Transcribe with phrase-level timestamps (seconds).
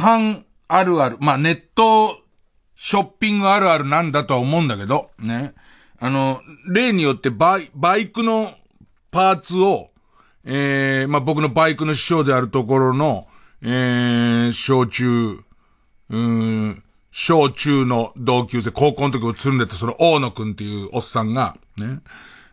[0.00, 2.18] 販あるある、まあ、ネット
[2.74, 5.54] ショッピングあるあるなんだとは思うんだけど、ね。
[5.98, 6.40] あの、
[6.72, 8.54] 例によってバイ、バイクの
[9.10, 9.90] パーツを、
[10.44, 13.28] えー、まあ、僕のバイクの師匠であるところの、
[13.62, 15.38] えー、小中、
[16.08, 22.00] うん、小中の同級生、高校の時を積んでたその大野くんっていうおっさんが、ね、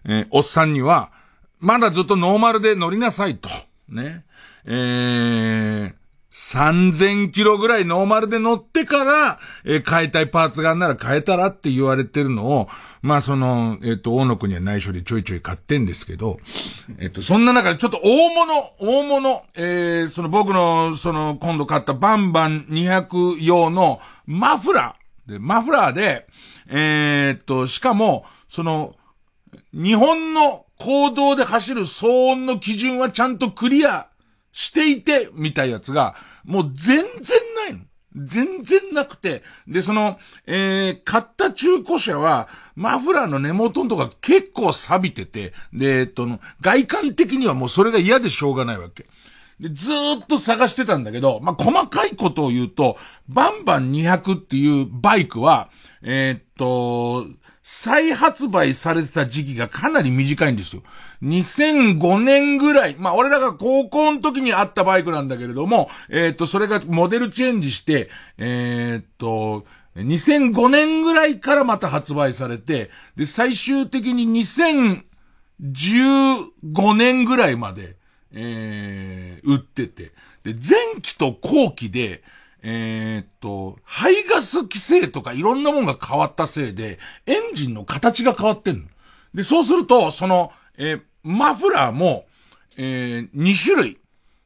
[0.03, 1.11] えー、おっさんには、
[1.59, 3.49] まだずっとノーマルで乗りなさいと、
[3.87, 4.25] ね、
[4.65, 5.95] えー、
[6.37, 12.67] 3000キロぐらいノーマルで乗ってから、えー、変えたいパーツがあんなら変えたらって言われてるのを、
[13.01, 16.37] まあその、えっ、ー、と、大野くんには内緒でちょいちょい買ってんですけど、
[16.99, 25.31] えっ、ー、と、そんな中でちょっと大物、大物、えー、その僕の、その、今度買ったバンバン200用のマフラー。
[25.33, 26.27] で、マフラーで、
[26.69, 28.95] えっと、しかも、その、
[29.73, 34.07] 日本の行動で走る騒音の基準はちゃんとクリア
[34.51, 36.15] していて、みたいやつが、
[36.47, 37.05] もう全然
[37.55, 37.81] ないの。
[38.15, 40.17] 全然なくて、で、その、
[40.47, 46.27] えー、買った中古車は、マフラーの根元のとか結構錆びてて、で、えっと、
[46.61, 49.05] 外観的にはもうそれが嫌でしょうがないわけ。
[49.59, 55.69] で、ずーっと探してたんだけど、まあ、細かいことを言うと、バンバン200っていうバイクは、
[56.01, 57.25] えー、っと、
[57.61, 60.83] 再発売されてた時期がかなり短いんですよ。
[61.23, 74.93] 2005年ぐらい、まあ、俺らが高校の時にあったバイクなんだけれども、えー、っと、それがモデルチェンジして、えー、っと、2005年ぐらいからまた発売されて、で、最終的に2015
[76.93, 77.95] 年ぐらいまで、
[78.31, 80.11] えー、売ってて。
[80.43, 82.21] で、前期と後期で、
[82.61, 88.83] えー、っと、排ガス規制とかいろんなもんが変わったせいで、エンジンの形が変わってんの。
[89.33, 92.25] で、そうすると、その、えー、マフラーも、
[92.77, 93.97] えー、2種類。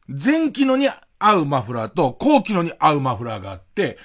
[0.07, 3.97] 前期のに合うマフラーと後期のに合うマフラーがあって、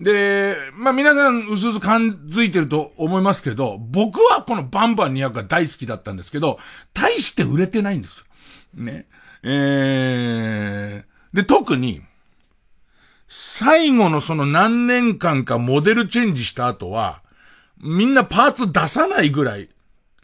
[0.00, 6.58] で、まあ、皆さん、うすうす感づいてると思いますけど、僕はこのバンバン200が大好きだったんですけど、
[6.92, 8.24] 大して売れてないんですよ。
[8.74, 9.06] ね。
[9.44, 12.00] えー、で、特に、
[13.28, 17.22] 最後のその何年間かモデルチェンジした後は、
[17.80, 19.68] みんなパーツ出さないぐらい、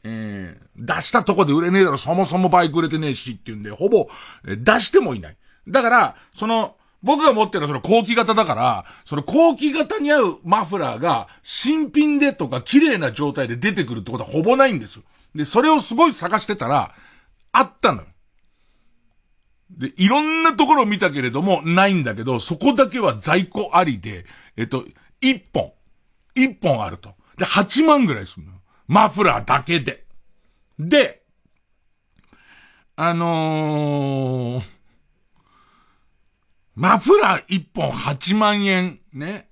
[0.04, 4.08] えー、出したとこで売れねえだろ、そもそもバイク売れてねえしっていうんで、ほぼ、
[4.44, 5.36] 出してもいない。
[5.66, 15.00] だから、その、僕が持ってるのはその後期型だから、その後期型に合うマフラーが新品でとか綺麗な状態で出てくるってことはほぼないんです
[15.34, 16.92] で、それをすごい探してたら、
[17.52, 18.06] あったのよ。
[19.70, 24.24] で、いろんなところを見たけれども、ないんだけど、そこだけは在庫ありで、
[24.56, 24.84] えっと、
[25.20, 25.72] 一本。
[26.34, 27.14] 一本あると。
[27.36, 28.52] で、8万ぐらいするの。
[28.86, 30.07] マフラーだけで。
[30.78, 31.22] で、
[32.96, 34.62] あのー、
[36.74, 39.00] マフラー一本8万円。
[39.12, 39.48] ね。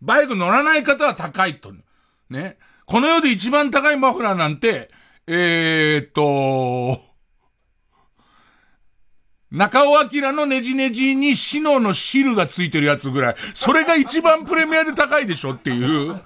[0.00, 1.72] バイク乗らない方は高いと。
[2.28, 2.58] ね。
[2.86, 4.90] この世で一番高いマフラーなんて、
[5.28, 7.00] えー、っと、
[9.50, 13.36] 中尾明のネジネジにシノの汁がついてるやつぐらい。
[13.54, 16.20] それが一番プレミアで高いでしょっていう。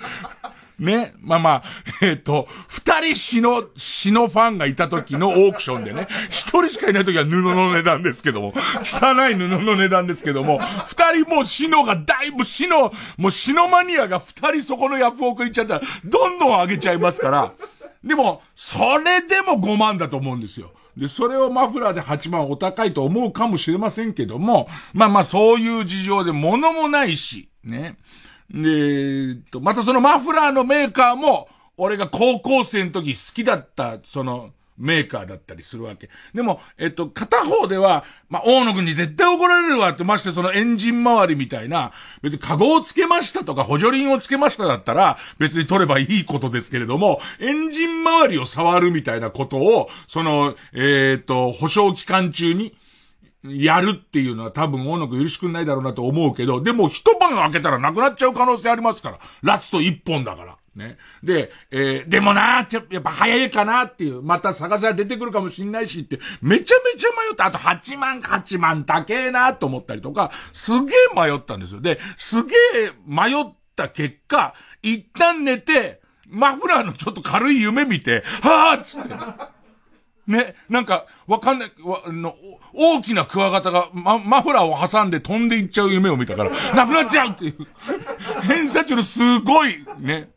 [0.81, 1.13] ね。
[1.21, 1.63] まあまあ、
[2.01, 17.53] えっ、ー、と、二人死の、死のファンがいた時のオークションでね、一人しかいない時は布の値段ですけども、汚い布の値段ですけども、二人もう死のがだいぶ死の、もう死のマニアが二人そこのヤフオク行っちゃったら、どんどん上げちゃいますから、
[18.03, 20.73] でも、それでも5万だと思うんですよ。
[20.97, 27.97] で、それをマフラーで8万お高いと思うかもしれませんけども、まあまあそういう事情で物もないし、ね。
[28.53, 36.09] で、と、またそのマフラーのメーカーも、俺が高校生の時好きだった、その、メーカーだったりするわけ。
[36.35, 41.93] でも、えっと、片方では、まあ、大野くんに絶対怒られるわって、ましてそのエンジン周りみたいな、
[42.23, 52.75] 別にカゴをつけましたとか補助輪をつけましただったら、別に取ればいいことですけれども、エンジン周りを触るみたいなことを、その、えっ、と、保証期間中に、
[53.45, 59.19] やるっていうのは多分大野くん許しくないだろうなと思うけど、でも一晩開けたらなくなっちゃう可能性ありますから。
[59.43, 60.57] ラスト一本だから。
[60.75, 60.99] ね。
[61.23, 67.47] で、えー、でもなちょやっぱ早いかなっていう、また探せば出てくるかもしんないしって、めちゃめちゃ迷った。
[67.47, 71.81] あと8万、8万高えなと思ったりとか、すげえ迷ったんですよ。
[71.81, 79.15] で、すげえ迷った結果、一旦寝て、マフラーのちょっと軽い夢見て、はぁっつって。
[80.31, 82.37] ね、なんか、わかんない、わ、の、
[82.73, 87.57] 大きなクワガタが、ま、マフラーを挟んで飛んでいっちゃう夢を見たから、なくなっちゃうっていう。
[88.43, 90.31] 偏差値のすごい、ね。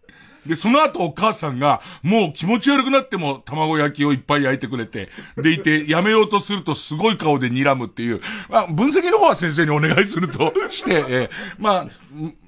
[0.48, 8.20] で、その後お母さんが、もう気持ち悪くなっても卵焼きをいっぱい焼いてくれて、でいて、やめようとするとすごい顔で睨むっていう、
[8.50, 11.30] まあ、分析の方は先生にお願いするとして、えー、
[11.60, 11.88] まあ、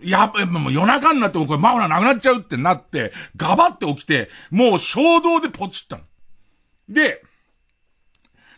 [0.04, 6.04] やっぱ、もう夜中になってもこれマフラーなくなっちゃうってなって、ガバって起きて、もう衝動でポチったの。
[6.90, 7.24] で、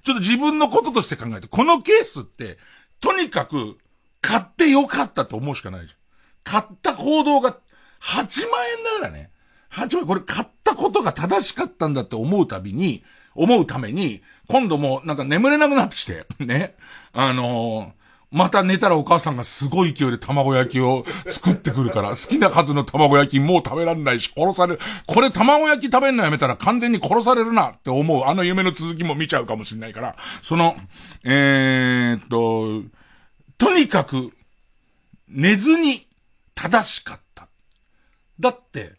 [0.07, 2.57] ちょっと自分のこととして考えて、このケースって、
[3.01, 3.77] とにかく、
[4.21, 6.62] 買ってよかったと思うしかないじゃん。
[6.62, 7.57] 買った行動が
[8.00, 9.31] 8万円だからね。
[9.69, 13.04] 8万円、これ買ったことが正しかったんだって思うたびに、
[13.36, 16.77] 思うために、今度もなんか眠れなくなってきて、ね。
[17.12, 17.92] あのー、
[18.30, 24.80] また寝たらお母さんがすごい勢いで卵焼きを作ってくるから、好きな数の卵焼きもう食べられないし、殺される。
[25.08, 28.26] これ卵焼き食べんのやめたら完全に殺されるなって思う。
[28.26, 30.76] あの夢の続きも見ちゃうかもしれないから、その、
[31.24, 32.90] えー、っと、
[33.58, 34.34] とにかく、
[35.30, 36.06] 寝ずに
[36.54, 37.48] 正しかった。
[38.40, 38.96] だって、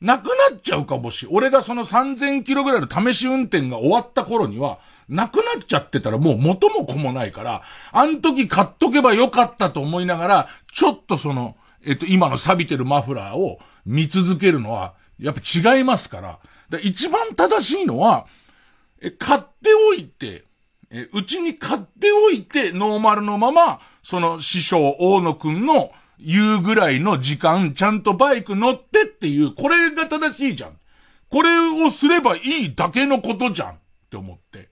[0.00, 4.78] なくなっちゃうかもし、俺がその3000キロぐらいの試し運転が終わった頃には、
[5.08, 7.62] なくなっちゃってたらもう元も子もないから、
[7.92, 16.38] あの時買っとけばよかったと思いながら、ちょっとその、えっと、今の錆びてるマフラーを見続けるのは、やっぱ違いますから。
[16.74, 18.26] から一番正しいのは、
[19.00, 20.44] え、買っておいて、
[20.90, 30.78] え、うちに買っておいて、ノーマルのまま、その師匠、大野くんの言うぐらいの時間、ちゃんとバイク乗ってっていう、これが正しいじゃん。
[31.30, 33.74] これをすればいいだけのことじゃんっ
[34.10, 34.68] て思って。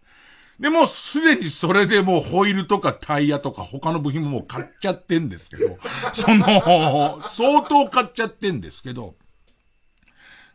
[0.62, 5.76] で、もうすでにそれでもうホイールとかタイヤとか他の部品ももう買っちゃってんですけど、
[6.14, 9.16] その、相当買っちゃってんですけど、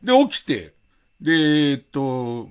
[0.02, 0.74] で、起きて、
[1.20, 1.34] で、
[1.72, 2.50] えっと、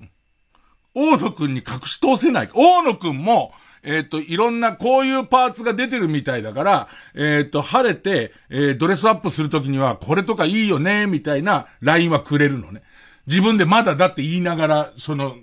[0.93, 2.49] 大野くんに隠し通せない。
[2.53, 3.51] 大野くんも、
[3.81, 12.83] えっ、と、いろんなこういうパーツが出てるみたいだから、えっ、と、晴れて、えー、ドレスアップするときには、これとかいいよね、みたいなラインはくれるのね。
[13.25, 15.35] 自分でまだだって言いながら、その、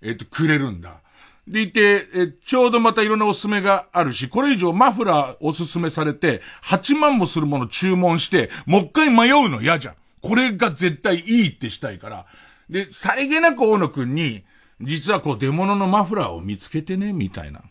[0.00, 1.00] えっ、と、くれるんだ。
[1.48, 9.94] でいて、え、ちょうどまたいろんなおすすめがあるし、これ以上マフラーおすすめされて、8万もするもの注文して、もう一回迷うの嫌じゃん。
[10.22, 12.26] これが絶対いいってしたいから。
[12.68, 14.42] で、さりげなく大野くんに、
[14.80, 17.62] 実はこう出物のマフラーを見つけてね、みたいな、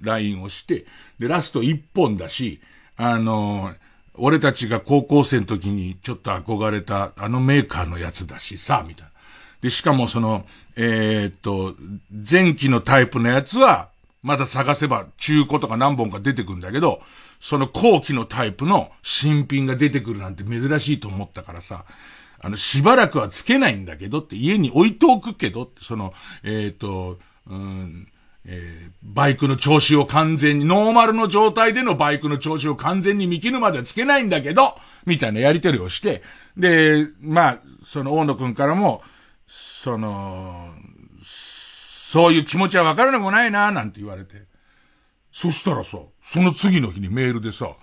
[0.00, 0.86] ラインをして、
[1.18, 2.60] で、ラスト1本だし、
[2.96, 3.74] あのー、
[4.16, 9.13] 俺たちが高校生の時にちょっと憧れたあのメーカーのやつだしさ、みたいな。
[9.64, 10.44] で、しかもその、
[10.76, 11.74] えー、っと、
[12.10, 13.88] 前期のタイプのやつは、
[14.22, 17.00] まだ探せば中古とか何本か出てくるんだけど、
[17.40, 21.86] その後期のタイプの新品が出てくるなんて珍しいと思ったからさ、
[22.40, 26.12] あの、しばらくはつけないんだけどって、家に置いておくけどって、その、
[26.42, 28.06] えっ、と、うん、
[28.44, 34.76] えー、バイクの調子を完全に、ノーマルの状態でのバイクの調子を完全に見切るまではつけないんだけど、
[35.06, 36.22] みたいなやりとりをして、
[36.54, 39.02] で、まあ、その大野くんからも、
[39.46, 40.72] その、
[41.22, 44.42] そういう気持ちはわからなくもないな、なんて言われて。
[45.32, 47.76] そしたらさ、その次の日にメールでさ、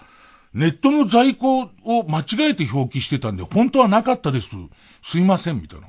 [0.54, 1.70] ネットの在庫を
[2.08, 4.50] 間違えて表記してたんで、本当はなかったです。
[5.02, 5.88] すいません、みたいな。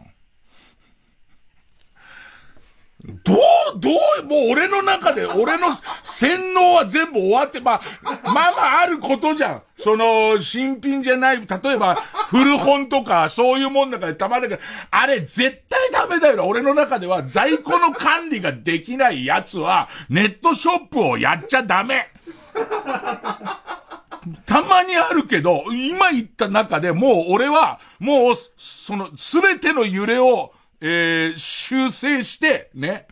[3.04, 3.36] どう、
[3.80, 3.90] ど
[4.22, 5.68] う、もう俺の中で、 俺の
[6.02, 7.82] 洗脳は全部終わって、まあ、
[8.22, 8.40] まあま
[8.78, 9.62] ああることじゃん。
[9.78, 11.96] その、新品じゃない、例えば、
[12.28, 14.46] 古本とか、そういうもんだからたまに
[14.90, 16.44] あれ絶対ダメだよな。
[16.44, 22.08] 俺の中では、在庫の管理ができないやつは、ネットショップをやっちゃダメ。
[24.46, 33.06] たまにあるけど、今言った中でもう俺は、もう、その、すべての揺れを、えー、修正して、ね、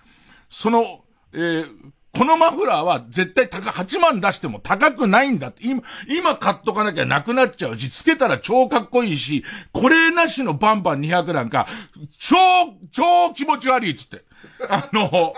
[0.48, 1.64] その、えー、
[2.12, 5.64] このマフラーは絶対高、8万出しても高くないんだって。
[5.64, 11.68] 今、今買っとかなきゃなくなっちゃうし、つけたら超かっこいいし、これなしのバンバン200なんか、
[12.18, 12.36] 超、
[12.90, 14.24] 超気持ち悪いっつって。
[14.68, 15.34] あの、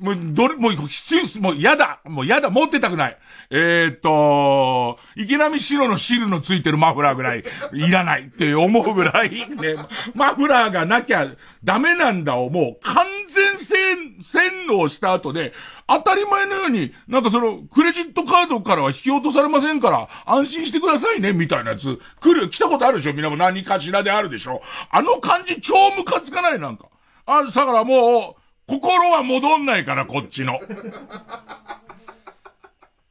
[0.00, 3.18] もう、どれ、もう必要、もう嫌だもう嫌だ持ってたくない
[3.50, 9.76] えー、と、池波白の汁のついてるマフラーぐらいいらないって思うぐらい、ね、
[10.14, 11.28] マフラーがなきゃ
[11.62, 15.52] ダメなんだをもう完全洗、洗脳した後で、
[15.88, 23.12] 当たり前のように、なんかその、クレジットカードからは引き落とされませんから、安心してくださいね、みたいなやつ、来る、来たことあるでしょ？
[23.12, 24.60] みんなも何かしらであるでしょ？
[24.90, 26.88] あの感じ超ムカつかない、なんか。
[27.26, 30.58] あ、だからもう、心は戻んないから、こっちの。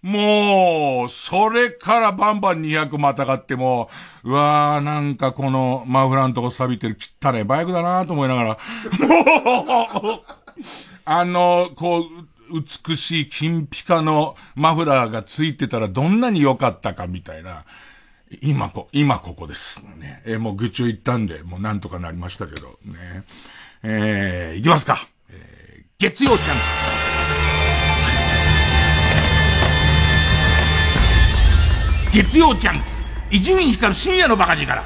[0.05, 3.89] もう、それからバンバン200またがっても、
[4.23, 8.57] うわーなんかこのマフラーのとこ錆びてる汚いバイクだなと思いながら、も
[10.17, 10.21] う、
[11.05, 12.03] あの、こう、
[12.87, 17.65] 美しい金ピカのマフラーがついてたらどんなに良かったかみたいな。
[18.43, 19.81] 今こ、今ここです。
[19.97, 23.23] ね、え、もう愚痴を言ったんで、もうなんとかなりましたけど、ね。
[23.81, 24.99] えー、いきますか。
[25.31, 27.04] えー、月曜ちゃん。
[32.15, 32.81] 月曜ちゃん。
[33.29, 34.81] 伊集院光る深夜のバカ力。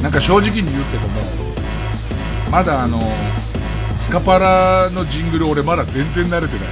[0.00, 1.20] なんか正直に言うけども、
[2.48, 3.02] まだあの、
[3.98, 6.68] スカパラのジングル俺まだ全然慣れてない。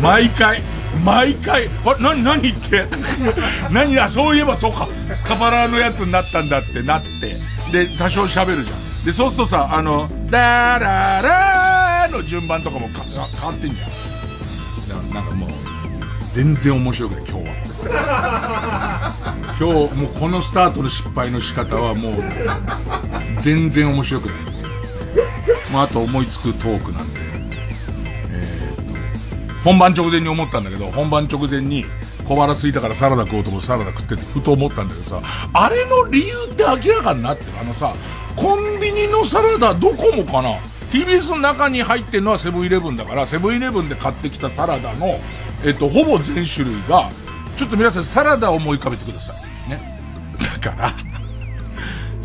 [0.00, 0.62] 毎回、
[1.04, 2.86] 毎回、あ、なになにって？
[3.70, 4.88] 何あ、そういえばそうか。
[5.12, 7.36] スカパラのやつになったんだってなって。
[7.72, 9.04] で、多少喋るじゃん。
[9.04, 15.10] で、そうするとさ、あの、ダララーの順番とかもか変わってんじゃん。
[15.14, 15.50] なんかもう、
[16.32, 19.12] 全然面白くない、今日は。
[19.58, 22.22] 今日、もうこのスタートの失敗の仕方はもう、
[23.38, 24.49] 全然面白くない。
[25.72, 27.20] まあ、あと思いつくトークなんで。
[28.30, 31.84] えー、本番直前に思ったんだけど、本番直前に、
[32.26, 37.50] 小腹空いたからサラダ食おうと思ってサラダ食っててふと思ったんだけどさ、あれの理由って明らかになってる。
[37.60, 37.92] あのさ、
[38.36, 40.56] コンビニのサラダどこもかな
[40.92, 45.18] ?TBS の中に入ってるのはセブンイレブンだから、セブンイレブンで買ってきたサラダの
[45.62, 47.10] えっと、ほぼ全種類が、
[47.56, 49.34] ちょっと皆さんサラダを思い浮かべてくださ
[49.66, 49.70] い。
[49.70, 50.00] ね。
[50.38, 50.94] だから、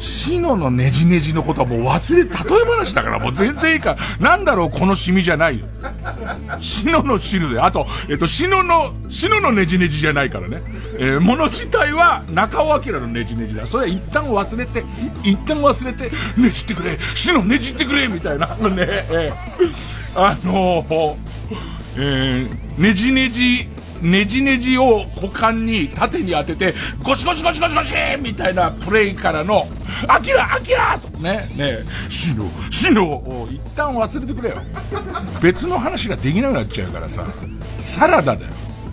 [0.05, 5.65] シノのネジネジのことはもう忘れ、例え話だからもう全然いいから、なんだろうこのシミじゃないよ。
[6.59, 10.62] シノの汁で、あと、えっと、シノの、シノのネジネジじゃないからね。
[10.97, 13.65] えー、もの自体は中尾明のネジネジだ。
[13.65, 14.83] それは一旦忘れて、
[15.24, 21.15] 一旦忘れて、ねじってくれシノねじってくれみたいな、ね、えー、あのー、
[21.97, 23.69] えー、ねじねじ、
[24.05, 29.67] ねじねじを股間に縦に当てて、ゴシゴシゴシゴシゴシみたいなプレイからの、
[30.07, 34.62] アキラアキラとね、ね、シノ、シノを一旦忘れてくれよ。
[35.41, 37.25] 別の話ができなくなっちゃうからさ、
[37.79, 38.51] サラダだよ。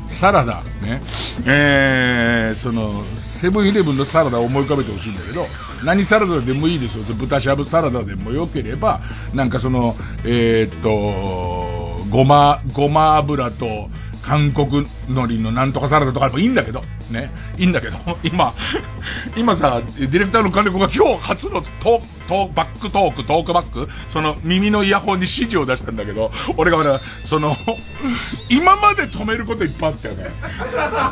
[0.08, 0.62] サラダ。
[0.82, 1.00] ね。
[1.46, 5.46] えー、その、セブンイレブンのサラダを思い浮かべてほしいんだけど、
[5.84, 7.16] 何サラダでもいいですよ。
[7.16, 9.00] 豚しゃぶサラダでもよければ、
[9.34, 13.88] なんかその、えー、っと、ごま、ごま油と、
[14.22, 17.30] 韓国海苔のなんとかサラダとかでもいいんだけど、ね。
[17.58, 18.52] いいんだけど、 今、
[19.36, 27.56] 今さ、ディレクターの金子が今日初のトトバックトーク、トークバック、その耳のイヤホンに指示を出したんだけど、 俺がまだ、その、
[28.48, 30.30] 今まで止めることいっぱいあったよね。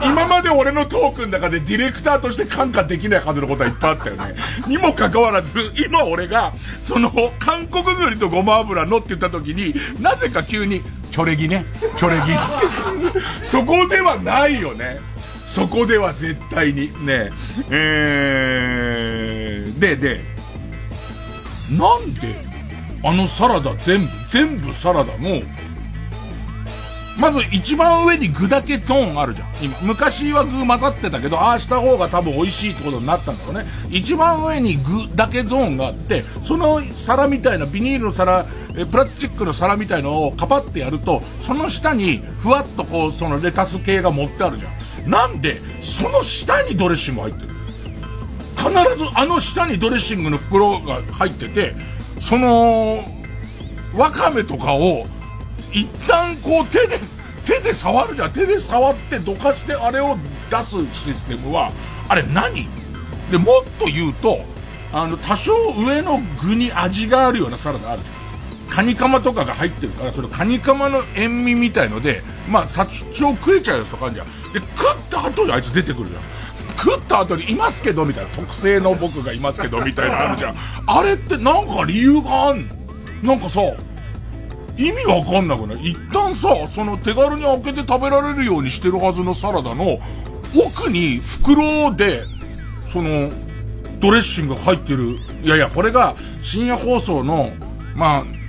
[0.05, 4.35] 今まで俺のトークの中でディレクターとして感化できないはずのことはいっぱいあったよね。
[4.67, 6.53] にもかかわらず、今俺が、
[6.87, 11.65] その、韓国海苔とごま油のって言った時に、なぜか急に、チョレギね。
[11.97, 13.45] チョレギっつって。
[13.45, 14.99] そこではないよね。
[15.47, 16.89] そこでは絶対に。
[17.05, 17.31] ね
[17.71, 20.21] えー、で、で、
[21.73, 22.35] なんで、
[23.03, 25.43] あのサラダ全部、全部サラダの、
[27.19, 29.49] まず一番上に具だけゾーンあるじゃん。
[29.61, 29.77] 今。
[29.83, 33.67] 昔は具混ざってたけど、ああした方が多分美味しいってことになったんだろうね。
[33.91, 38.47] 一番上に具だけゾーンがあって、その皿みたいな、ビニールの皿、
[38.81, 44.69] えプラスチックの皿みたいのをカパってやると、その下にふわっとこう、そのレタス系が持ってあるじゃ
[45.07, 45.11] ん。
[45.11, 47.49] なんで、その下にドレッシング入ってる。
[48.57, 48.75] 必ず
[49.15, 51.75] あの下にドレッシングの袋が入ってて、
[52.21, 53.05] その、
[53.95, 55.07] わかめとかを
[55.73, 56.99] 一旦こう手で、
[57.45, 58.33] 手で触るじゃん。
[58.33, 60.17] 手で触ってどかしてあれを
[60.51, 61.73] 出すシステムは、
[62.09, 62.69] あれ何？
[63.31, 64.39] で、もっと言うと、
[64.93, 68.20] あの、多少上の具に味があるようなサラダあるじゃん。
[68.71, 74.27] カニカマとかが入ってるから、それカニカマの塩味みたいので、まあ、殺虫食えちゃうやつとかあるじゃん。
[74.53, 76.23] で、食った後にあいつ出てくるじゃん。
[76.79, 78.31] 食った後にいますけど、みたいな。
[78.31, 80.57] 特製の僕がいますけど、みたいなのあるじゃん。
[80.87, 82.61] あれってなんか理由があん
[83.23, 83.33] の？
[83.33, 83.61] なんかさ、
[84.79, 85.91] 意味わかんなくない？
[85.91, 89.99] 一旦さ、その手軽に開けて食べられるようにしてるはずのサラダの
[90.57, 92.25] 奥に袋で、
[92.93, 93.31] その、
[94.01, 95.19] ドレッシングが入ってる。
[95.45, 97.51] いやいや、これが深夜放送の、
[97.95, 98.40] まあ、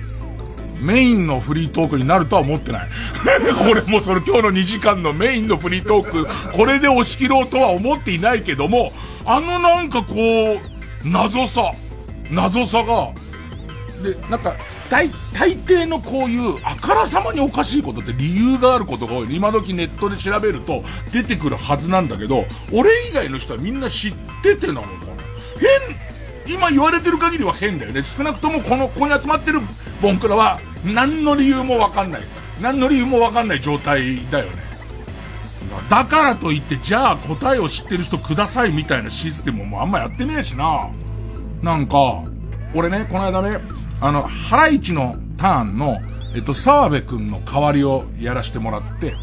[0.82, 2.88] メインのフリートークになるとは思ってない。
[3.56, 8.92] これもその今日の2時間のメインのフリートーク、これで押し切ろうとは思っていないけども、
[9.24, 11.70] あのなんかこう、謎さ、
[12.30, 13.10] 謎さが、
[14.02, 14.56] で、なんか、
[14.90, 19.34] 大、大抵のこういうあからさまにおかしいことって理由があることが多い。
[19.34, 24.94] 今時ネットで調べると出てくるはずなんだけど、俺以外の人はみんな知っててなのかな
[25.58, 26.11] 変、
[26.46, 28.02] 今言われてる限りは変だよね。
[28.02, 29.60] 少なくともこの、ここに集まってる
[30.00, 32.22] ボンクラは何の理由もわかんない。
[32.60, 34.62] 何の理由もわかんない状態だよね。
[35.88, 40.90] だからといって、じゃあ答えを知ってる人くださいみたいなシステムもあんまやってねえしな。
[41.62, 42.24] なんか、
[42.74, 43.60] 俺ね、この間ね、
[44.00, 45.98] あの、ハライチのターンの、
[46.34, 49.14] えっと、沢部くんの代わりをやらせてもらって、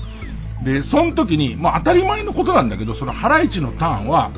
[0.64, 4.32] で、その時に、まあ当たり前のことなんだけど、そのハライチのターンは、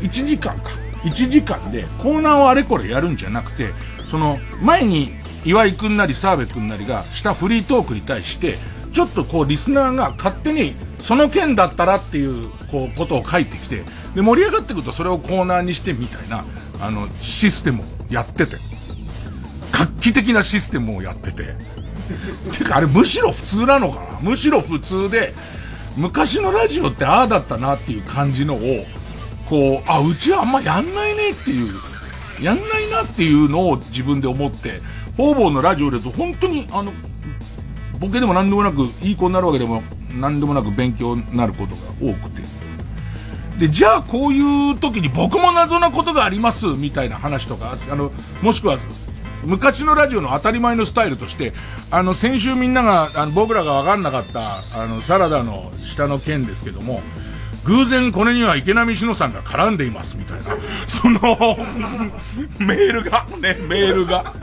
[0.00, 0.83] 1時間か。
[1.04, 3.72] 1時間でコーナーをあれこれやるんじゃなくて、
[4.06, 5.12] その、前に
[5.44, 8.58] 岩井くんなり澤部くんなりがしたフリートークに対して、
[8.92, 13.84] ちょっとこうリスナーが勝手にその件だったらっていう、こう、ことを書いてきて、
[14.14, 16.44] で、盛り上がってくるとそれをコーナーにしてみたいな、
[16.80, 18.56] あの、システムをやってて。
[19.72, 21.54] 画期的なシステムをやってて。
[22.56, 24.18] てか、あれむしろ普通なのかな？
[24.20, 25.34] むしろ普通で、
[25.96, 28.58] 昔のラジオってああだったなっていう感じのを、
[29.54, 31.72] こう、あ、うちはあんまやんないねっていう、
[32.42, 34.80] やんないなっていうのを自分で思って、
[35.16, 36.92] 方々のラジオですと本当に、あの、
[38.00, 39.84] ボケでも何でもなく、いい子になるわけでも
[40.18, 42.42] 何でもなく勉強になることが多くて。
[43.60, 48.10] で、じゃあこういう時に僕も謎なことがありますみたいな話とか、あの、
[48.42, 48.76] もしくは、
[49.44, 51.52] 昔のラジオの当たり前のスタイルとして、
[51.92, 57.02] あの、先週みんなが、あの、僕らがわかんなかった、あの、サラダの下の件ですけども、
[57.64, 60.44] 偶然これには池波志乃さんが絡んでいますみたいな、
[60.86, 61.20] その
[62.60, 64.34] メールが、ね、メールが。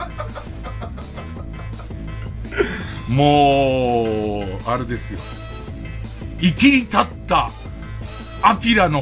[3.08, 5.20] もう、あれですよ。
[6.40, 7.48] 生きり立った、
[8.42, 9.00] アキラの、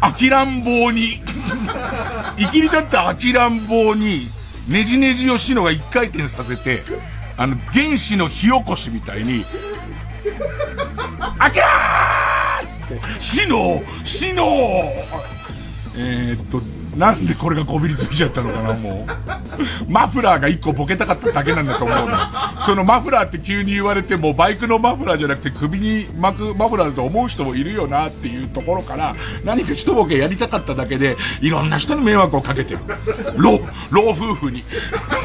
[0.00, 1.22] アキラん坊に、
[2.38, 4.28] 生きり立ったアキラん坊に、
[4.68, 6.82] ねじねじをしのが一回転させて、
[7.38, 9.44] あの、原子の火起こしみたいに、
[11.38, 12.21] アキラー
[12.96, 14.44] って、しのしの
[15.94, 16.58] えー、っと、
[16.96, 19.06] なんでこれがこびりついちゃったのかな、も
[19.88, 19.90] う。
[19.90, 22.16] マフラーが一個ボケたかっただけなんだと思うの。
[22.64, 32.80] そのマフラーって急に言われても、バイクのマフラーじゃなくて首に巻くマフラーだと思う人もいるよなっていうところから、何か一ボケやりたかっただけで、いろんな人に迷惑をかけてる。
[33.36, 33.58] 老、
[33.90, 34.62] 老夫婦に。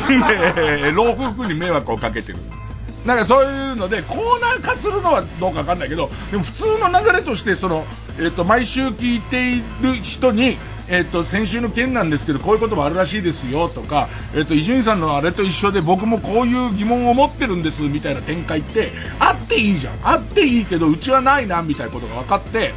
[0.93, 2.39] 老夫婦に迷惑をかけてる。
[3.07, 7.85] なんかそういうので、コーナー化するのはどうかわかんないけど、でも普通の流れとして、その、
[8.19, 10.57] えっ、と、毎週聞いている人に、
[10.89, 19.93] えっ、と、先週の件なんですけど、こういうこともあるらしいですよとか、えっ、と、伊集院さんのあれと一緒で僕もこういう疑問を持ってるんですみたいな展開って、あっていいじゃん。
[20.03, 22.73] あっていいけど、うちはないな、みたいなことが分かって、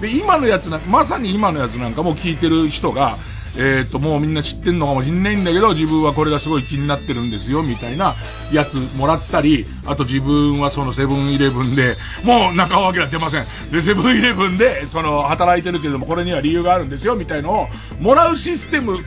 [0.00, 3.18] で、今のやつな、まさに今のやつなんかも聞いてる人が、
[3.56, 8.16] えっ、と、もうみんな知ってんのかもしんないんだけど、自分はこれがすごい気になってるんですよ、みたいな
[8.52, 13.46] やつもらったり、あと自分はそのセブンイレブンで、もう中尾明出ません。
[13.70, 17.68] で、セブンイレブンで、その、働いてるけれども、これには理由があるんですよ、みたいのを、
[18.00, 18.98] もらうシステム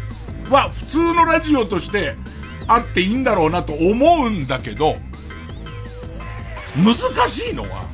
[0.50, 2.16] は普通のラジオとして
[2.68, 4.96] あっていいんだろうなと思うんだけど、
[6.76, 6.96] 難
[7.28, 7.87] しいのは、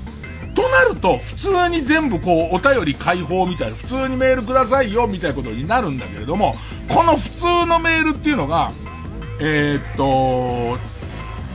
[0.53, 6.53] となると、普通に全部こう、お便り開放みたいな、普通にメールくださいよ、みたいなことになるんだけれども、
[6.87, 8.71] この普通のメールっていうのが、
[9.39, 10.77] えー、っと、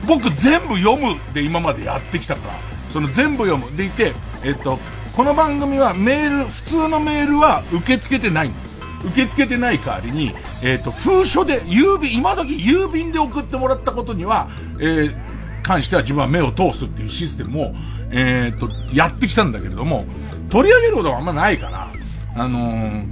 [0.07, 2.53] 僕全部読むで今までやってきたから、
[2.89, 3.77] その全部読む。
[3.77, 4.79] でいて、えっと、
[5.15, 8.81] この番組はメール、普通のメールは受け付けてないんです。
[9.05, 10.33] 受け付けてない代わりに、
[10.63, 15.15] えっと、封書で、郵便、今時郵便で送ってもらったことには、えー、
[15.63, 17.75] 関しては自分は目を通すっていうシステムを、
[18.11, 20.05] えー、っと、やってきたんだけれども、
[20.49, 21.91] 取り上げることはあんまないから、
[22.35, 23.05] あのー、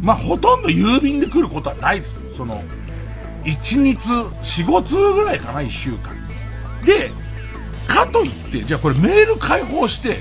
[0.00, 2.18] まあ、ほとんど郵便で来ることはないです。
[2.36, 2.62] その、
[3.44, 6.14] 1日4、5通ぐらいかな、1週間。
[6.84, 7.10] で、
[7.86, 10.18] かといって、じゃあこれメール開放して、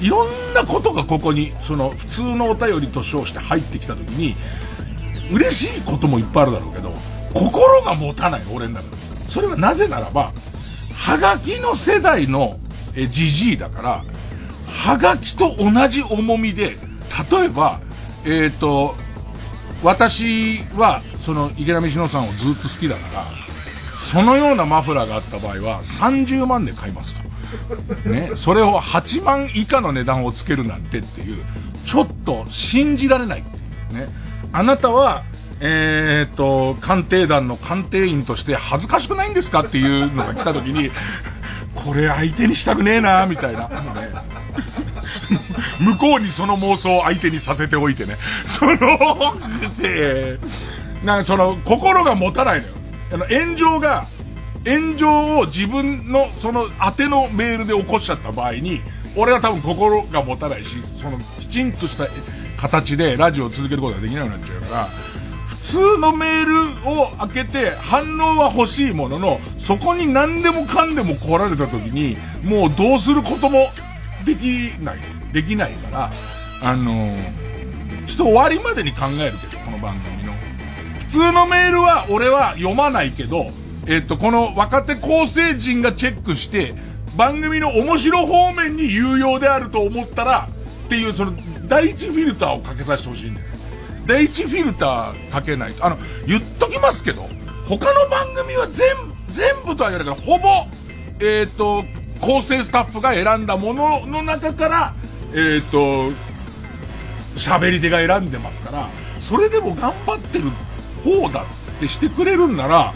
[0.00, 4.34] いろんなことがここに、その、普通のお便りと称して入ってきたときに、
[5.30, 6.94] 嬉しいこともいっぱいあるだろうけど、
[7.34, 8.96] 心が持たない、俺の中で。
[9.28, 10.32] それはなぜならば、
[10.96, 12.58] はがきの世代の
[13.00, 14.04] え、じじいだから、
[14.66, 16.76] はがきと同じ重みで、
[17.30, 17.80] 例えば、
[18.24, 18.94] えっ、ー、と、
[19.82, 23.24] 私は、その、池波志乃さんをずっと好きだから、
[23.96, 28.08] そのようなマフラーがあった場合は、30万で買いますと。
[28.08, 31.42] ね、それを8万以下の値段をつけるなんてっていう、
[31.86, 33.60] ちょっと信じられないってい
[33.98, 34.12] うね。
[34.52, 35.22] あなたは、
[35.60, 40.90] えー、っと、鑑定団の鑑定員として恥ずかしくないんですかっていうのが来た時に、
[41.84, 43.70] これ相手にしたくねえなみたいな。
[45.80, 48.16] 向こうにその妄想を相手にさせておいてね。
[48.46, 48.76] その、
[49.80, 50.38] で、
[51.04, 52.74] なんかその、心が持たないのよ。
[53.12, 54.04] あの、炎上が、
[54.66, 58.82] 炎上を自分の、その、宛てのメールで起こしちゃった場合に、
[59.16, 62.06] 俺は多分心が持たないし、その、きちんとした
[62.60, 64.88] 形でラジオを続けることができなくなっちゃうから、
[65.70, 73.68] 通のメールを開けて反応は欲しいものの、そこに何でもかんでも来られた時に、もうどうすることも
[74.24, 74.98] できない。
[75.32, 76.10] できないから、
[76.62, 80.32] あのー、ちょっと終わりまでに考えるけど、この番組の。
[80.98, 83.46] 普通のメールは俺は読まないけど、
[83.86, 86.74] えっと、この若手構成陣がチェックして、
[87.16, 90.48] 番組の面白方面に有用であると思ったら、
[90.86, 91.32] っていう、その、
[91.68, 93.49] 第一フィルターをかけさせてほしいんだよ。
[94.10, 95.86] 第一フィルターかけないと。
[95.86, 95.96] あの、
[96.26, 97.28] 言っときますけど、
[97.64, 100.48] 他の番組は全部、全部とは言わないけど、ほぼ、
[101.20, 101.84] えっ、ー、と、
[102.20, 104.94] 構成スタッフが選んだものの中から、
[105.32, 106.12] えっ、ー、と、
[107.36, 108.88] 喋り手が選んでますから、
[109.20, 110.50] それでも頑張ってる
[111.04, 111.44] 方だっ
[111.78, 112.92] てしてくれるんなら、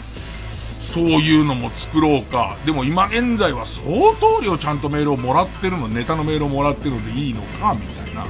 [0.93, 2.57] そういうのも作ろうか。
[2.65, 3.87] でも今現在は相
[4.19, 8.25] 当量ちゃんとメールをもらってるの、ネタのメールをもらってるのでいいのか、みたいな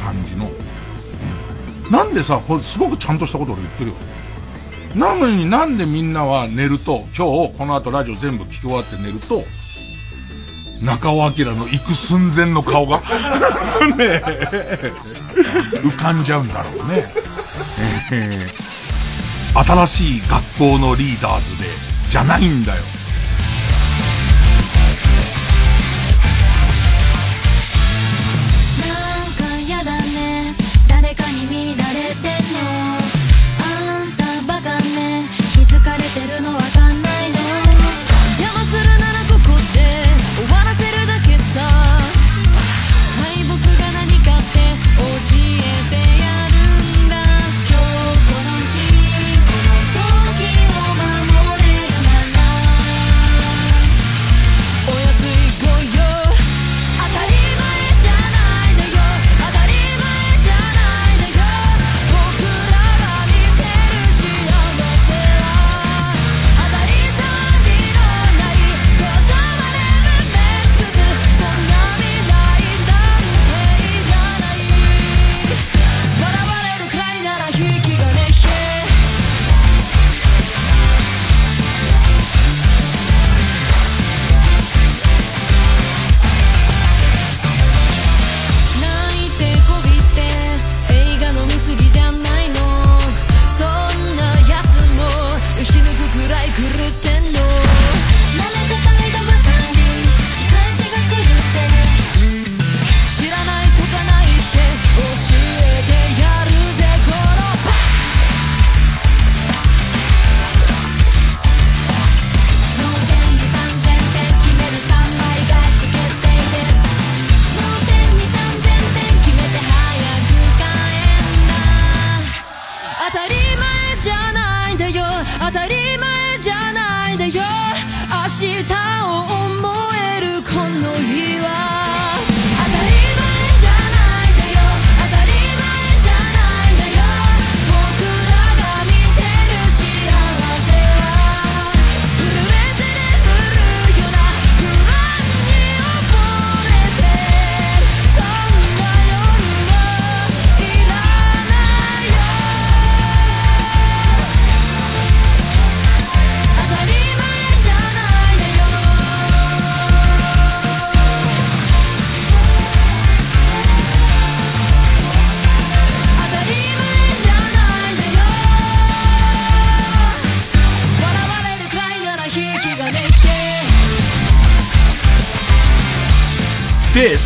[0.00, 0.48] 感じの。
[1.90, 3.96] なんでさ、これすごくちゃんとしたこと俺言ってるよ。
[4.96, 9.44] なのになんでみんなは寝ると、今日この後ラジオ全部聞き終わって寝ると、
[10.82, 13.00] 中尾明の行く寸前の顔が
[13.96, 14.22] ね
[15.82, 17.04] 浮かんじゃうんだろうね。
[18.12, 21.68] えー、新しい学校のリーダーズで、
[22.10, 22.82] じゃないんだよ。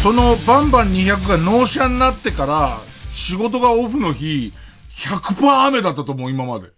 [0.03, 2.79] そのバンバン200が納車になってから、
[3.13, 4.55] 仕事がオフの日、
[4.97, 6.69] 100%雨だったと思う、今まで。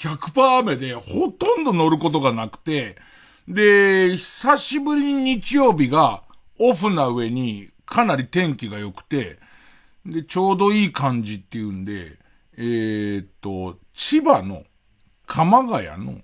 [0.00, 2.96] 100%雨で、ほとんど乗ることがなくて、
[3.46, 6.24] で、久しぶりに日曜日が
[6.58, 9.38] オフな上にかなり天気が良くて、
[10.04, 12.18] で、ちょうどいい感じっていうんで、
[12.56, 14.64] えー、っと、千葉の
[15.26, 16.18] 鎌ヶ谷の、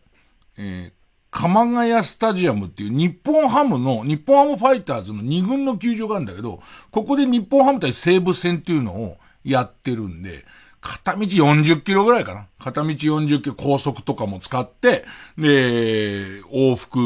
[0.59, 0.92] えー、
[1.38, 10.44] 鎌ヶ谷スタジアムっていう日本ハムの、日本ハムファイターズの2軍の球場があるんだけど、ここで日本ハム対西武戦っていうのをやってるんで、
[10.81, 12.48] 片道40キロぐらいかな。
[12.59, 15.05] 片道40キロ高速とかも使って、
[15.37, 16.98] で、往復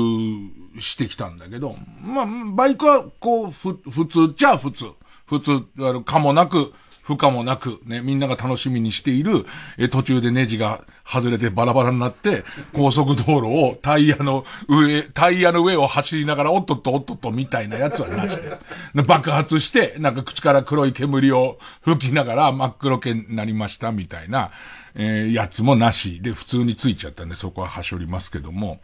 [0.81, 4.87] してきたんだけど、まあ、バイクはこう、ふ、普通っちゃ普通。
[5.27, 9.45] 普通、あの、かもなく、不可もなく、ね、みんなが楽しみにしている、
[9.77, 18.61] え、途中でネジが外れてバラバラになって、高速道路をタイヤの上、タイヤの上を走りながら、おっとっとおっとっとみたいなやつはなしです。
[19.07, 24.53] 爆発して、なんか口から黒い煙を吹きながら真っ黒けになりましたみたいな、
[24.95, 28.81] えー、やつもなしで普通についちゃったんで、そこははしょりますけども。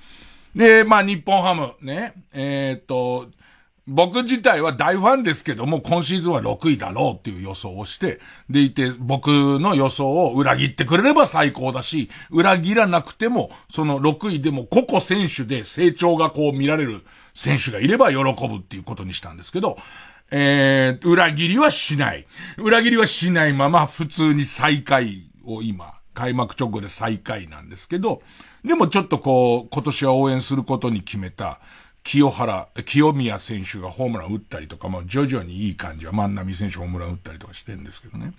[0.57, 3.29] で、まあ日本ハム、ね、えー、っと、
[3.89, 8.21] 僕自体は大ファンですけども、今シーズンは6位だろうっていう予想をして、
[8.51, 17.01] でいて、僕の予想を裏切ってくれれば最高だし、裏切らなくても、その6位でも個々選手で成長がこう見られる
[17.33, 19.79] 選手がいれば喜ぶっていうことにしたんですけど、
[20.31, 22.27] えー、裏切りはしない。
[22.59, 28.21] 裏切りはしないまま普通に最下位を今、開幕直後で最下位なんですけど、
[28.65, 31.61] でもちょっとこう、今年は応援することに決めた、
[32.09, 38.33] 清原、清宮選手がホームラン打ったりとか、まあ徐々にいい感じは万波選手ホームラン打ったりとかしてるんですけどね。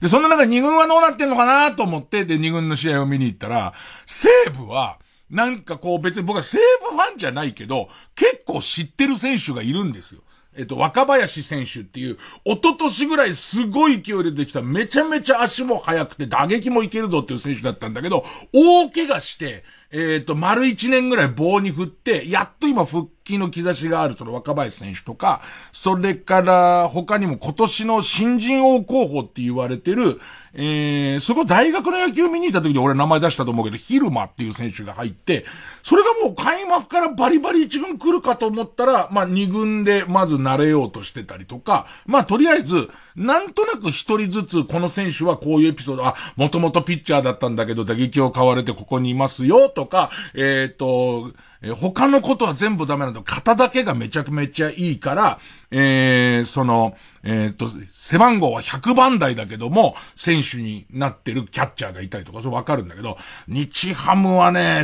[0.00, 3.72] で、そんな中2軍はどうなってんのかなと思って、で、2軍の試合を見に行ったら、
[4.04, 4.98] 西武は、
[5.30, 10.20] なんかこう別に僕は西武ファンじゃないけど、結構知ってる選手がいるんですよ。
[10.54, 30.20] えっと、若林選手っていう、一昨年ぐらいすごい勢いでできた、めちゃめちゃ足も速くて打撃もいけるぞっていう選手だったんだけど、大怪我して、えっ、ー、と、丸一年ぐらい棒に振って、やっと今復帰の兆しがあるその若林選手とか、それから他にも今年の新人王候補って言われてる、
[30.54, 35.44] えー、そこ大学の野球見に行った時に俺名前出したと思うけど、ヒルマっていう選手が入って、
[35.82, 51.32] それがもう開幕からバリバリ一軍来るかと思ったら、まあ二軍でまず慣れようとしてたりとか、まあとりあえず、なんとなく一人ずつこの選手はこういうエピソード、あ、もともとピッチャーだったんだけど打撃を買われてここにいますよとか、えっ、ー、と、
[51.66, 53.20] え他のことは全部ダメなんだ。
[53.24, 55.38] 型だけがめちゃくめちゃいいから、
[55.70, 64.82] えー、その、えっ、と、背番号は100番台だけども、選手になってるキャッチャーがいたりとか、それわかるんだけど、日ハムはね、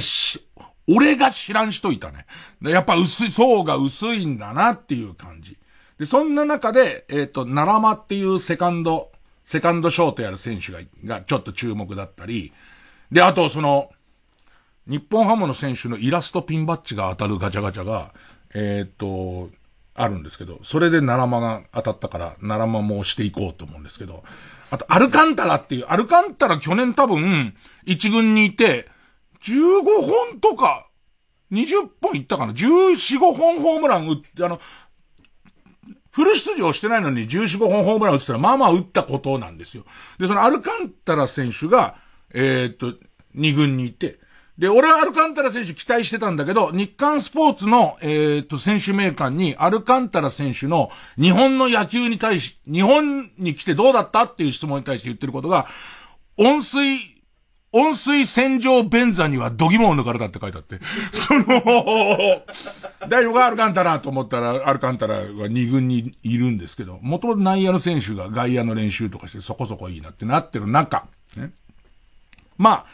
[0.89, 2.27] 俺が知らん人いたね。
[2.63, 5.57] やっぱ薄い、層が薄いんだなっていう感じ。
[5.99, 9.13] で、そんな中で、えっ、ー、と、奈良間っていうセカンド、
[9.45, 12.53] セカンドショートやる選手が、がちょっと注目だったり、
[13.13, 13.91] で、あと、その、
[14.87, 18.13] 日本ハムの選手のイラストピンバッジが当たるガチャガチャが、
[18.55, 19.51] えー、っと、
[19.95, 24.25] あるんですけど、それで奈良間が当たったから、奈良間も押していこうと思うんですけど、
[24.71, 28.89] あと、アルカンタラっていう、アルカンタラ去年多分、一軍にいて、
[29.43, 29.83] 15
[30.31, 30.89] 本とか、
[31.53, 34.61] 20本いったかな ?14、5本ホームラン打って、あの、
[36.11, 39.85] フル出場してないのに14、5本ホームラン打ってたら、まあまあ打ったことなんですよ。
[40.19, 41.97] で、そのアルカンタラ選手が、
[42.33, 42.95] えー、っと、
[43.37, 44.19] 2軍にいて、
[44.63, 55.67] で、俺はアルカンタラ選手期待してたんだけど、日刊スポーツの、えっ、と、選手名鑑に、アルカンタラ選手の日本の野球に対し、日本に来てどうだったっていう質問に対して言ってることが、
[56.37, 56.81] 温水、
[57.73, 60.79] 温水洗浄便座には度肝を抜かれたって書いてあって。
[61.13, 61.45] その、
[63.09, 71.05] 大丈夫かアルカンタラと思ったら、アルカンタラは2軍にいるんですけど、もともと内野の選手が外野の練習とかしてそこそこいいなってなってる中、
[71.37, 71.51] ね。
[72.57, 72.87] まあ、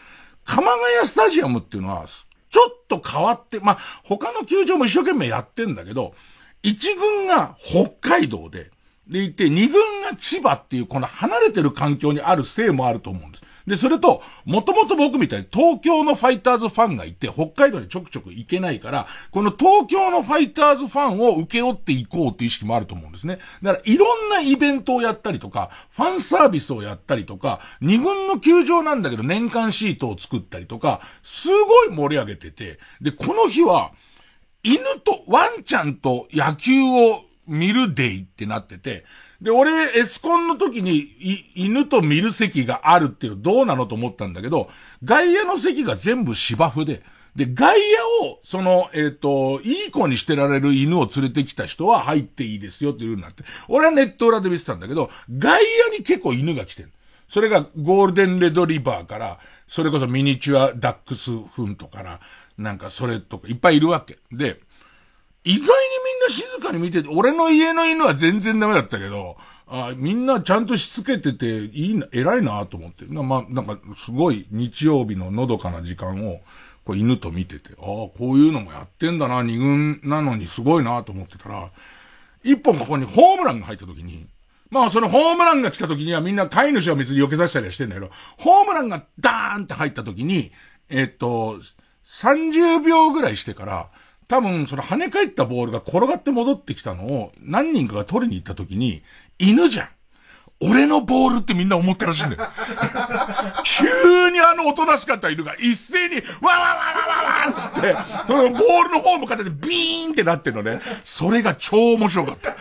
[0.48, 6.14] 鎌ヶ谷スタジアムっていうのは、ちょっと変わって、まあ、他の球場も一生懸命やってんだけど、
[6.62, 8.70] 一軍が北海道で、
[9.06, 13.44] でいて、二軍が千葉っていうこの離れてる環境にあるせいもあると思うんです。
[13.68, 23.38] で、それと、もともと僕みたいに東京のファイターズファンがいて、北海道にちょくちょく行けないから、この東京のファイターズファンを受け負っていこうっていう意識もあると思うんですね。
[23.62, 33.92] だから、いろんなイベントをやったりとか、ファンサービスをやったりとか、二軍の球場なんだけど年間シートを作ったりとか、すごい盛り上げてて、で、この日は、
[34.62, 39.04] 犬と、ワンちゃんと野球を見るデイってなってて、
[39.40, 44.68] で、俺、エスコンの時に、い、犬と見る席があるっていうのどうなのと思ったんだけど、
[45.05, 47.03] 外野の席が全部芝生で、
[47.37, 47.79] で、外
[48.22, 53.44] 野を、その、えっ、ー、と、いい子にしてられる犬を連れてきた人は入っていいですよっていう風になって。
[53.68, 56.90] 俺はネット裏で見てたんだけど、外野に結構犬が来てる。
[57.29, 62.20] それがゴールデンレドリバーから、それこそミニチュアダックスフントから、
[62.57, 64.18] なんかそれとかいっぱいいるわけ。
[64.33, 64.61] で、
[65.44, 65.68] 意外にみん
[66.20, 73.05] な静かに見てて、俺の家の犬は全然ダメだったけど、あみんなちゃんとしつけてて、いいな、偉いなと思って。
[73.07, 76.40] まあ、なんか、すごい日曜日ののどかな時間を、
[76.85, 81.70] こう犬と見てて、ああ、こういうのもやってんだな、二軍なのにすごいなと思ってたら、
[82.42, 84.27] 一本ここにホームランが入った時に、
[84.70, 90.51] まあそのホームランが来た時にはみんな飼い主は別に避けさせたりはしてんだけど、ホームランがダーンって入った時に、
[90.88, 91.59] えっと、
[92.05, 93.88] 30秒ぐらいしてから、
[94.28, 99.02] 多分、その跳ね返ったボールが転がって戻ってきたのを何人かが取りに行った時に、
[99.38, 99.88] 犬じゃん。
[100.61, 102.49] 俺のボールってみんな思ってらしいんだよ。
[103.64, 107.92] 急にあのおとなしかった犬が一斉に、わわわわわわつって、
[108.27, 110.81] ボールの方向かっててビーンってなってるのね。
[111.05, 112.57] それが超面白かった。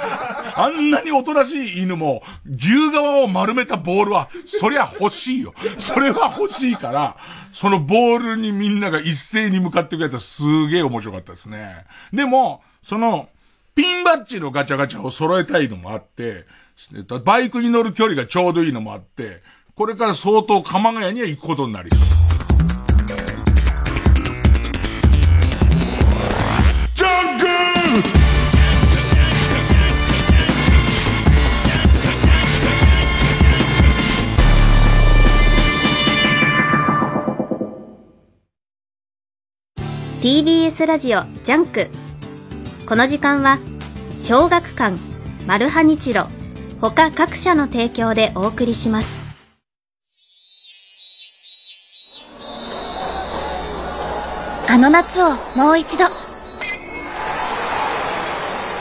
[0.64, 5.54] あんなにおとなしい犬も、牛側を丸めたボールは、そりゃ欲しいよ。
[5.80, 7.18] それは欲しいから、
[7.52, 11.86] そのボールにみんなが一斉に向かっていくやつはすげえ面白かったですね。
[12.14, 13.28] でも、その、
[13.78, 16.46] ピンバッジのガチャガチャを揃えたいのもあって、
[17.24, 19.44] バイクに乗る距離がちょうどいいのもあって、
[19.76, 22.00] これから相当鎌ヶ谷には行くことになりそう。
[40.20, 41.90] TBS ラジオジャンク
[42.88, 43.60] この時間は
[44.18, 44.96] 小学館
[45.46, 46.28] マルハニチロ
[46.80, 49.28] 他各社の提供でお送りします。
[54.70, 56.06] あの夏をもう一度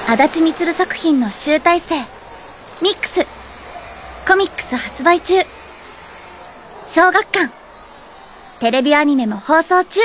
[0.06, 1.96] あだち充作品の集大成
[2.80, 3.26] ミックス
[4.24, 5.34] コミックス発売中。
[6.86, 7.50] 小学館
[8.60, 10.00] テレビアニメも放送中。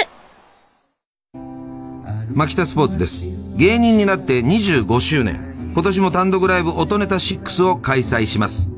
[2.34, 3.41] 牧田スポーツです。
[3.62, 8.72] 芸人になって25周年今年も単独ライブ音ネタ6を開催します。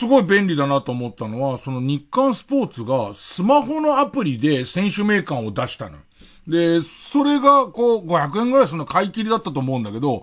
[0.00, 5.98] すごい便利だなと思ったのは、その日刊スポーツがスマホのアプリで選手名鑑を出したの。
[6.48, 10.22] で、それがこう500円ぐらいするの買い切りだったと思うんだけど、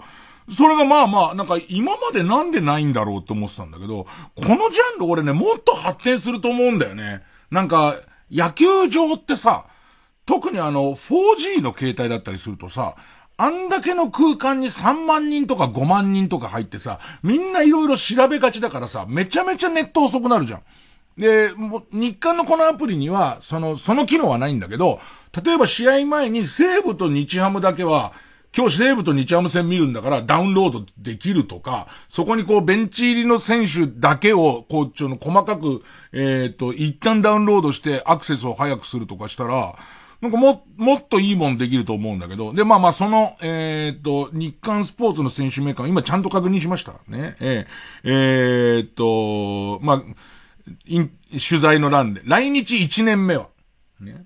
[0.49, 7.21] それがまあまあ、なんか今までなんでないんだろうって思ってたんだけど、このジャンル俺ね、もっと発展すると思うんだよね。
[7.51, 7.93] なんか、
[8.31, 9.67] 野球場ってさ、
[10.25, 12.95] 特にあの、4G の携帯だったりするとさ、
[13.39, 20.61] あんだけの空間に3万人とか5万人とか入ってさ、みんないろいろ調べがちだからさ、めちゃめちゃネット遅くなるじゃん。
[21.17, 24.99] で、もう日韓のこのアプリには、その、その機能はないんだけど、
[25.43, 28.13] 例えば試合前に西武と日ハムだけは、
[28.55, 39.75] 今日西武と日ハム戦見るんだからダウンロードできるとか、そこにこうベンチ入りの選手だけを、こう、ちょの細かく、えっ、ー、と、一旦ダウンロードしてアクセスを早くするとかしたら、
[40.21, 46.93] なんかも、もっといいもんできると思うんだけど、で、まあまあ、その、えっ、ー、と、日刊スポーツの選手メーカー、今ちゃんと確認しました。
[47.07, 47.35] ね。
[47.39, 50.03] えー、えー、っと、まあ、
[50.87, 53.49] 取材の欄で、来日1年目は、
[53.99, 54.25] ね。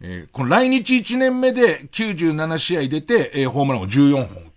[0.00, 4.53] えー、この来日1年目で97試合出て、えー、ホームランを14本打。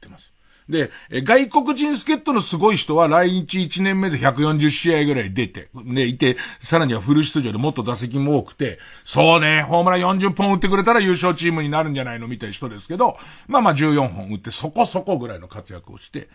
[0.69, 0.91] で、
[1.23, 16.27] 外国人助っ人のすごい人は来日1年目で140試合ぐらい出て、で、いて、さらにはフル出場でもっと打席も多くて、そうね、ホームラン40本打ってくれたら優勝チームになるんじゃないのみたいな人ですけど、まあまあ14本打ってそこそこぐらいの活躍をして、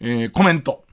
[0.00, 0.84] えー、コメント。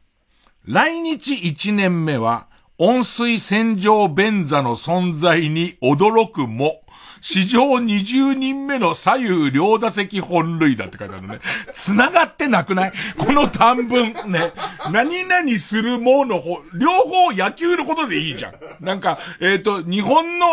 [0.66, 2.48] 来日1年目は、
[2.80, 6.82] 温水洗浄便座の存在に驚くも、
[7.22, 11.40] 史上20人目の左右両打席本塁打って書いてあるね。
[11.72, 12.94] 繋がってなくない？
[13.18, 14.54] この短文、ね。
[14.92, 18.56] 何々するもの方、両方野球のことでいいじゃん。
[18.80, 20.48] なんか、えっ、ー、と、日本の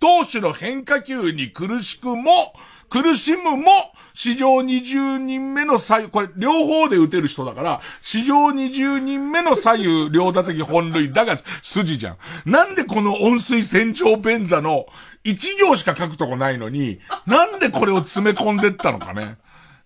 [0.00, 2.54] 投手の変化球に苦しくも、
[2.88, 12.16] 苦しむも、史上20人目の左右、これ両方で打てる人だから、史上20人目の左右両打席本塁打が筋じゃん。
[12.50, 14.86] なんでこの温水洗浄便座の
[15.24, 19.36] 一行しか書くとこないのに、なんでこれを詰め込んでったのかね。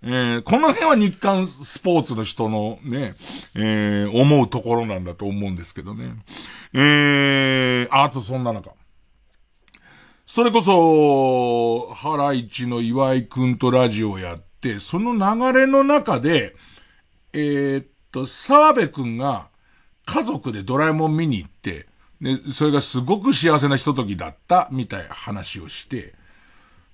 [0.03, 3.15] えー、この辺は日刊スポーツの人のね、
[3.55, 6.15] えー、思うところなんだと思うんですけどね。
[6.75, 8.71] えー、あとそんな中。
[10.37, 16.55] それこそ、ハライチの岩井くんとラジオやって、その流れの中で、
[17.33, 19.49] えー、っと、澤部くんが
[20.05, 21.87] 家族でドラえもん見に行って、
[22.21, 26.15] で、それがすごく幸せなひとときだった、みたいな話をして、で、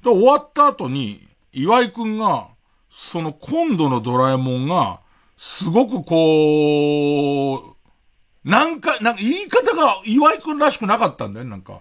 [0.04, 2.46] 終わった後に、岩井くんが、
[2.92, 5.00] その今度のドラえもんが、
[5.36, 11.80] すごくこう、なんか、なんか言い方が岩井くんらしくなかったんだよ、なんか。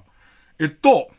[0.59, 1.11] えっと、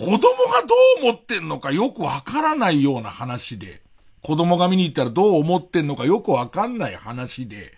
[0.00, 0.22] 子供が
[0.66, 3.82] どう思ってんのかよくわからないような話で、
[4.22, 7.74] 子供が見に行ったらどう思ってんのかよくわかんない話で、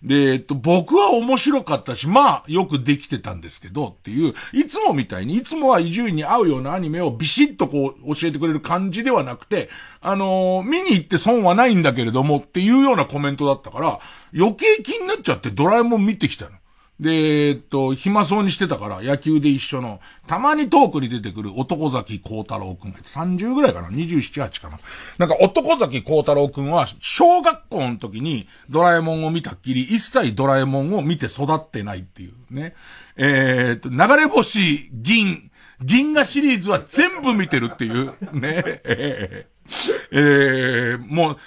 [0.00, 9.68] で、えっと、僕は面白かったし、まあ、よくできてたんですけど、っていう、いつもみたいに、いつもは伊集院に合うようなアニメをビシッとこう、教えてくれる感じではなくて、
[10.00, 13.98] あのー、見に行って損はないんだけれども、っていうようなコメントだったから、
[14.32, 16.52] 余計気になっちゃってドラえもん見てきたの。
[17.00, 17.10] で、
[17.48, 24.78] えっと、暇そうにしてたから、野球で一緒の、たまにトークに出てくる男崎幸太郎くんが、30ぐらいかな ?27、8かな
[25.18, 32.74] なんか男崎幸太郎くんは、小学校の時にドラえもんを見たっきり、一切ドラえもんを見て育ってないっていうね。
[33.16, 35.50] えー、っと、流れ星、銀、
[35.82, 38.62] 銀河シリーズは全部見てるっていう、ね。
[38.84, 41.38] えー、えー、もう、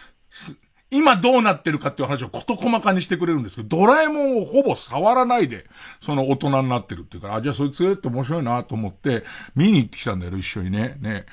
[0.89, 5.65] 今どうなってるかっていう話を事細かにしてくれるんですけど、ドラえもんをほぼ触らないで、
[6.01, 9.23] その大人になってるっていうから、あ、じゃあそいつって面白いなと思って、
[9.55, 10.97] 見に行ってきたんだよ、一緒にね。
[11.01, 11.25] ね。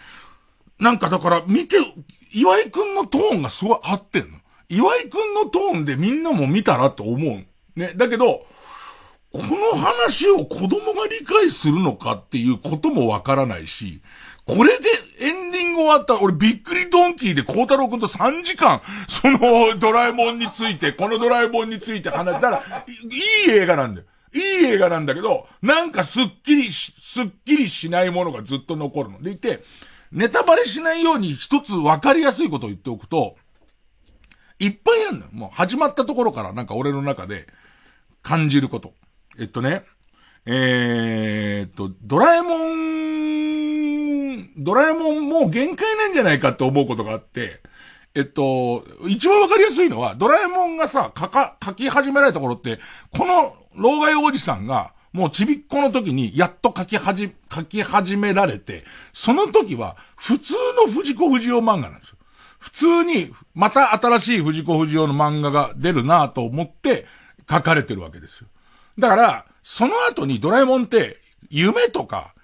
[0.81, 1.77] なんかだから、見て、
[2.33, 4.39] 岩井くんのトーンがすごい合ってんの。
[4.69, 7.45] 岩井くんのトーンでみんなも見たらと思う。
[7.79, 7.93] ね。
[7.95, 8.47] だけど、
[9.33, 14.01] この話を子供が理解するのかっていうこともわからないし、
[14.47, 14.89] これで
[15.21, 22.63] エンディング終わった、俺びっくりドンキーで孝太郎くんと3時間、そのドラえもんについて、このドラえもんについて話したら、
[23.47, 24.07] いい映画なんだよ。
[24.35, 29.23] いい映画なんだけど、なんかすっきりし、すっきりしないものがずっと残るの。
[29.23, 29.63] でいて、
[30.13, 33.37] ネタバレしないように一つ分かりやすいことを言っておくと、
[34.59, 35.31] いっぱいあるのよ。
[35.33, 37.47] もう始まったところからなんか俺の中で
[38.23, 38.93] 感じること。
[39.39, 39.85] えっとね、
[40.47, 43.44] えー、っと、ドラえもん、
[44.57, 47.61] ドラえもんもう限界なんじゃないかって思うことがあって、
[48.15, 52.79] えっと、一番わかりやすいのは、ドラえもんがさ、書か、書き始められた頃って、
[53.17, 62.17] この老害おじさんが、もうちびっこの時にやっと書きはじ、書き始められて、その時は普通の藤子不二雄漫画なんですよ。
[62.59, 67.07] 普通に、また新しい藤子不二雄の漫画が出るなと思って
[67.51, 68.49] 書かれてるわけですよ。
[68.99, 71.17] だから、その後にドラえもんって、
[71.51, 72.35] 夢とか、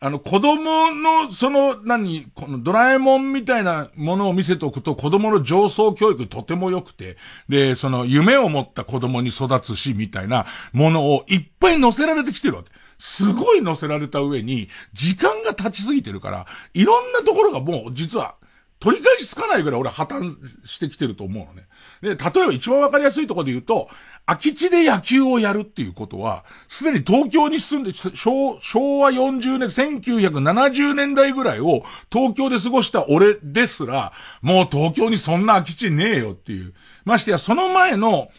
[0.00, 7.16] あの、子供の、その、何、このドラえもんみたいなものを見せておくと、子供の上層教育とても良くて、
[7.48, 12.70] で、その、夢を持った子供に育つし、みたいなものをいっぱい載せられてきてるわけ。
[13.00, 18.36] すごい載せられた上に、時間が経ちすぎてるから、いろんなところがもう、実は、
[18.80, 21.66] 取り返しつかないぐらい俺破綻してきてると思うのね。
[22.00, 23.88] で、例えば一番わかりやすいところで言うと、
[24.24, 34.12] 空き地で野球をやるっていうことは、すでに東京に住んで、昭昭和40年、1970年代ぐらいを東京で過ごした俺ですら、
[34.42, 36.72] もう東京にそんな空き地ねえよっていう。
[37.04, 38.30] ましてや、その前の、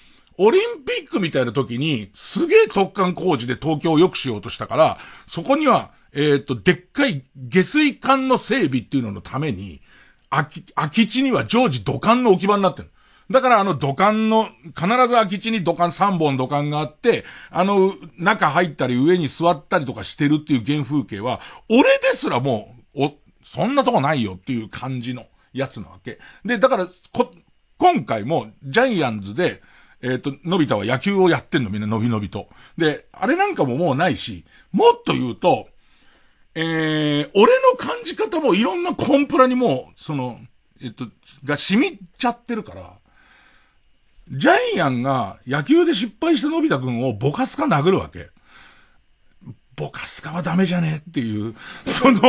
[0.41, 9.81] オリンピックみたいな時に、すげえ特艦工事で東京を良くしようとしたから、そこには、えっ、と、でっかい下水管の整備っていうののために、
[10.29, 12.91] 空き、地には常時土管の置き場になってる。
[13.29, 23.13] だからあの土管の、必ず空き地に土管3本土管があって、あの、中入ったり上に座ったりとかしてるっていう原風景は、俺ですらもう、お、
[23.43, 26.19] そんなとこないよっていう感じのやつなわけ。
[26.43, 27.31] で、だから、こ、
[27.77, 29.61] 今回もジャイアンズで、
[30.01, 32.47] えっ、ー、と、のび太は野球をやってんのみんなのびのびと。
[32.77, 35.67] で、あれなんかももうないし、もっと言うと、
[36.55, 40.39] えー、俺の感じ方もいろんなコンプラにもその、
[40.81, 41.05] えっ、と、
[41.45, 42.93] が染みちゃってるから、
[44.31, 48.29] ジャイアンが野球で失敗したのび太くんをボカスカ殴るわけ。
[49.75, 51.55] ボカスカはダメじゃねっていう、
[51.87, 52.19] その、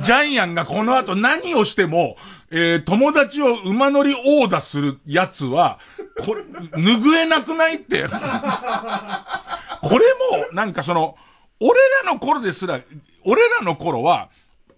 [0.00, 2.16] ジャイアンがこの後何をしても、
[2.50, 5.78] えー、友達を馬乗りオーダーするやつは、
[6.18, 8.06] これ、拭えなくないって。
[8.06, 10.04] これ
[10.38, 11.16] も、なんかその、
[11.60, 12.80] 俺らの頃ですら、
[13.24, 14.30] 俺らの頃は、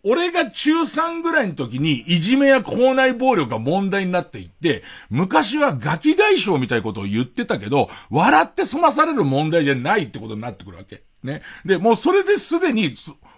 [0.05, 11.05] 俺が中3ぐらいの時に、いじめや校内暴力が問題になっていって、昔はガキ大将みたいなことを言ってたけど、笑って済まされる問題じゃないってことになってくるわけ。
[11.22, 11.43] ね。
[11.64, 12.95] で、もうそれですでに、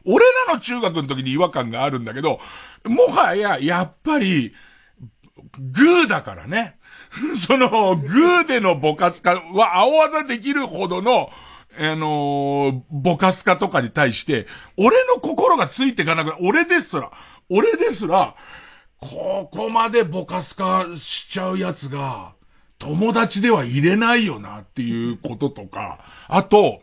[0.07, 2.39] 俺らの中学の時に違和感があるんだけど、
[2.87, 4.55] もはや、やっぱり、
[5.59, 6.79] グーだからね。
[7.47, 11.31] その、グーでのボカスカは青技できるほどの、
[11.79, 14.47] あのー、ボカスカとかに対して、
[14.77, 17.11] 俺の心がついていかなくな俺ですら、
[17.49, 18.35] 俺ですら、
[19.01, 22.35] ここまでボカスカしちゃうやつが、
[22.79, 26.83] 友達では入れないよなっていうこととか、あと、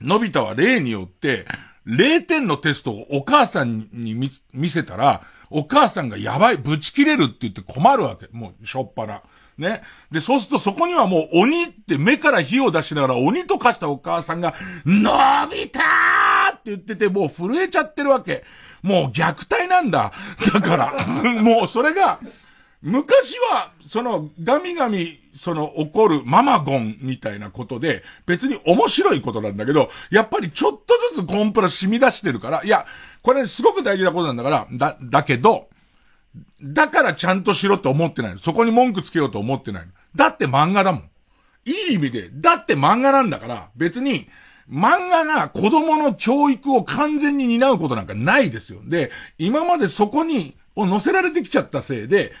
[0.00, 1.46] のび太は例によって、
[1.86, 4.14] 0点のテストをお母さんに
[4.52, 8.28] 見せたら、お母さんがやばい、ぶち切れるって言って困るわけ。
[8.32, 9.22] もう、しょっぱな。
[9.62, 9.82] ね。
[10.10, 14.54] で、そうするとそこにはもう鬼って目から火を出しながら鬼と化したお母さんが、
[14.84, 15.12] の
[15.50, 18.44] び太ーって言ってて、もう震えちゃってるわけ。
[18.82, 20.12] もう虐待なんだ。
[20.52, 21.06] だから、
[21.40, 22.20] もうそれが、
[22.82, 32.84] 昔は、その、ガミガミ、その、怒るママゴンみたいなことで、別に面白いことなんだけど、やっぱりちょっとずつコンプラ染み出してるから、いや、
[33.22, 35.68] これすごく大事なことなんだから、だ、だけど、
[36.62, 38.38] だからちゃんとしろって思ってないの。
[38.38, 39.92] そこに文句つけようと思ってないの。
[40.14, 41.02] だって漫画だもん。
[41.64, 44.28] いい意味で、だって漫画なんだから、別に、
[44.70, 48.80] 漫画が子供の教育を完全に担うことなんかないですよ。
[48.84, 52.32] で、今までそこに、を乗せられてきちゃったせいで、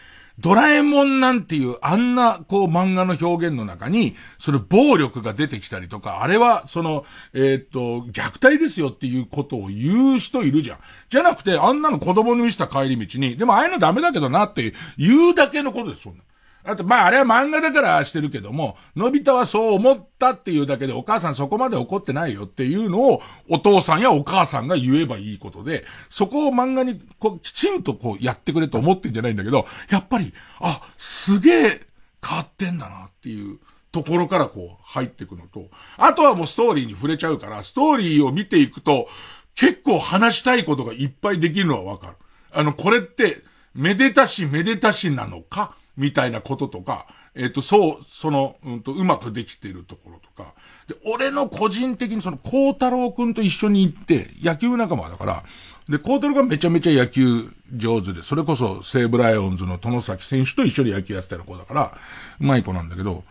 [0.42, 10.78] ドラえもんなんていうあんなこう漫画の表現の中に、それ暴力が出てきたりとか、あれはその、え、っと、虐待ですよっていうことを言う人いるじゃん。
[11.10, 16.24] じゃなくて、あんなの子供に見せた帰り道に、でもああいうのダメだけどなって言うだけのことです、そんな。
[16.64, 31.80] あと、まあ、あれは漫画だからしてるけども、のび太はそう思ったっていうだけで、お母さんそこまで怒ってないよっていうのを、お父さんやお母さんが言えばいいことで、そこを漫画に、こう、きちんとこう、やってくれと思ってんじゃないんだけど、やっぱり、あ、すげえ、
[32.24, 33.58] 変わってんだなっていう
[33.90, 39.08] ところからこう、入っていくのと、あとはもうストーリーに触れちゃうから、ストーリーを見ていくと、
[39.56, 42.12] 結構話したいことがいっぱいできるのはわかる。
[42.52, 43.42] あの、これって、
[43.74, 50.52] めでたしめでたしなのかみたいなこととか、えっ、ー、と、そう、その、うんと、うまくできているところとか。
[50.86, 55.44] で、俺の個人的にその、孝太郎くんと一緒に行って、野球仲間だから、
[55.88, 61.98] で、孝太郎がめちゃめちゃ野球上手で、それこそ西武ライオンズの殿崎選手と一緒に野球やってた子だから、
[62.40, 63.24] うまい子なんだけど、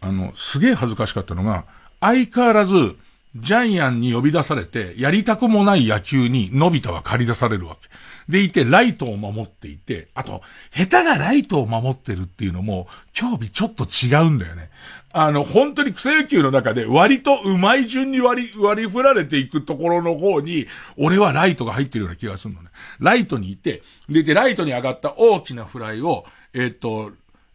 [0.00, 1.64] あの、すげえ恥ずかしかったのが、
[2.00, 2.96] 相変わらず、
[3.36, 7.88] ジャイアンに呼び出されて、やりたくもない野球に、のび太は借り出されるわけ。
[8.28, 14.70] でいて、ライトを守っていて、あと、下手がライトを守ってるっていうのも、興味ちょっと違うんだよね。
[15.12, 20.66] あの、本当に草野球の中で割と上手い順に割り、割り振られていくところの方に、
[20.98, 22.68] 俺はライトが入ってるような気がするのね。
[23.00, 27.12] ライトにいて、で、で、ライトに上がった大きなフライを、えっ、と、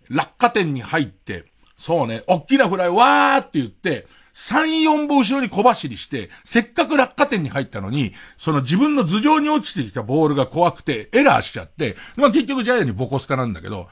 [0.10, 1.46] 落下点に入って、
[1.78, 13.90] そうね、大きなフライわーって言って、3、4歩後ろに小走りして、せっかく落下点に入ったのに、その自分の頭上に落ちてきたボールが怖くて、エラーしちゃって、まあ結局ジャイアンにボコスカなんだけど、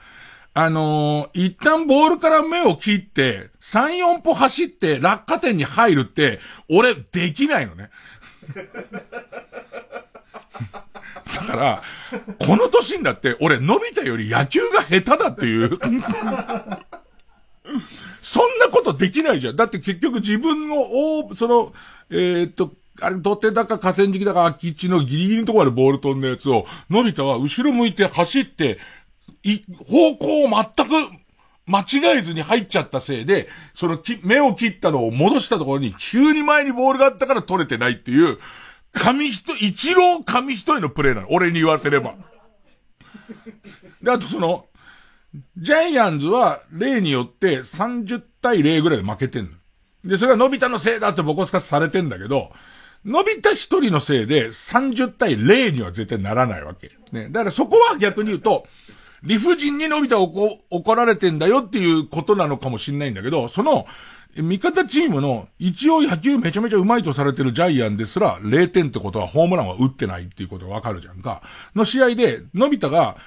[0.53, 6.39] あのー、一旦ボールから目を切って、3、4歩走って落下点に入るって、
[6.69, 7.89] 俺、できないのね。
[11.35, 11.81] だから、
[12.45, 15.79] この年になって、俺、伸びたより野球が下手だっていう。
[18.31, 19.57] そんなことできないじゃん。
[19.57, 21.73] だって結局自分の、その、
[22.09, 22.71] えー、っと、
[23.01, 28.79] あれ、土手だか河川敷だか空き地のギリギリのところまでボール飛んだやつを、のび太は後ろ向いて走って、
[29.43, 30.91] い、方向を全く
[31.67, 38.37] 間違えずに入っちゃったせいで、そのき、目を切ったのを戻したところに、急に前にボールがあったから取れてないっていう、
[38.93, 41.27] 紙一、一郎紙一重のプレーなの。
[41.31, 42.15] 俺に言わせれば。
[44.01, 44.67] で、あとその、
[45.57, 49.51] ジャイアンズは例によって30対0ぐらいで負けてんの。
[50.03, 52.51] で、それは伸びたのせいだってボコスカスされてんだけど、
[53.05, 56.91] 伸びた一人のせいで30対0には絶対ならないわけ。
[57.11, 57.29] ね。
[57.29, 58.65] だからそこは逆に言うと、
[59.23, 63.85] 理不尽に伸びた怒怒られてんだよっていうことなのかもしんないんだけど、その、
[64.35, 71.41] 味方チームの一応野球めちゃめちゃ上手いとされてるジャイアンですら0点ってことはホームランは打ってないっていうことがわかるじゃんか。
[71.75, 73.17] の試合で、伸びたが、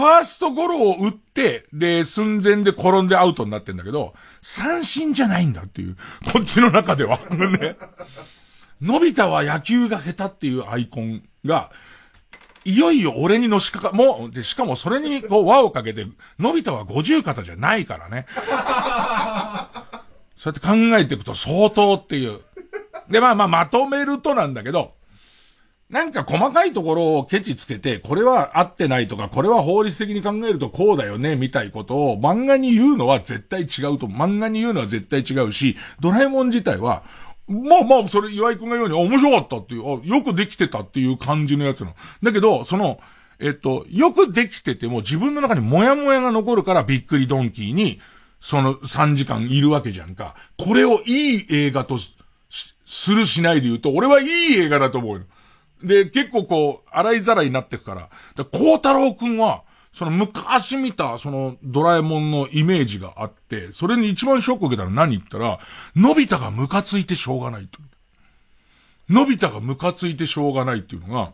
[0.00, 5.96] ファーストゴロを打って、で、寸前で転んでアウトになってんだけど、三振じゃないんだっていう、
[6.32, 7.18] こっちの中では。
[7.30, 7.76] ね。
[8.80, 11.70] のび太は野球が下手っていうアイコンが、
[12.64, 16.06] いよいよ俺にのしかか、もう、で、しかもそれにこう輪をかけて、
[16.38, 18.26] のび太は五十肩じゃないからね。
[20.36, 22.40] そうやって考えていくと相当っていう。
[23.10, 24.94] で、まあまあまとめるとなんだけど、
[25.90, 37.02] なんか細かいところをケチつけて、これは合ってないとか、これは法律的に考えるとこうだよね、みたいことを漫画に言うのは絶対違うと、漫画に言うのは絶対違うし、ドラえもん自体は、
[37.48, 41.96] まあまあ、それ岩井くんが言うように面白かったっていう、よくできてたっていう感じのやつの。
[42.22, 43.00] だけど、その、
[43.40, 47.98] えっと、よくできてても自分の中にモヤモヤが残るからびっくりドンキーに、
[48.38, 50.36] その3時間いるわけじゃんか。
[50.56, 51.98] これをいい映画と
[52.86, 55.24] するしないで言うと、俺はいい映画だと思うよ。
[55.82, 58.08] で、結構こう、洗いざらいになってくから。
[58.36, 59.62] で、孝太郎くんは、
[59.92, 65.58] その昔見た、そのドラえもんのイメージがあって、それに一番ショック受けたら何言ったら、
[65.96, 67.80] のび太がムカついてしょうがないと。
[69.08, 71.32] のび太がムカついてしょうがないっていうのが、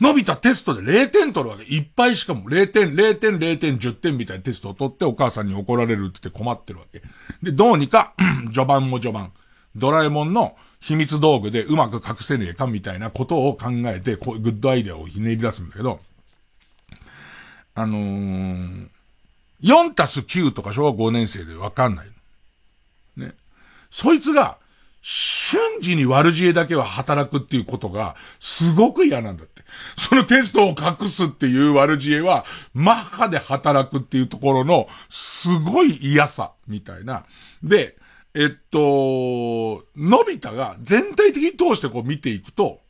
[0.00, 1.64] のび太テストで0点取るわけ。
[1.64, 7.02] いっぱいしかも0点、0点、0点、10点みたいなテストを取ってお母さんに怒られるって言って困ってるわけ。
[7.42, 8.14] で、どうにか、
[8.52, 9.32] 序盤も序盤。
[9.76, 16.00] ドラえもんの秘密道具でうまく隠せねえかみたいなことを考えて、こういうグッドアイデアをひねり出すんだけど、
[17.74, 18.88] あのー、
[19.62, 22.06] 4たす9とか小学5年生でわかんない。
[23.16, 23.34] ね。
[23.90, 24.58] そいつが、
[25.02, 29.62] 瞬時に悪知恵だけは働くっていうことが、すごく嫌なんだって。
[29.96, 37.24] そのテストを隠すっていう悪知恵は、マッハで働くっていうところの、すごい嫌さ、みたいな。
[37.62, 37.96] で、
[38.38, 42.80] えっと、のび太が全体的に通してこう見ていくと、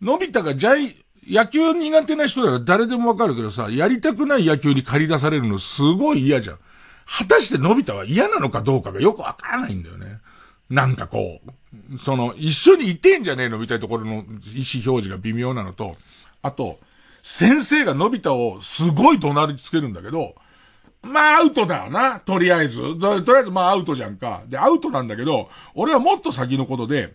[0.00, 6.58] のび太がジャイ、野球苦手な人なら誰でもわかるけどさ、やりたくない野球に借り出されるのすごい嫌じゃん。
[7.06, 10.18] 果たしてのび太は嫌なのかどうかがよくわからないんだよね。
[10.70, 15.96] なんかこう、その、一緒にいてんじゃねえのみたいなところの意思表示が微妙なのと、
[16.40, 16.78] あと、
[17.20, 20.36] 先生がのび太をすごい怒鳴りつけるんだけど、
[21.02, 22.98] まあアウトだよな、とりあえず。
[22.98, 24.42] とりあえずまあアウトじゃんか。
[24.46, 27.14] で、アウトなんだけど、俺はもっと先のことで、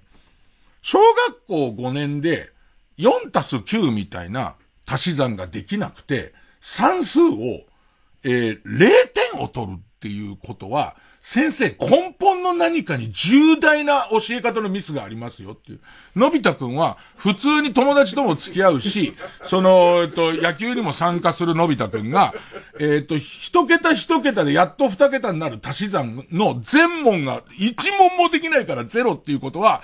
[0.81, 2.51] 小学校5年で
[2.97, 7.31] 4たす9みたいな足し算ができなくて、算数を、
[8.23, 8.89] えー、0
[9.33, 10.95] 点を取るっていうことは、
[11.29, 15.81] 先生、根本の何かに重大な教え方のミスがありますよっていう。
[16.15, 19.13] のび太くんは、普通に友達とも付き合うし、
[19.43, 22.33] その、えっと、野球にも参加するのび太くんが、
[22.79, 29.83] えっと、一桁一桁でやっと二桁になる足し算の全問が一問もできないからゼロっていうことは、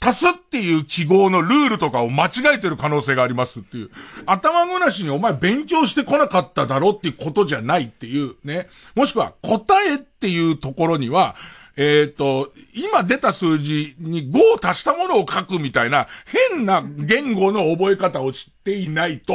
[0.00, 3.90] 足すっていう記号のルールとかを間違えてる可能性がありますっていう。
[4.26, 8.68] 頭ごなしにお前勉強してこなかっただろっていうことじゃないっていうね。
[8.94, 11.34] もしくは答えっていうところには、
[11.76, 16.08] えっ、ー、と、今出た数字に5を足したものを書くみたいな
[16.50, 19.34] 変な言語の覚え方を知っていないと、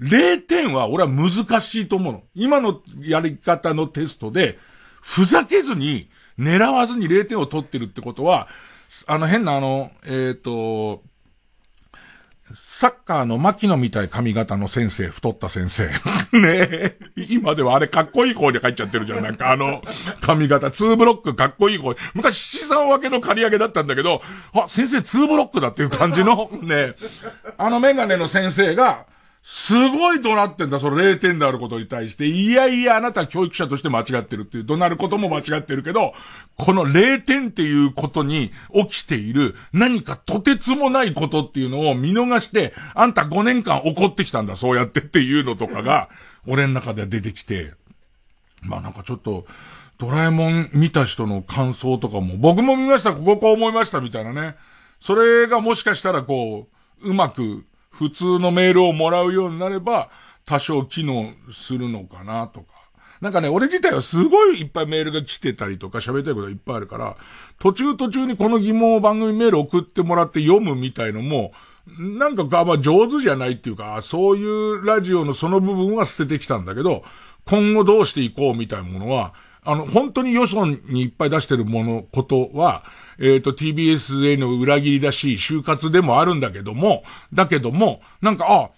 [0.00, 2.22] 0点は俺は難しいと思うの。
[2.34, 4.58] 今のやり方のテストで、
[5.00, 6.08] ふざけずに、
[6.38, 8.48] 狙わずに0点を取ってるってことは、
[9.06, 11.02] あの変なあの、えっ、ー、と、
[12.54, 15.86] サッカーの牧野みたい髪型の先生、太った先生。
[16.32, 16.96] ねえ。
[17.16, 19.22] 今ではあれかっこいい方に入っちゃってるじゃん。
[19.22, 19.82] なんかあの、
[20.20, 21.94] 髪型、ツーブロックかっこいい方。
[22.14, 24.22] 昔七三分けの刈り上げだったんだけど、
[24.54, 26.94] あ、先生ツーブロックだっていう感じの、ね
[27.58, 29.06] あのメガネの先生が、
[29.48, 32.26] すごい怒鳴ってんだ、その0点であることに対して。
[32.26, 36.14] いやいや、あなた教育者として間違ってるっていう、怒鳴ることも間違ってるけど、
[36.56, 46.08] この0点っていうことに起きている何かとてつもないことっていうのを見逃して、あんた5年間怒ってきたんだ、そうやってっていうのとかが、
[46.48, 47.72] 俺の中では出てきて、
[48.62, 49.46] まあなんかちょっと、
[49.98, 54.56] ドラえもん見た人の感想とかも、僕も見ました、こここう思いましたみたいなね。
[55.00, 56.66] それがもしかしたらこ
[57.00, 57.64] う、うまく
[57.98, 60.10] 普通のメールをもらうようになれば、
[60.44, 62.66] 多少機能するのかなとか。
[63.22, 67.16] なんかね、俺自体はすごいいっぱいメールが来てたりとか喋りたいことがいっぱいあるから、
[67.58, 71.52] 途中途中にこの疑問を番組メール送ってもらって読むみたいのも、
[71.98, 77.02] なんかがまあ上手じゃないっていうか、そういうラジオのその部分は捨ててきたんだけど、
[77.46, 79.32] 今後どうしていこうみたいなものは、
[79.64, 82.84] あの、本当によそにいっぱい出してるもの、ことは、
[83.18, 87.02] えっ、ー、と、TBS への裏切りだし、就活でもあるんだけども、
[87.32, 88.70] だけども、なんか、あ、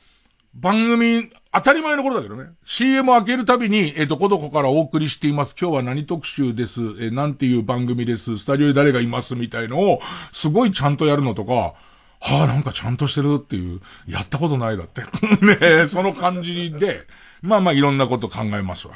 [0.54, 2.50] 番組、当たり前のことだけどね。
[2.64, 5.54] CM 開けるたびに、えっ、ー、と、どこからお送りしています。
[5.58, 6.80] 今日は何特集です？
[6.80, 8.38] えー、なんていう番組です？
[8.38, 9.34] スタジオに誰がいます？
[9.34, 10.00] みたいのを、
[10.32, 11.74] すごいちゃんとやるのとか、は
[12.20, 15.02] あ、なんかちゃんとしてるっていう、やったことないだって。
[15.80, 17.06] ねその感じで、
[17.42, 18.94] まあまあいろんなこと考えますわ。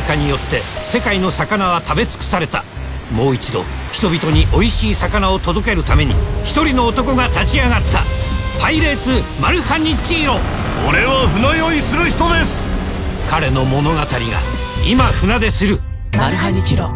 [0.00, 2.64] イーカによって世界の魚は食べ尽くされた。
[3.12, 8.02] もう一度人々に美味しい魚を届けるために一人の男が立ち上がった。
[8.60, 10.38] パイレーツマルハニッチーロ。
[10.88, 12.70] 俺は船酔いする人です。
[13.28, 14.06] 彼の物語が
[14.88, 15.78] 今船出する。
[16.16, 16.90] マルハニチロ。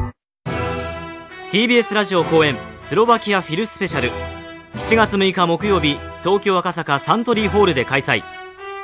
[1.52, 4.10] TBS ラジオ公演スロバキアフィルスペシャル。
[4.76, 8.22] 7月6日木曜日東京赤坂サントリーホールで開催。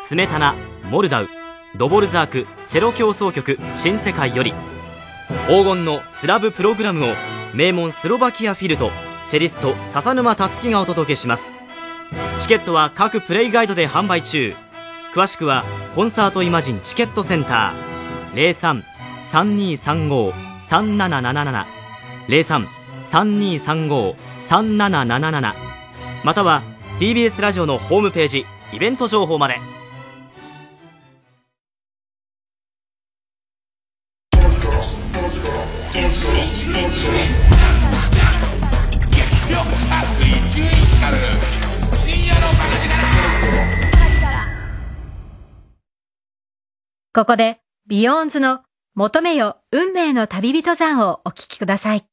[0.07, 0.55] スメタナ
[0.91, 1.29] モルダウ
[1.77, 4.53] ドボルザークチェロ協奏曲新世界より。
[5.47, 7.09] 黄金のスラブプログラムを
[7.55, 8.91] 名門スロバキアフィルと
[9.29, 11.53] チェリスト笹沼達樹がお届けします。
[12.41, 14.55] チケットは各プレイガイドで販売中。
[15.15, 15.65] 詳しくは
[15.95, 18.83] コンサートイマジンチケットセンター。
[19.33, 21.65] 03-3235-3777
[23.09, 25.55] 03-3235-3777
[26.25, 26.63] または
[26.99, 29.70] TBS ラジオのホームページイベント情報まで。
[47.13, 48.61] ここで、ビヨーンズの
[48.95, 52.05] 求めよ運命の旅人算をお聴きください。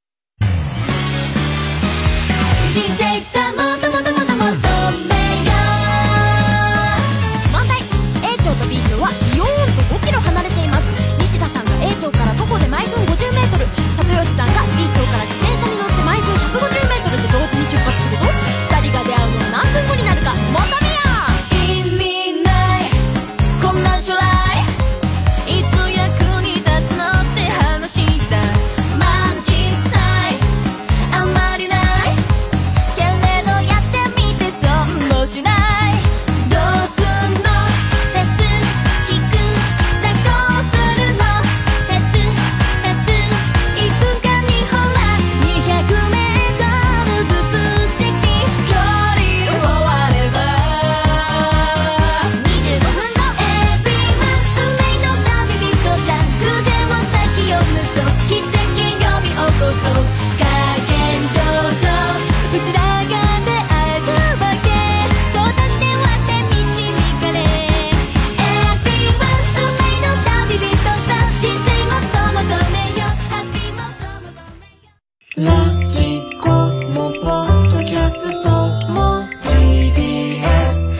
[75.37, 75.43] ラ
[75.85, 78.49] ジコもポッドキャスト
[78.91, 80.95] も TBS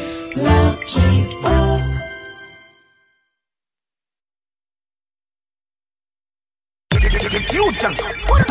[0.45, 0.99] ラジ
[7.59, 8.46] オ光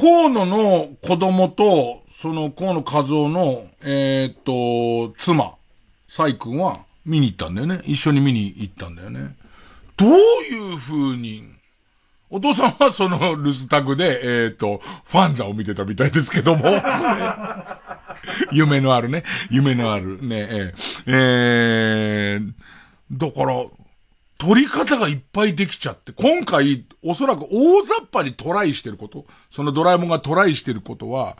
[0.00, 5.56] 河野の子供と、その河野和夫の、えーっと、妻、
[6.06, 7.80] サイ君は見に行ったんだよね。
[7.84, 9.34] 一緒に見に行ったんだよね。
[9.96, 11.48] どういう風に、
[12.30, 16.64] お父さんはその留守宅で、えーっと、ファンザを見てたみたいですけども。
[18.52, 19.24] 夢のあるね。
[19.50, 20.46] 夢のあるね。
[20.50, 20.74] えー
[21.06, 22.52] えー
[23.10, 23.64] だから、
[24.48, 31.36] 取り方がいっぱいできちゃって、今回、おそらく大雑把にトライしてること、そのドラえもんがトライしてることは、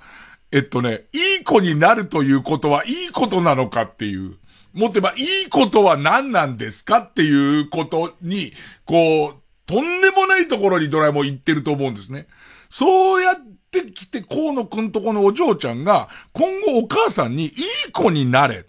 [0.53, 4.37] えっとね、いい子になるということはいいことなのかっていう、
[4.75, 8.53] もっと言えばいいことは何なんですかっていうことに、
[8.85, 9.35] こう、
[9.65, 12.27] とんでもないところにドラえもん行ってると思うんですね。
[12.69, 13.37] そうやっ
[13.71, 17.53] てきて、河野くんとこのお嬢ちゃんが、今後お母さんにいい
[17.91, 18.67] 子になれ。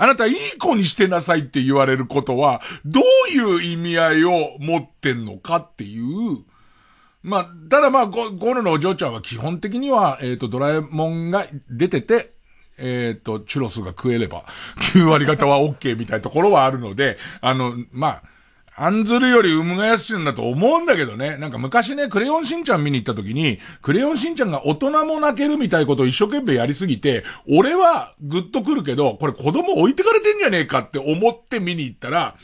[0.00, 6.38] あなたいい子にしてなさいって言われることは、どういう意味合いを持ってんのかっていう。
[7.22, 12.30] まあ、ただまあ、ゴゴロのお嬢ちゃんは基本的には、えっ、と、ドラえもんが出てて、
[12.78, 14.46] えっ、と、チュロスが食えれば、
[14.94, 18.22] 9割方は OK みたいなところはあるので、あの、まあ、
[18.82, 21.36] 案ずるより産むがやすいんだと思うんだけどね。
[21.36, 32.36] なんか昔ね、クレヨンしんちゃん見に行った時に、クレヨンしんちゃんが大人も泣けるみたいなことを一生懸命やりすぎて、俺はグッとくるけど、これ子供置いてかれてんじゃねえかって思って見に行ったら、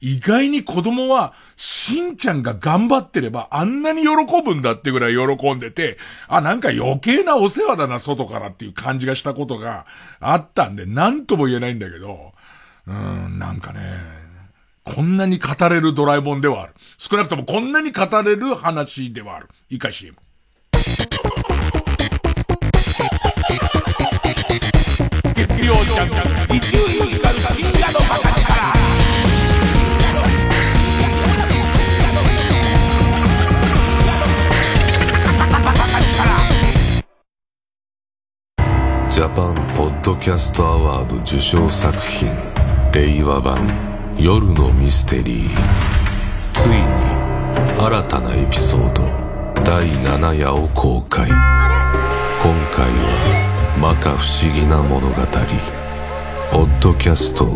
[0.00, 9.86] 意外に子供は、しんちゃんが頑張ってればあんなに喜ぶんだってぐらい喜んでて、あ、なんか余計なお世話だな、外からっていう感じがしたことが
[10.20, 12.32] あったんで、なんとも言えないんだけど、
[12.86, 14.19] うん、なんかね、
[14.84, 16.74] こんなに語れるドラえもんではある。
[16.98, 19.48] 少なくともこんなに語れる話ではある。
[19.68, 20.16] いか CM。
[20.72, 21.02] 月
[25.64, 26.08] 曜ジャン
[26.48, 28.40] ク一流ミュージカル深夜のバカ力
[39.10, 42.30] ジャパンポッドキャストアワード受賞作品
[42.92, 45.50] 令和版夜のミステリー。
[46.52, 46.76] ついに
[47.78, 49.02] 新たなエピソード
[49.64, 51.26] 第7夜を公開。
[51.26, 51.36] 今
[52.70, 55.14] 回は摩訶不思議な物語
[56.52, 57.46] ポッドキャスト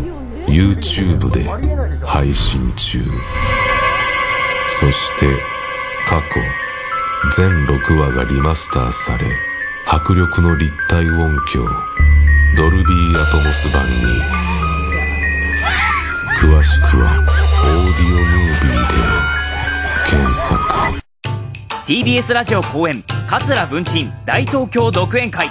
[0.47, 1.43] YouTube で
[2.03, 3.03] 配信中。
[4.79, 5.27] そして
[6.07, 6.41] 過去
[7.37, 9.27] 全6話がリマスターされ
[9.85, 11.63] 迫力の立体音響
[12.57, 14.54] ドルビーアトモス版に
[16.45, 19.07] 詳しくはオーディオムービーで
[20.07, 20.61] 検索。
[21.87, 25.49] TBS ラジオ公演桂文鎮大東京独演会。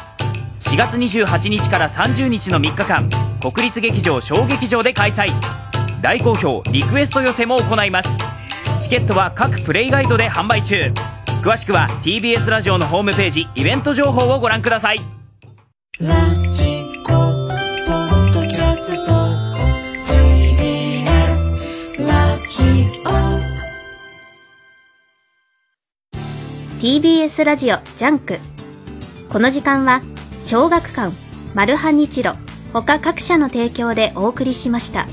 [0.60, 5.30] 4月28日から30日の3日間国立劇場小劇場で開催。
[6.00, 8.08] 大好評リクエスト寄せも行います。
[8.80, 10.92] チケットは各プレイガイドで販売中。
[11.42, 15.00] 詳しくは TBS ラジオのホームページイベント情報をご覧ください
[26.84, 28.38] TBS ラジオジャンク。
[29.30, 30.02] この時間は
[30.40, 31.14] 小学館
[31.54, 32.34] マルハニチロ
[32.74, 35.06] 他各社の提供でお送りしました。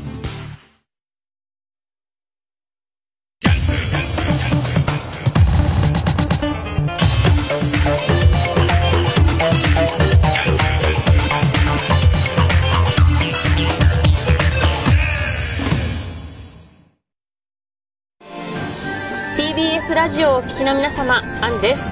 [19.92, 21.92] TBS ラジオをお聞きの皆様アンです。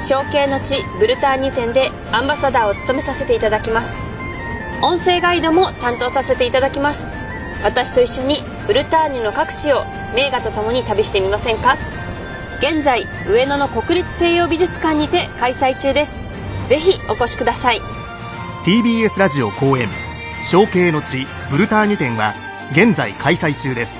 [0.00, 3.98] 承継の地ブルターニュ店でアンバサダーを務めさせていただきます。
[4.80, 7.06] 音声ガイドも担当させていただきます。
[7.62, 11.76] 私と一緒にブルターニュの各地を名画とともに旅してみませんか？
[12.60, 16.18] 現在上野の国立西洋美術館にて開催中です。
[16.66, 17.80] ぜひお越しください。
[18.64, 19.90] TBS ラジオ公演
[20.46, 22.34] 承継の地ブルターニュ展は
[22.72, 23.92] 現在開催中です。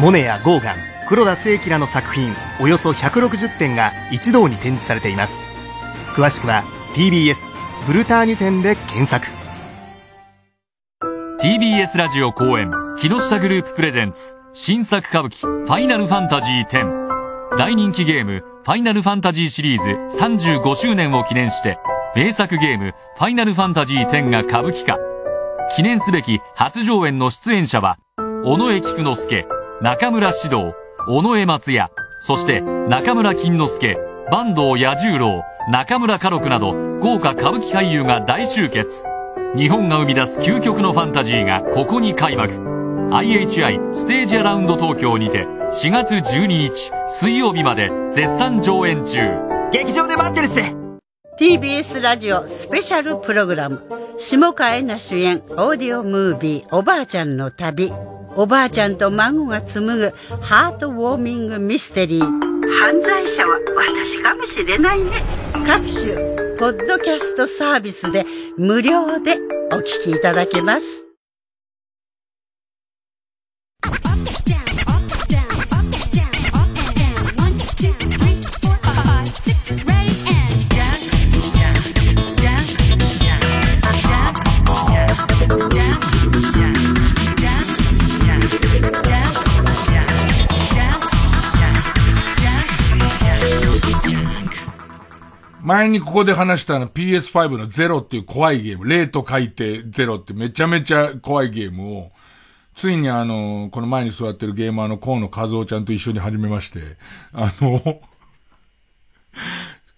[0.00, 5.34] モネやゴーガン黒田清輝らの作品およそ160点が一堂に展示されています。
[6.14, 6.62] 詳しくは
[6.94, 7.34] TBS
[7.84, 9.26] ブルターニュ展で検索。
[11.40, 21.80] TBS ラジオ公演木下グループプレゼンツ新作歌舞伎ファイナルファンタジー10大人気ゲームファイナルファンタジーシリーズ35周年を記念して
[22.14, 24.96] 名作ゲームファイナルファンタジー10が歌舞伎化。
[25.74, 27.98] 記念すべき初上演の出演者は
[28.44, 29.48] 尾上菊之助
[29.80, 30.74] 中村獅童
[31.08, 31.90] 尾上松也
[32.20, 33.96] そして中村金之助
[34.30, 39.04] 坂東彌十郎中村歌六など豪華歌舞伎俳優が大集結。
[39.56, 42.52] 日本が生み出す究極のファンタジーがここに開幕。
[43.10, 49.20] IHI ステージアラウンド東京にて4月12日水曜日まで絶賛上演中。
[49.72, 50.60] 劇場で待ってるっす
[51.38, 53.82] TBS ラジオスペシャルプログラム。
[54.18, 57.90] 下川恵那主演オーディオムービーおばあちゃんの旅
[58.36, 62.22] おばあちゃんと孫が紡ぐハートウォーミングミステリー。
[62.22, 65.22] 犯罪者は私かもしれないね。
[65.66, 66.14] 各種
[66.56, 68.24] ポッドキャストサービスで
[68.56, 69.38] 無料で
[69.72, 71.09] お聴きいただけます。
[95.62, 102.10] 前にここで話したあの PS5 のゼロっていう怖いゲーム、0と書いてゼロってめちゃめちゃ怖いゲームを、
[102.74, 106.80] ついにあの、この前に座ってるゲーマーの河野和夫ちゃんと一緒に始めまして、
[107.32, 108.00] あの、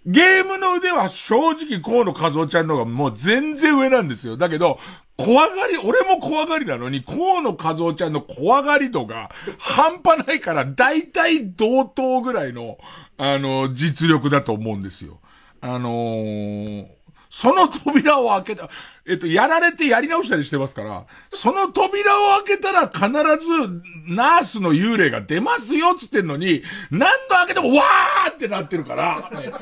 [0.05, 4.37] ゲームの腕は正直河野和夫ちゃんの方がもう全然上なんですよ。
[4.37, 4.79] だけど、
[5.17, 12.79] 怖がり、俺も怖がりなのに、河野和夫ちゃんの怖がり度が半端ないから、だいたい同等ぐらいの、
[13.17, 15.21] あの、実力だと思うんですよ。
[15.63, 16.87] あのー、
[17.31, 18.69] その扉を開けた、
[19.07, 29.53] えっと、やられてやり直したりしてますから、その扉を開けたら必ず、ナースの幽霊が出ますよっつってんのに、何度開けてもわーってなってるから、ね、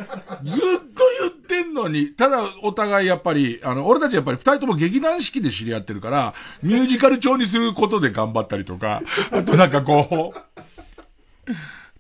[0.43, 11.53] ずっと言ってんのに、ただお互いやっぱり、あの、俺たちやっぱり二人とも劇団四季で知り合ってるから、ミュージカル調にすることで頑張ったりとか、あとなんかこう、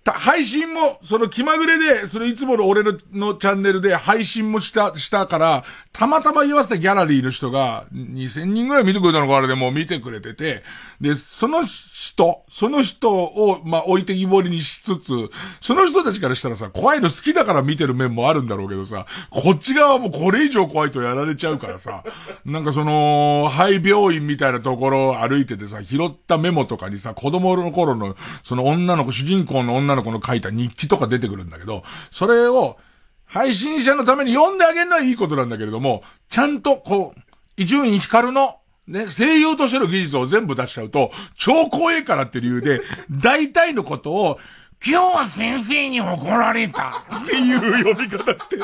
[0.04, 10.62] 配信も、その気まぐれで、そのいつもの俺ののチャンネルで配信もした、したから、たまたま言わせたギャラリーの人が、2000人ぐらい見てくれたのかあれでもう見てくれてて、
[11.02, 15.30] で、その人、その人を、まあ、置いてきぼりにしつつ、
[15.60, 22.04] その人たちからしたらさ、怖いの好きだから見てる面もあるんだろうけどさ、こっち側もこれ以上怖いとやられちゃうからさ、
[22.46, 32.78] なんかその、廃病院みたいなところを歩いててさ、拾ったメモとかにさ、子供の頃の、その女の子、主人公の女女の子の書いた日記とか出てくるんだけど、それを、
[33.26, 37.20] 配信者のために読んであげるのはいいことなんだけれども、ちゃんとこう、
[37.56, 38.56] 伊集院光の、
[38.88, 44.38] ね、声優としての技術を全部出しちゃうと、超怖いからって理由で、大体のことを、
[44.84, 48.56] 今日は先生に怒られたっていう読み方して、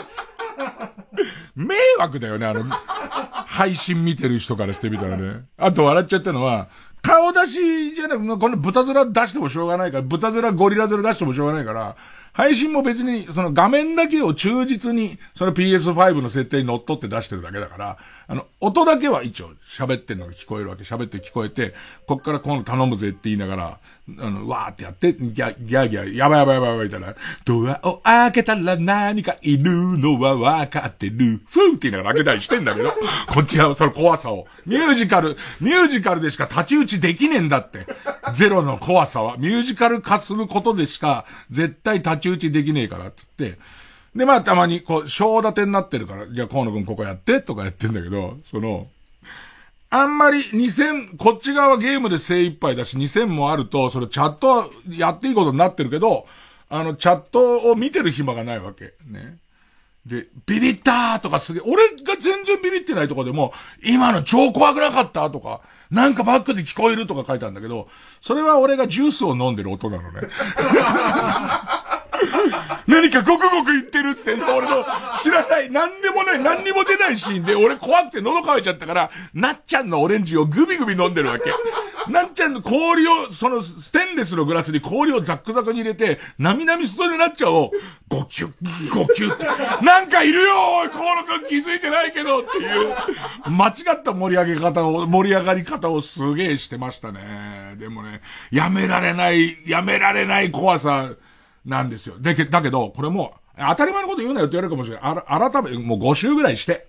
[1.54, 5.44] 迷惑だよね、あの、配信見てる人からしてみたらね。
[5.58, 6.68] あと笑っちゃったのは、
[7.06, 11.94] 顔出しじゃなく、この豚面出してもしょうがないから、豚面ゴリラ面出してもしょうがないから、
[12.36, 17.96] 配信も別に、その画面だけを忠実に、その PS5 の設定に乗っ取って出してるだけだから、
[18.28, 20.82] あの、音だけは一応喋ってんのが聞こえるわけ。
[20.82, 21.72] 喋って聞こえて、
[22.06, 23.78] こっから今度頼むぜって言いながら、
[24.18, 27.14] あの、わーってやって、ギャギャギャ、やばいやばいやばいやばいみたいな。
[27.46, 31.40] ドアを開けたら何かいるのはわかってる。
[31.46, 32.92] ふーって言いながら開けたりしてんだけど、
[33.32, 34.46] こっちはその怖さを。
[34.66, 37.86] ミュージカル、ミュージカルでしか立ち打ちできねえんだって。
[38.34, 39.36] ゼロの怖さは。
[39.38, 43.58] ミュージカル化することでしか、絶対立ち打ちできねえから、つって。
[44.14, 48.88] で、まあたまに、こう、小立てになってるから、じゃあ河野くんここやってとかやってんだけど、その、
[49.90, 56.26] あんまり2000、こっち側ゲームで精一杯だし2000もあると、それチャットやっていいことになってるけど、
[56.68, 58.94] あの、チャットを見てる暇がないわけ。
[59.06, 59.38] ね。
[60.06, 63.52] で、ビビったーとかすげえ、俺が全然ビビってないとこでも、
[63.84, 65.60] 今の超怖くなかったとか、
[65.90, 67.88] なんかバックで聞こえるとか書いたんだけど、
[68.20, 70.20] それは俺がジュースを飲んでる音なのね。
[72.96, 74.84] 何かゴクゴク言ってるっつって、俺の
[75.22, 81.52] 知らない、何でもない、何にも出ないシーンで、俺怖くて喉乾いちゃったから、なっちゃんのオレンジをグビグビ飲んでるわけ。
[82.10, 87.70] なっちゃんの氷を、そのステンレスのグラスに氷をザックザクに入れて、なみなみ外でなっちゃんを、
[88.08, 89.34] ゴキュッ、ゴキュッ。
[89.34, 89.44] って、
[89.84, 92.94] なんかいるよおい、河野くん気づいてないけどっていう、
[93.50, 97.74] 間違った盛り上げ方を、盛り上がり方をすげえしてましたね。
[97.78, 101.10] でもね、やめられない、やめられない怖さ、
[101.66, 102.16] なんですよ。
[102.18, 105.02] で、だけど、これも、当たり前のこと言うなよって言われるかもしれない。
[105.26, 106.86] あら、改め、もう5週ぐらいして。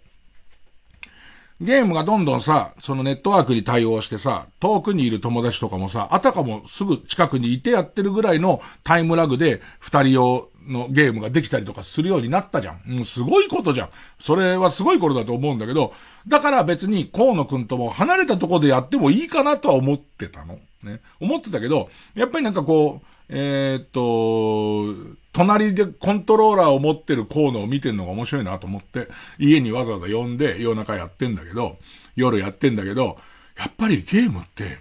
[1.59, 12.81] ゲームがどんどんさ、そのネットワークに対応してさ、遠くにいる友達とかもさ、あたかもすぐ近くにいてやってるぐらいのタイムラグで二人用のゲームができたりとかするようになったじゃん。
[12.87, 13.89] うん、すごいことじゃん。
[14.19, 15.93] それはすごい頃だと思うんだけど、
[16.27, 20.59] だから別に河野くんとも離れたとこでやってもいいかなとは思ってたの。
[20.83, 21.01] ね。
[21.19, 29.07] 思ってたけど、やっぱりなんかこう、えー、っと、隣でコントローラーを持ってるコーナーを見てるのが面白いなと思って、
[29.37, 31.77] 家にわざわざ呼んで夜中やってんだけど、
[32.15, 33.17] 夜やってんだけど、
[33.57, 34.79] やっぱりゲームって、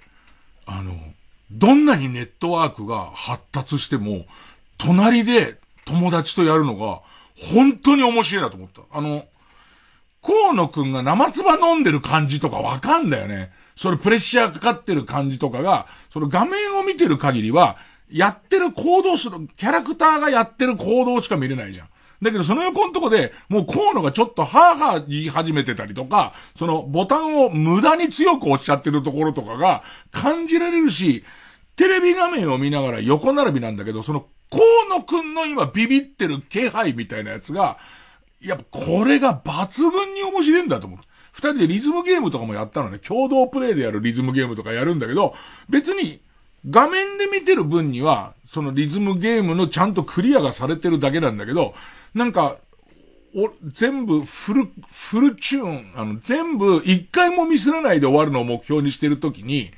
[0.64, 0.94] あの、
[1.50, 4.26] どんなにネットワークが発達しても、
[4.78, 7.00] 隣で友達とやるのが、
[7.52, 8.82] 本当に面白いなと思った。
[8.90, 9.24] あの、
[10.22, 13.52] 河野くんが生唾飲んでる感じとかわかんだよね。
[13.76, 17.76] それプレッシャーかかってる感じとかが、その画面を見てる限りは、
[18.10, 21.88] やってる行動する、キャラクターがやってる行動しか見れないじゃん。
[22.22, 29.82] だけどその横のとこで、もう河野がちょっとハーハー言い始めてたりとか、そのボタンを無駄に強く押しちゃってるところとかが
[30.12, 31.24] 感じられるし、
[31.76, 34.64] テレビ画面を見ながら横並びなんだけど、その河
[34.98, 37.76] 野くんの今ビビってる気配みたいなやつが、
[38.40, 40.98] やっぱこれが抜群に面白いんだと思う。
[41.32, 42.98] 二人でリズムゲームとかもやったのね。
[42.98, 45.34] 共同プレイでやるリズムゲームとかやるんだけど、
[45.68, 46.22] 別に
[46.68, 51.74] 画面で見てる分には、そのリズムゲームのちゃんとクリアがされてるだけなんだけど、
[52.14, 52.56] なんか、
[53.34, 59.70] お、全部フル、フルチューン、あの、全部一回もミスらないで終わるのを目標にしてるときに、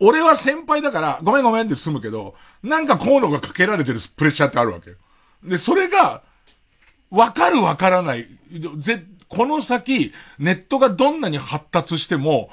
[0.00, 4.92] 俺は先輩だから、ごめんごめんって済むけど、なんか河野がかけられてるプレッシャーってあるわけ。
[5.42, 6.22] で、それが、
[7.10, 8.26] わかるわからない。
[8.78, 12.48] ぜ、この先、ネットがどんなに発達しても、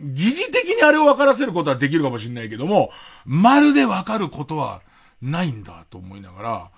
[0.00, 2.90] 疑似的にあれを分からせることはできるかもしれないけども、
[3.26, 4.80] まるで分かることは
[5.20, 6.70] ないんだと思いながら、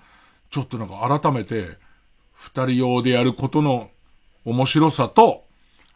[0.49, 1.77] ちょっとなんか改めて、
[2.33, 3.89] 二人用でやることの
[4.43, 5.45] 面白さと、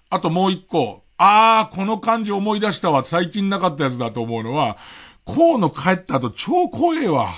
[0.09, 4.77] あともう一個、あー、この感じ思い出したわ、最近なかったやつだと思うのは、
[5.25, 7.29] 河野帰った後超怖えわ。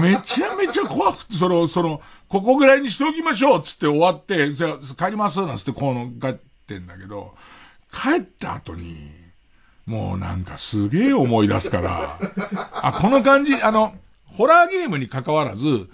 [0.00, 6.34] めちゃめちゃ怖くて、その、その、ここぐらいにしておきましょうつって終わって、じゃあ帰りますなんつって河野帰っ
[6.66, 7.34] てんだけど、
[7.92, 9.10] 帰った後に、
[9.86, 12.18] もうなんかすげえ思い出すから、
[12.72, 13.94] あ、この感じ、あの、
[14.26, 15.88] ホラーゲームに関わらず、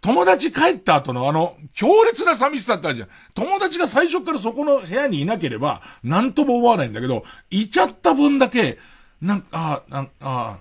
[0.00, 3.08] 友達帰った後のあの、強烈な寂しさってあるじゃん。
[3.34, 8.78] 友達が最初からそこの部屋にいなければ、なんとも思わないんだけど、いちゃった分だけ、
[9.22, 10.58] なんか、あ、あ、あ、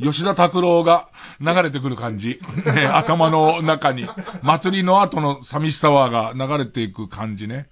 [0.00, 1.08] 吉田拓郎が
[1.40, 2.40] 流れてくる感じ。
[2.64, 4.08] ね、頭の中に。
[4.42, 7.66] 祭りの後の寂しさはが流れていく感じね。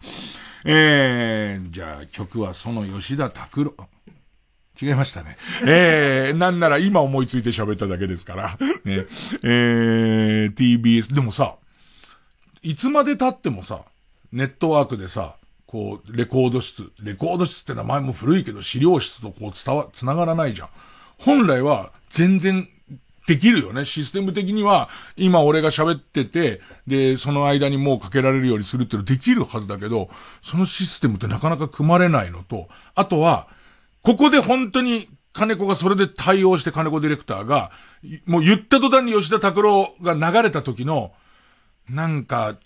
[0.64, 3.74] えー、じゃあ曲はその吉田拓郎。
[4.80, 5.36] 違いましたね。
[5.66, 8.58] えー、なんなら今思いついて喋っただけですから。
[8.84, 9.06] ね。
[9.44, 11.54] えー、TBS、でもさ、
[12.62, 13.82] いつまで経ってもさ、
[14.32, 15.36] ネットワークでさ、
[15.66, 20.68] こう、レコード室、レコード室って名前も古いけど資料室とこう伝わ、繋がらないじゃん。
[21.18, 22.68] 本来は全然
[23.27, 23.85] できるよね。
[23.85, 30.11] システム的には、今俺が喋ってて、で、その間にもうかけられるようにするっていうのできるはずだけど、
[30.43, 33.49] そのシステムってなかなか組まれないのと、あとは、
[34.03, 37.72] ここで本当に金子がそれで対応して金子ディレクターが、
[38.27, 41.12] もう言った途端に吉田拓郎が流れた時の、
[41.89, 42.57] なんか、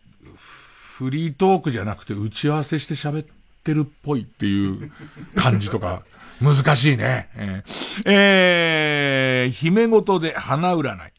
[0.97, 3.27] フリートークじゃなくて打ち合わせして喋っ
[3.63, 4.91] てるっぽいっていう
[5.37, 6.03] 感じとか、
[6.41, 7.29] 難しいね。
[7.37, 11.13] えー、えー、姫ごとで花占い。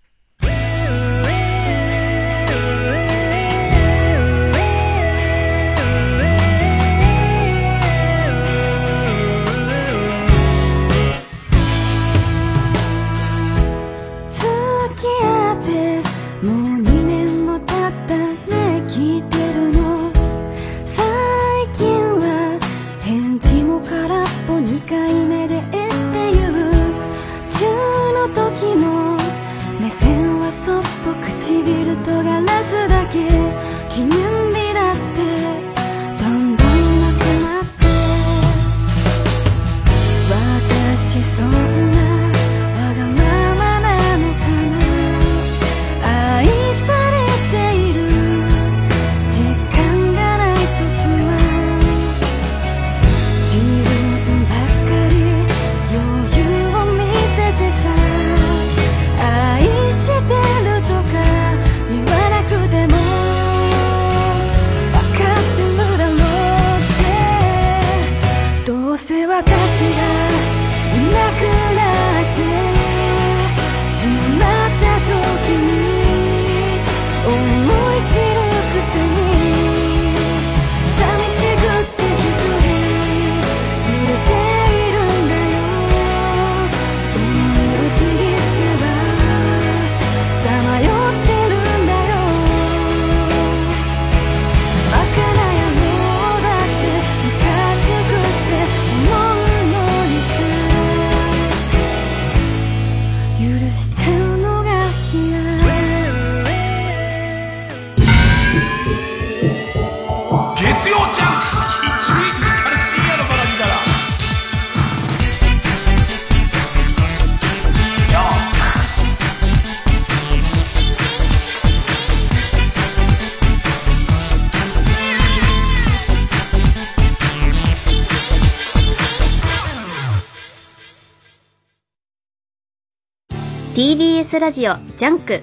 [133.80, 135.42] TBS ラジオジャンク。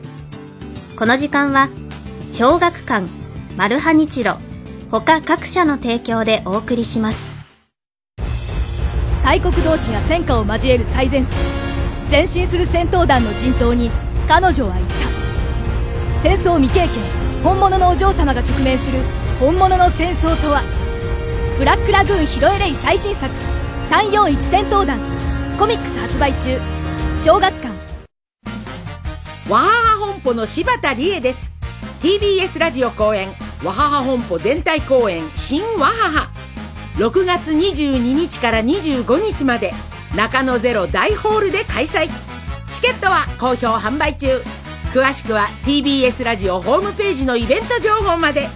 [0.99, 1.71] この時間は
[2.29, 3.07] 小学館
[3.57, 4.37] マルハニチロ
[4.91, 7.33] 他各社の提供でお送りします。
[9.25, 11.39] 大国同士が戦火を交える最前線。
[12.11, 13.91] 前進する戦闘団の陣頭に
[14.29, 16.19] 彼女は言った。
[16.21, 17.03] 戦争未経験
[17.43, 18.99] 本物のお嬢様が直面する
[19.41, 20.61] 本物の戦争とは。
[21.57, 23.35] ブラックラグーンヒロエレイ最新作
[23.89, 25.01] 341戦闘団
[25.59, 26.61] コミックス発売中。
[27.17, 27.76] 小学館
[29.49, 31.53] わはは本舗の柴田理恵です。
[32.01, 33.29] TBS ラジオ公演
[33.63, 36.31] わはは本舗全体公演新わはは
[36.97, 39.73] 6月22日から25日まで
[40.17, 42.09] 中野ゼロ大ホールで開催。
[42.73, 44.43] チケットは好評販売中。
[44.93, 48.49] 詳しくは TBS ラジオホームページのイベント情報まで。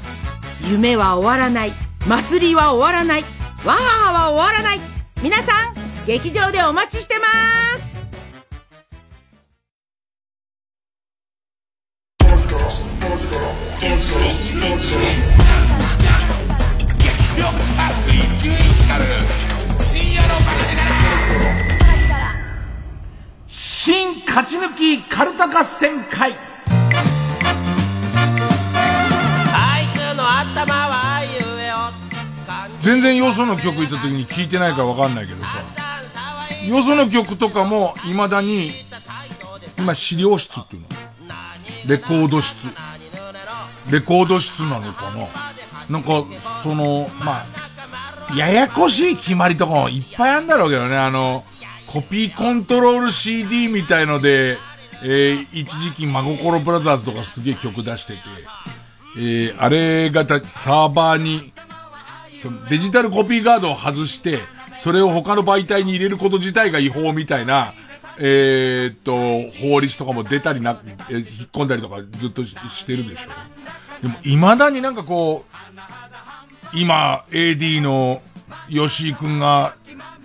[0.68, 1.72] 夢は終わらない。
[2.08, 3.24] 祭りは終わらない。
[3.64, 4.80] わははは終わらない。
[5.22, 5.74] 皆さん
[6.06, 7.26] 劇場でお待ちしてま
[7.66, 7.69] す。
[24.60, 26.34] 抜きカルタ合戦会。
[32.82, 35.64] 全然よその曲行った時に聞いてないから分かんないけどさ。
[36.66, 38.72] よその曲とかも未だに
[39.78, 40.88] 今資料室っていうの。
[41.86, 42.56] レコード室。
[43.90, 45.28] レコード室なのかな。
[45.88, 46.24] なんか
[46.62, 47.44] そのま
[48.30, 50.96] あややこしい決まりとかもいっぱいあるんだろうけどね。
[50.96, 51.44] あの
[51.92, 54.58] コピーコントロール CD みたいので、
[55.02, 58.18] えー、一時期真心ブラザーズとかすげえ曲出してて、
[59.16, 61.52] えー、あれがたサーバーに、
[62.68, 64.38] デジタルコピーガードを外して、
[64.76, 67.74] それを他の媒体に入れること自体が違法みたいな、
[68.20, 70.80] えー、っと、法律とかも出たりな、
[71.10, 74.02] えー、引っ込んだりとかずっとしてるでしょ。
[74.02, 75.44] でも未だになんかこ
[76.72, 78.22] う、今、AD の
[78.68, 79.74] 吉井くんが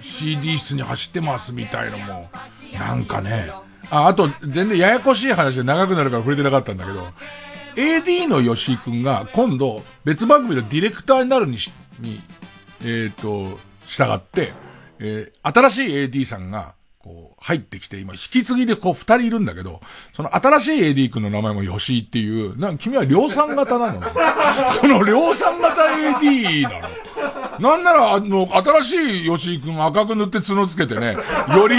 [0.06, 2.30] CD 室に走ってますみたいのも、
[2.78, 3.52] なんかね、
[3.90, 7.08] あ、あと全然ややこしい話で長くなるから触れてなかったんだけど、
[7.76, 12.22] AD の吉井くんが今度別番組のディレクターになるにし、に、
[12.82, 14.52] えっ、ー、と、従って、
[15.00, 19.82] えー、新しい AD さんが、こう、入ってきて、今、引き継ぎでこう、二人いるんだけど、
[20.14, 24.02] その新しい AD 君の名前も吉井っていう、な、君は量産型なの。
[24.68, 26.90] その量産型 AD なの。
[27.60, 31.18] なんなら、あの、新しい吉井君赤く塗って角つけてね、
[31.56, 31.76] より、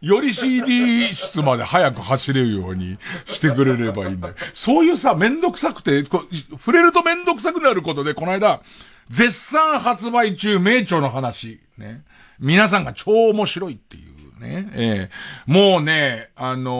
[0.00, 4.34] より CD 室まで早く走れるようにしてくれればいいんだよ。
[4.52, 6.22] そういうさ、めんどくさくて、こ
[6.58, 8.60] 触れるとめんどくさくなることで、この間、
[9.08, 12.02] 絶賛発売中名著の話、ね。
[12.38, 14.68] 皆さんが超面白いっていうね。
[14.72, 16.72] えー、もうね、あの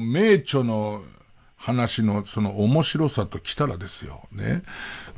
[0.00, 1.02] 名著の
[1.58, 4.22] 話のその面白さと来たらですよ。
[4.32, 4.62] ね。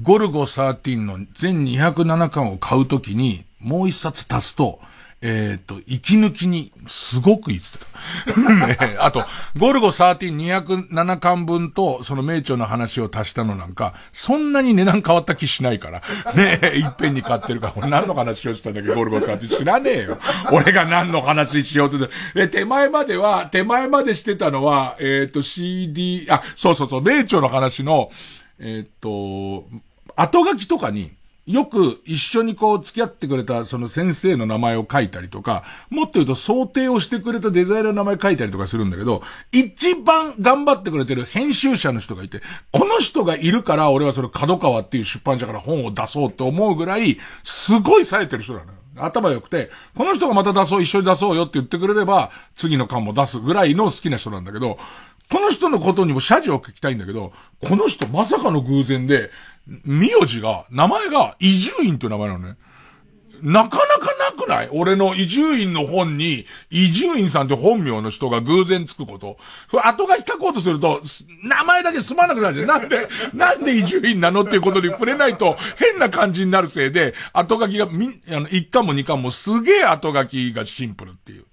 [0.02, 4.80] ゴルゴ13の全207巻を買うときに、もう一冊足すと、
[5.22, 7.86] えっ、ー、と、息抜きに、すごくいいっつって
[8.96, 9.04] た。
[9.04, 9.24] あと、
[9.58, 16.02] ゴルゴ13207巻分と、その名著の話を足したのなんか、そんなに値段変わった気しないから。
[16.34, 20.18] ねえ、いっぺんに買ってるから、俺何の話をしたんだっけ、ゴルゴ13知らねえよ。
[20.52, 28.10] 俺が何の話しようとえ、手前までは、手前までしてたのは、えっ、ー、と、CD、あ、そうそうそう、名著の話の、
[28.58, 29.68] えっ、ー、と、
[30.16, 31.12] 後書きとかに、
[31.50, 39.22] よく一緒にこう付き合ってくれたその先生の名前を書いたりとか、もっと言うと想定をしてくれたデザイナーの名前書いたりとかするんだけど、
[39.52, 42.40] 一番頑張ってくれてる編集者の人がいて、
[42.70, 48.78] この人がいるから俺はその角川っていう出版社から本を出そうって思うぐらい、すごい冴えてる人なのよ。
[48.96, 54.78] 頭良くて、この人がまた出そう、一緒に出そうよって言ってくれれば、次の巻も出すぐらいの好きな人なんだけど、
[55.30, 57.32] この人のことにも謝辞を聞きたいんだけど、
[57.64, 59.30] この人まさかの偶然で、
[59.84, 62.56] 名字が、名前が、伊集院っていう名前なのね。
[63.42, 64.68] なかなかなくない？
[64.70, 69.38] 俺の伊集院の本に、伊集院さんって本名の人が偶然つくこと。
[69.70, 71.00] それ後が書こうとすると、
[71.42, 72.66] 名前だけ済まなくなるじゃん。
[72.66, 81.46] なんで、なんで伊集院なのっていうことに触れないと変な感じになるせいで、後書きがみ、あの、一巻も二巻もすげえ後書きがシンプルっていう。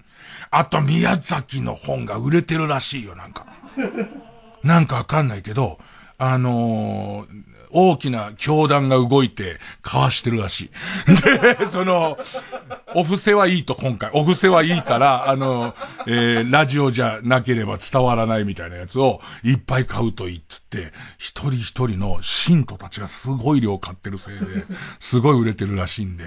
[0.51, 3.45] あと宮崎の本が売れてるらしいよ、なんか。
[4.61, 5.77] なんかわかんないけど、
[6.17, 7.27] あのー、
[7.71, 10.71] 大きな教団が動いて、かわしてるらし
[11.05, 11.57] い。
[11.57, 12.17] で、 その、
[12.95, 15.75] お布施はいいと今回、お布施はいいから、あの、
[16.05, 24.45] えー、ラジオじゃなければ伝わらないみたいなやつをいっぱい買うといいっつって、一人一人の信徒たちがすごい量買ってるせいで、
[24.99, 26.23] すごい売れてるらしいんで、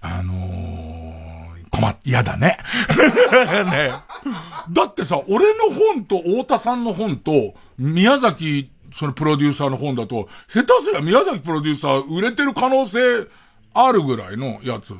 [0.00, 2.58] あのー、困っ、嫌だね。
[3.70, 3.92] ね。
[4.70, 13.26] だってさ、俺の本と太田さんの本と、宮崎、そのプロデューサーの本だと、下手すりゃ宮崎プロデューサー売れてる可能性
[13.74, 14.94] あるぐらいのやつ。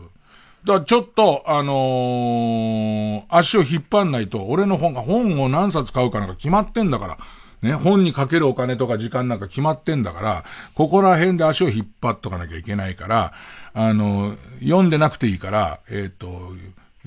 [0.65, 7.19] だからちょっと、あのー、足を引っ張んないと、俺の本が、本を何冊買うかなんか決まってんだから。
[7.63, 10.45] ね、本にかけるお金とか時間なんか決まってんだから、
[10.75, 13.33] ここら辺で足を引っ張っとかなきゃいけないから、
[13.73, 16.29] あの、読んでなくていいから、えっ、と、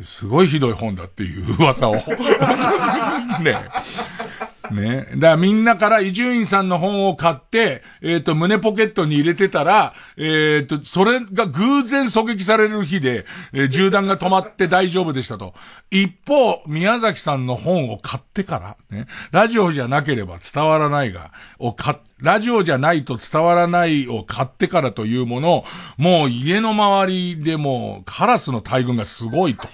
[0.01, 1.95] すごいひどい本だっていう噂を。
[3.43, 3.57] ね。
[4.75, 5.07] ね。
[5.15, 15.53] だからみんなから伊集院さんの本を買って、えっ、ー、と、胸ポケットに入れてたら、えっ、ー、と、それが偶然狙撃される日で、えー、銃弾が止まって 大丈夫でしたと。
[15.91, 18.59] 一方、宮崎さんの本を買ってか
[18.91, 25.65] ら、ね、ラジオじゃなければ伝わらないが、を買ラジオじゃないと伝わらないを買ってからというものを、
[25.97, 29.67] もう家の周りでもカラスの大群がすごいと。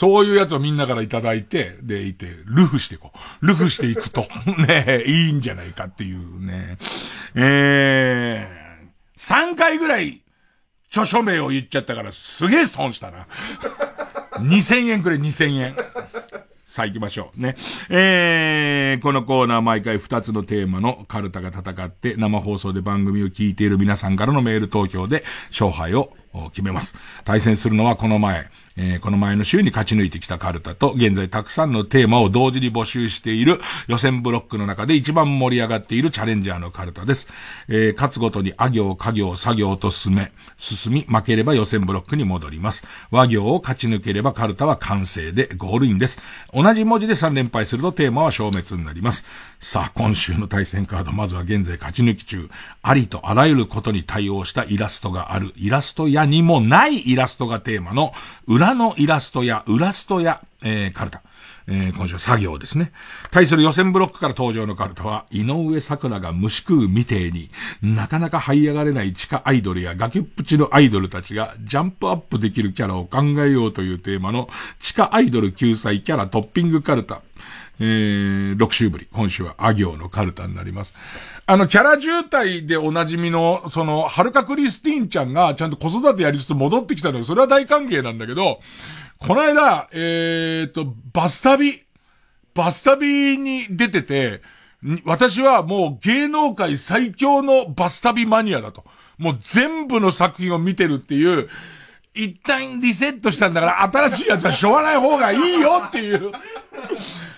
[0.00, 3.12] そういうやつをみんなからいただいて、でいて、ルフしていこ
[3.42, 3.46] う。
[3.46, 4.26] ルフしていくと、
[4.66, 6.78] ねいいんじゃないかっていうね。
[7.34, 10.22] えー、3回ぐらい、
[10.88, 13.26] 著書名を言っちゃったからすげえ損したな。
[14.38, 15.76] 2000円くれ2000円。
[16.64, 17.38] さあ行きましょう。
[17.38, 17.54] ね。
[17.90, 26.16] えー、このコーナー毎回2つのテーマのカルタが戦って生放送で番組を聞いている皆さんからのメール投票で勝敗を
[26.50, 26.94] 決めます。
[27.24, 37.28] 対戦するのはこの前、えー、この前の週に勝ち抜いてきたカルタと、現在たくさんのテーマを同時に募集している予選ブロックの中で一番盛り上がっているチャレンジャーのカルタです。
[37.68, 42.86] えー、勝つごとにあ行、家行、作業と進め、進み、負ければ予選ブロックに戻ります。
[43.10, 46.20] 和行を勝ち抜ければカルタは完成でゴールインです。
[46.54, 49.24] 同じ文字で3連敗するとテーマは消滅になります。
[49.58, 52.48] さあ、今週の対戦カード、まずは現在勝ち抜き中、
[52.82, 58.12] ありとあらゆることに対応したイラストがある、イラストや屋にもないイラストがテーマの、
[58.46, 61.22] 裏のイラストや、裏ストや、えー、カルタ。
[61.66, 62.90] えー、今週は作業ですね。
[63.30, 74.48] 対する予選ブロックから登場のカルタは、井上桜が虫食うみてえに、なかなか這い上がれない地下アイドルや崖っぷちのアイドルたちがジャンプアップできるキャラを考えようというテーマの
[74.80, 77.22] 地下アイドル救済キャラトッピングカルタ。
[77.80, 79.08] えー、6週ぶり。
[79.10, 80.94] 今週はあ行のカルタになります。
[81.46, 87.24] あの、キャラ渋滞でおなじみの、その、はるかクリスティーンちゃんがちゃんと子育てやりつつ戻ってきたのよ。
[87.24, 88.60] それは大歓迎なんだけど、
[89.18, 91.82] この間、えーと、バス旅、
[92.54, 94.42] バス旅に出てて、
[95.04, 98.84] 私はもう芸能界最強のバス旅マニアだと。
[99.16, 101.48] もう全部の作品を見てるっていう、
[102.14, 106.32] 一旦リセットしたんだから新しいやつはしょうがない方がいいよっていう。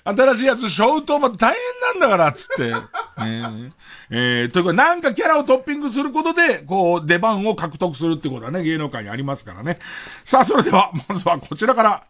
[0.04, 2.72] 新しいやつしょうとまた大変なんだから、つって。
[2.72, 3.72] ね
[4.10, 9.78] えー、というか、なんかキャラをトッピングすることで、こう、出番を獲得するってことはね、芸能界にありますからね。
[10.24, 12.02] さあ、それでは、まずはこちらから、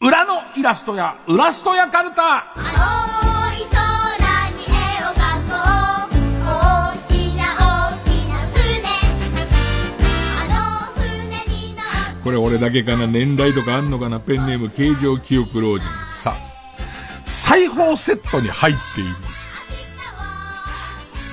[0.00, 2.46] 裏のイラストや、ウラストやカルタ。
[12.24, 15.86] これ俺だけかな年代とかあんのかなペンネーム形状記憶老人。
[17.26, 19.14] 裁縫セットに入っている。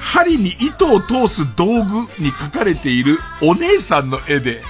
[0.02, 4.62] 針に糸を通す道具に書かれているお姉さんの絵で、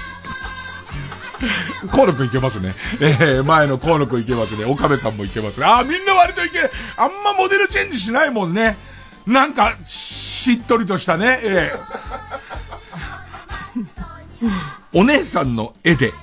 [1.91, 2.75] 河野くんいけますね。
[3.01, 4.63] えー、前の河野くんいけますね。
[4.65, 5.65] 岡部さんもいけますね。
[5.65, 8.77] あー、みんな割といけあんまモデルチェンジしないもんね。
[9.25, 14.49] なんか、しっとりとしたね、えー、
[14.93, 16.13] お姉さんの絵で、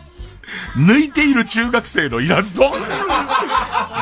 [0.77, 2.73] 抜いている中学生のイラスト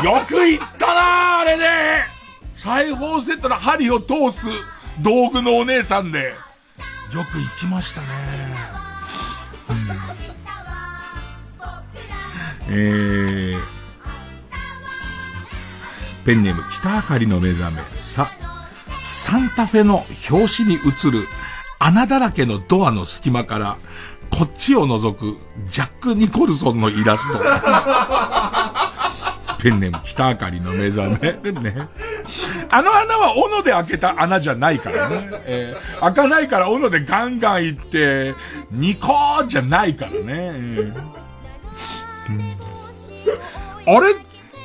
[0.05, 2.05] よく言ったなあれね
[2.55, 4.47] 裁縫セットの針を通す
[5.01, 6.35] 道具のお姉さんで。
[7.15, 8.07] よく行きましたね。
[12.69, 13.59] うん、えー、
[16.25, 17.83] ペンネーム北あかりの目覚め。
[17.95, 18.31] さ、
[18.99, 21.27] サンタフェの表紙に映る
[21.79, 23.79] 穴だらけのドアの隙間から、
[24.31, 25.39] こっちを覗く
[25.71, 27.39] ジャック・ニコルソンのイラスト。
[29.59, 31.53] ペンネーム北あかりの目覚め。
[31.53, 31.89] ね。
[32.71, 35.31] あの穴は斧で開けた穴じゃないからね。
[35.47, 38.35] えー、開かないから斧でガンガンいって、
[38.71, 40.21] ニコーじゃないからね。
[40.29, 40.93] えー、
[43.87, 44.15] あれ、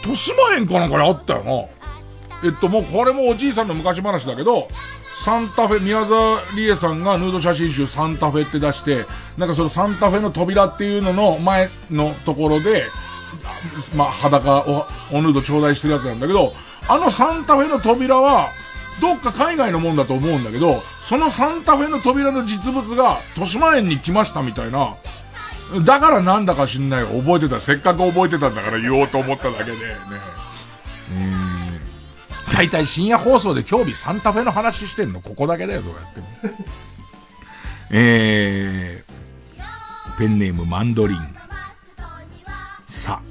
[0.04, 2.48] 豊島園かなんかにあったよな。
[2.48, 4.68] えっと、もうこれもおじいさんの昔話だけど、
[5.14, 9.06] サンタフェ、宮沢りえさんがヌード写真集サンタフェって出して、
[9.38, 12.84] なんかそのサンタフェの扉っていうのの前のところで、
[13.96, 16.54] まあ、裸を、おヌード頂戴してるやつなんだけど、
[16.88, 18.50] あのサンタフェの扉は、
[19.02, 24.96] どっか海外のもんだと思うんだけど、そのサンタフェの扉の実物が、豊島園に来ましたみたいな、
[25.86, 27.04] だからなんだか知んない。
[27.04, 27.60] 覚えてた。
[27.60, 29.78] せっかく覚えてたんだから言おうと思っただけでね。
[31.16, 36.28] えー、大体深夜放送で今日日サンタフェの話してんのここだけだよ、どうやっても。
[37.92, 41.43] えー、ペンネームマンドリン。
[42.94, 43.28] さあ、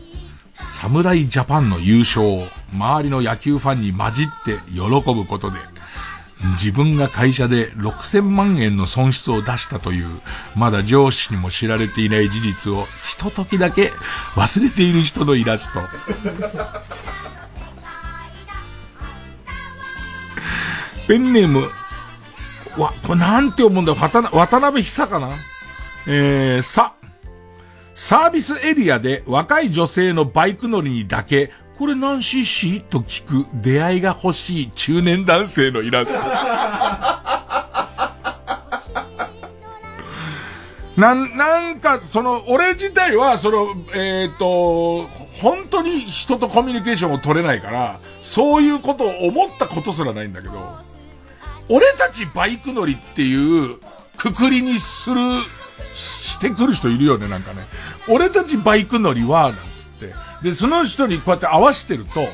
[0.55, 2.43] 侍ジャパンの優勝を
[2.75, 4.81] 周りの野球ファンに混じって喜
[5.15, 5.57] ぶことで、
[6.61, 10.21] 自分が会社で6000万円の損失を出したという、
[10.57, 13.93] まだ上司にも知られていない事実を、ひと時だけ
[14.35, 15.81] 忘れている人のイラスト。
[21.07, 21.71] ペンネーム、
[22.77, 25.31] わ、これなんて読むんだ渡渡辺久かな？
[26.09, 26.95] えー、さ、
[27.95, 32.81] サービスエリアで若い女性のバイク乗りにだけこれ何 cc?
[32.83, 36.21] と聞く出会いが欲しい中年男性のイラスト。
[40.97, 45.09] なん、なんか、その、俺自体は、その、えっ、ー、と、
[45.41, 50.55] 本当に人とコミュニケーションを取れないから、そういうことを思ったことすらないんだけど、
[51.69, 53.81] 俺たちバイク乗りっていう
[54.19, 55.21] くくりにする、
[56.43, 57.67] してくる人いるよね、なんかね。
[58.09, 59.61] 俺たちバイク乗りは、なんつっ
[60.01, 60.15] て。
[60.43, 62.27] で、その人にこうやって合わせてると、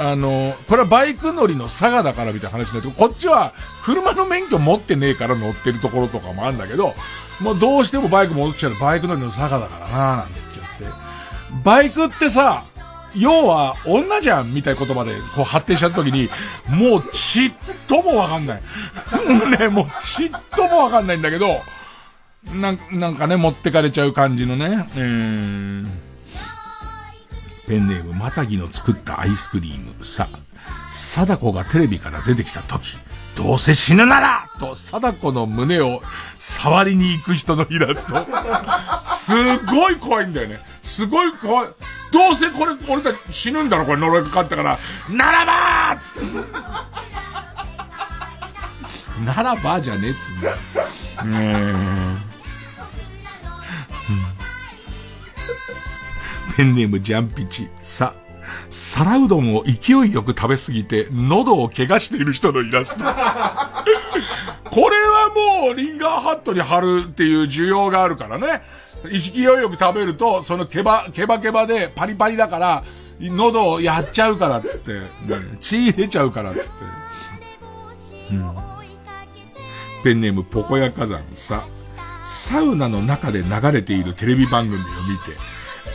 [0.00, 3.52] あの、これはバイク乗りの差がだからみたいな話になって、こっちは
[3.82, 6.94] 車の免許持ってねえから乗ってるところとかもあるんだけど、
[7.40, 10.84] もうどうしてもバイク戻っちゃうバイク乗りの差がだからななんつっちゃって。
[11.64, 12.64] バイクってさ、
[13.14, 16.28] 要は女じゃんみたいな言葉でこう発展しちゃった時に、
[16.68, 17.52] もうちっ
[17.88, 18.62] ともわかんない。
[19.58, 21.60] ね、もうちっともわかんないんだけど、
[22.44, 25.86] なん、なんかね、持ってかれちゃう感じのね、えー
[27.66, 30.02] ペンネームまたぎの作ったアイスクリーム。
[30.02, 30.26] さ、
[30.90, 32.96] 貞子がテレビから出てきた時、
[33.36, 36.00] どうせ死ぬならと、貞子の胸を
[36.38, 38.26] 触りに行く人のイラスト。
[39.04, 40.60] すごい怖いんだよね。
[40.82, 41.68] すごい怖い。
[42.10, 44.78] どうせこれ、俺たち死ぬんだろ、これ呪いかかったから。
[45.10, 46.28] ならばーつって。
[49.26, 50.56] ならばじゃねえっつうんだ。
[51.24, 51.54] ね
[52.24, 52.27] え。
[56.56, 57.68] ペンネームジャンピチ。
[57.82, 58.14] さ、
[58.70, 63.04] 皿うどんを勢いよく食べすぎて、喉を怪我している人のイラスト。
[64.64, 68.62] これはもう、リンガーハットに貼るっていう需要があるからね。
[69.10, 72.84] 意識よよく食べると、そのケバ、ケバケバでパリパリだから、
[73.20, 75.06] 喉をやっちゃうからっつって、ね、
[75.60, 76.70] 血出ちゃうからっつって。
[78.32, 78.54] うん。
[80.04, 81.66] ペンネームポコヤ火山さ、
[82.26, 85.38] サウナの中で流れているテレビ番組を見て、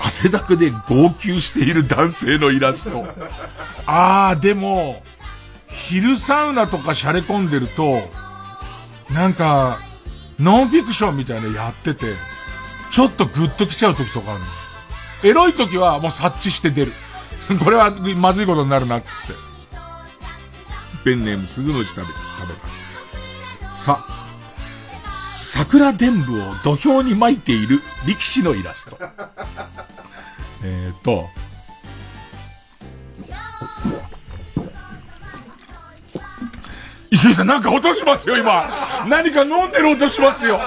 [0.06, 3.06] 汗だくで号泣している男性のイラスト。
[3.86, 5.02] あー、でも、
[5.70, 8.02] 昼サウナとかシャレ込んでると、
[9.10, 9.80] なんか、
[10.40, 12.16] ノンフィクションみたいなやってて、
[12.92, 14.46] ちょっとグッと来ちゃう時とかあるの。
[15.24, 16.94] エロい時はもう察知して出る。
[17.64, 19.34] これはまずいことになるなっつって。
[21.06, 22.48] ペンネーム鈴虫食べた、食
[23.62, 23.72] べた。
[23.72, 24.06] さ、
[25.56, 28.98] 桜伝舞を土俵に巻いている力士のイラスト。
[30.66, 31.30] えっと、
[37.12, 39.06] 石井さんなんか音しますよ、今。
[39.08, 40.60] 何か飲んでる音しますよ。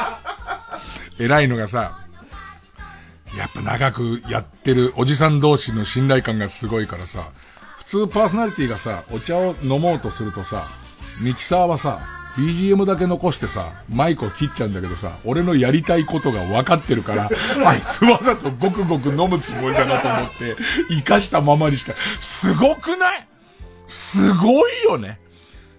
[1.18, 1.98] 偉いのがさ、
[3.36, 7.24] やっぱ長くやってるおじさん同士の信頼感がすごいからさ、
[7.78, 10.68] 普通パーソナリティがさ、お茶を飲もうとするとさ、
[11.18, 17.30] ミキサーはさ、BGM だけ残してさ、マイクを切っちゃうんだけどさ、俺のやりたいことが分かってるから、
[17.64, 20.56] あいつわざとごくごく飲むつもりだなと思って、
[20.90, 21.94] 生かしたままにした。
[22.20, 23.26] すごくない？
[23.86, 25.18] すごいよね。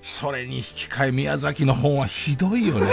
[0.01, 2.87] それに引き換え宮崎の本はひどいよね。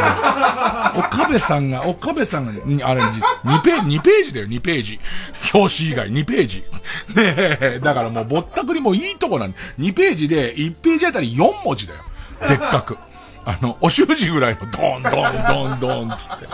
[0.99, 2.47] 岡部さんが、岡部さん
[2.79, 5.01] が、あれ、2ページ、2ページだよ、2ページ。
[5.53, 6.59] 表紙以外2ページ。
[7.15, 12.01] ねえ、だからもうぼったくりもいいとこなんで、2ページで1ページあたり4文字だよ。
[12.49, 12.99] でっかく。
[13.47, 15.11] あの、お習字ぐらいのドンドン
[15.47, 16.47] ドンドンつって。
[16.47, 16.51] ね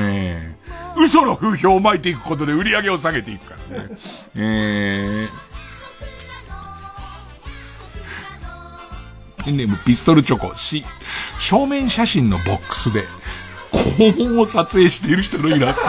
[0.00, 0.56] え。
[0.96, 3.88] 嘘の風評を巻いていくことで売り上げを下げていくからね。
[4.34, 10.84] えー、ペンネームピストルチョコし、
[11.38, 13.04] 正面写真のボックスで、
[13.72, 15.88] 肛門を撮影している人のイラスト。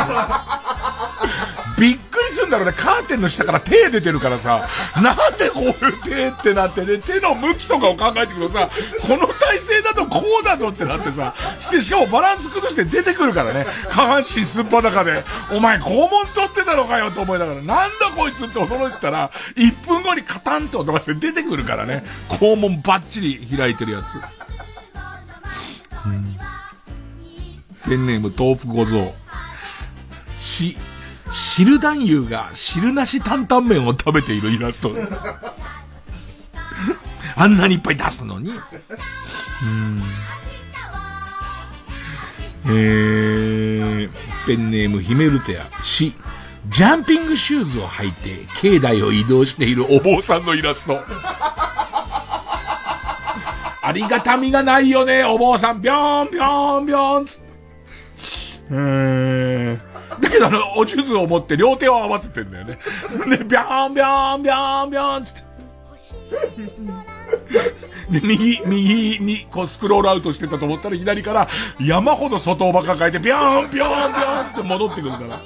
[1.80, 2.74] びっくりするんだろうね。
[2.74, 8.70] カーテンの下から手出てるからさ、なんでこういう手ってなってね、手の向きとかを考えてくるとさ、
[9.02, 13.66] この体勢だとこうだぞってなってさ、して、しかもバランス崩して出てくるからね。
[13.90, 22.04] 下半身すっぱだかで、お前肛門取ってたのかよと思いながら、なんだこいつって驚いてたら、1分後にカタンって音がして出てくるからね。
[22.30, 24.16] 肛門バッチリ開いてるやつ。
[26.06, 26.38] うん。
[27.88, 29.14] ペンネーム豆腐小僧。
[30.38, 30.78] し、
[31.32, 34.94] 汁男優が汁なし担々麺を食べているイラスト。
[37.36, 38.52] あんなにいっぱい出すのに。
[39.64, 40.04] うん。
[42.66, 44.10] えー、
[44.46, 46.14] ペンネームヒメルテア、し、
[46.70, 51.02] ジャンピングシューズを履いて境内を移動しているお坊さんのイラスト。
[53.86, 55.82] ありがたみがないよね、お坊さん。
[55.82, 57.44] ぴょんぴょんぴょんつって。
[58.70, 59.93] うーん。
[60.20, 62.80] だけどあの、お地図を持って両手を合わせてんだよね。
[63.30, 65.54] で、ぴょんぴょんぴょんぴょんつって。
[68.10, 71.48] で、右、右にこうスクロールアウトしてたと思ったら左から
[71.80, 75.42] 山ほど外をば抱えて、ぴょんぴょんぴょんつって戻ってくるから。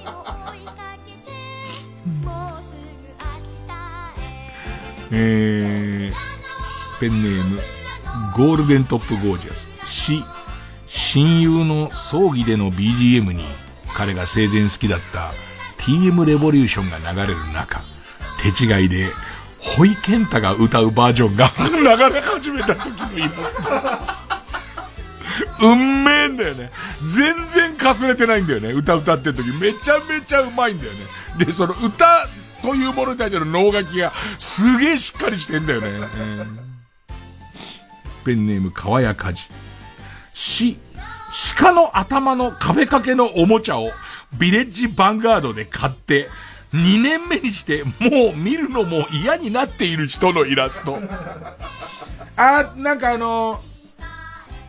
[5.10, 7.61] えー、ペンネーム、
[8.35, 9.69] ゴールデントップゴージャス。
[9.85, 10.23] し、
[10.85, 13.45] 親友の葬儀での BGM に、
[13.97, 15.31] 彼が生前好きだった
[15.79, 17.81] TM レボリューションが流れる中、
[18.39, 19.07] 手違いで、
[19.59, 23.55] ホイケンタが歌うバージョンが 流れ始めた時のイラス
[25.59, 25.67] ト。
[25.67, 26.71] うんめえんだよね。
[27.07, 28.71] 全然かすれてないんだよね。
[28.71, 29.49] 歌歌ってる時。
[29.49, 30.99] めちゃめちゃうまいんだよね。
[31.43, 32.27] で、その歌
[32.61, 36.07] というものに対しての脳書きがすげえしっかりしてんだよね。
[38.23, 39.41] ペンネーム川谷かじ。
[40.33, 40.77] し、
[41.57, 43.91] 鹿の頭の壁掛けのおもちゃを
[44.33, 46.29] ビレッジヴァンガードで買って、
[46.73, 50.97] 2年目にしてもう見るのも嫌になっている人のイラスト。
[52.35, 53.61] あ、なんかあの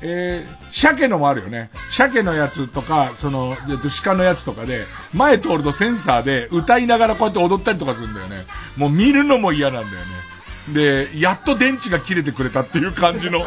[0.00, 1.70] えー、鮭のもあるよね。
[1.90, 3.56] 鮭のやつとか、その、
[4.04, 8.44] 鹿のやつとかで、前通るとセンサーで歌いながらこうやって踊ったりとかするんだよね。
[8.76, 11.08] もう見るのも嫌なんだよね。
[11.12, 13.40] で、やっと電池が切れてくれたっていう感じの。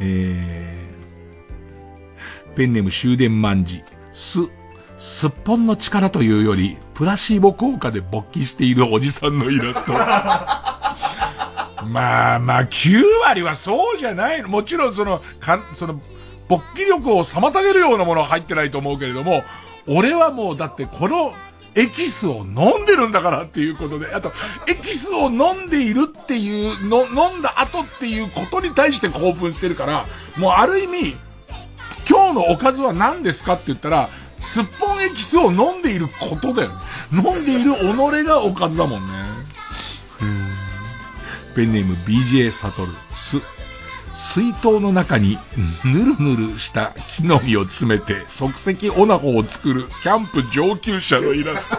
[0.00, 3.82] えー、ペンネーム終電万事。
[4.12, 4.40] す、
[4.98, 9.92] すっぽんの力というより、プラシーボ効果で勃起しているおじさんのイラスト。
[11.86, 14.48] まあまあ、9割はそうじゃないの。
[14.48, 16.00] もちろんその、か、その、
[16.48, 19.42] 勃起力を妨げるようなものは入ってないと思うけれども、
[19.86, 21.32] 俺はもうだってこの
[21.74, 24.32] エキスを飲んでるんだからっていうことで、あと、
[24.68, 30.06] エキスを飲んでいるっていうの、飲んだ後っていうことに対して興奮してるから、
[30.36, 31.16] もうある意味、
[32.08, 36.70] 今日のおかずは何ですかって言ったら、すっぽんエキスを飲んでいることだよ。
[37.12, 39.14] 飲んでいる己がおかずだもんね。
[41.54, 43.38] ペンネーム BJ サトル、す、
[44.20, 45.38] 水筒の中に
[45.84, 51.76] ぬるぬるした木の実を詰めて即席オナホを作るキャンプ上級者のイラスト。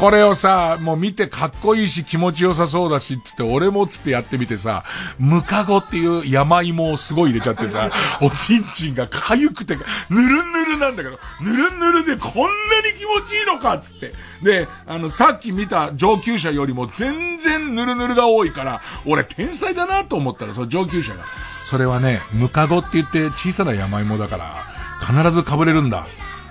[0.00, 4.82] これをさ、もう見てかっこいいし気持ちよさそうだし、つって俺もつってやってみてさ、
[5.18, 7.90] ムカゴっていう山芋をすごい入れちゃってさ、
[8.22, 9.76] おちんちんが痒くて、
[10.08, 14.14] ぬるぬるなんだけど、ぬるぬるでこんなに気持ちいいのかつって。
[14.42, 21.24] で、あの、さっき見た上級者よりも全然ぬるぬるが多いから、俺天才だなと思ったら、その上級者が。
[21.66, 24.64] それはね、ムカゴって言って小さな山芋だから、
[25.06, 26.06] 必ず被れるんだ。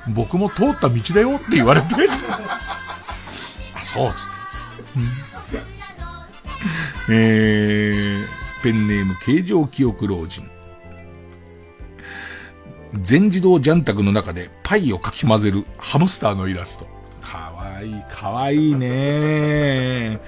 [0.08, 1.96] 僕も通った道だよって言われて。
[3.94, 5.60] そうっつって。
[7.10, 10.48] えー、ペンネーム形状記憶老人。
[13.02, 16.88] 全自動ジャンタクの中でパイをかき混ぜるハムスターのイラスト。
[17.22, 20.20] かわいい、かわいいね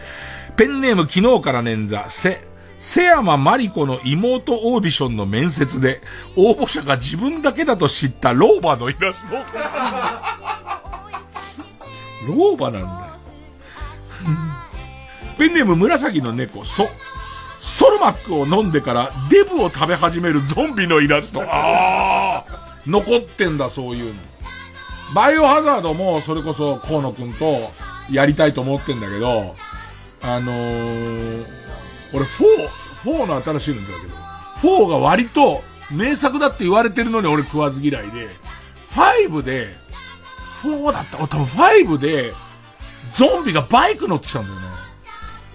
[0.58, 2.42] ペンネーム昨日から捻挫、せ、
[2.80, 6.02] 瀬山マリコの妹オーディションの面接で、
[6.36, 9.36] 応募者が自分だけだと知った老婆のイラスト。
[12.28, 13.11] 老婆なんだ。
[15.42, 16.88] ペンネーム紫の猫、ソ。
[17.58, 21.42] ソルマックを飲んでからデブを食べ始めるゾンビのイラスト。
[21.42, 22.46] ああ
[22.86, 24.22] 残ってんだ、そういうの。
[25.16, 27.72] バイオハザードもそれこそ河野くんと
[28.12, 29.56] やりたいと思ってんだけど、
[30.22, 31.46] あのー、
[32.14, 32.26] 俺
[33.04, 33.88] 4、4の新しいのだ
[34.62, 38.28] けど、4が割と名作だって言われてるのに俺食わず嫌いで、
[38.92, 39.76] 5で、
[40.62, 42.32] 4だった、多分5で、
[43.16, 44.71] ゾンビがバイク乗ってきたんだよね。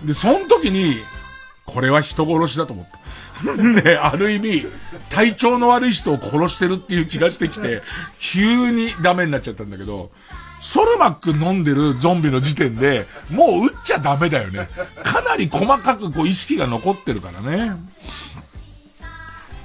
[0.04, 0.96] で、その時に、
[1.64, 3.06] これは人殺しだと思った。
[3.62, 4.66] ね、ある意味、
[5.10, 7.82] 体調の悪い人を殺してるっていう気がしてきて、
[8.18, 10.10] 急にダメになっちゃったんだけど、
[10.60, 14.68] ソルマック飲んでるゾンビの時点で、もう撃っちゃダメだよね。
[15.02, 17.72] かなり細かくこう意識が残ってるからね。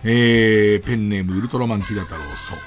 [0.04, 2.58] えー、ペンネームウルトラマンキダ太郎、そう。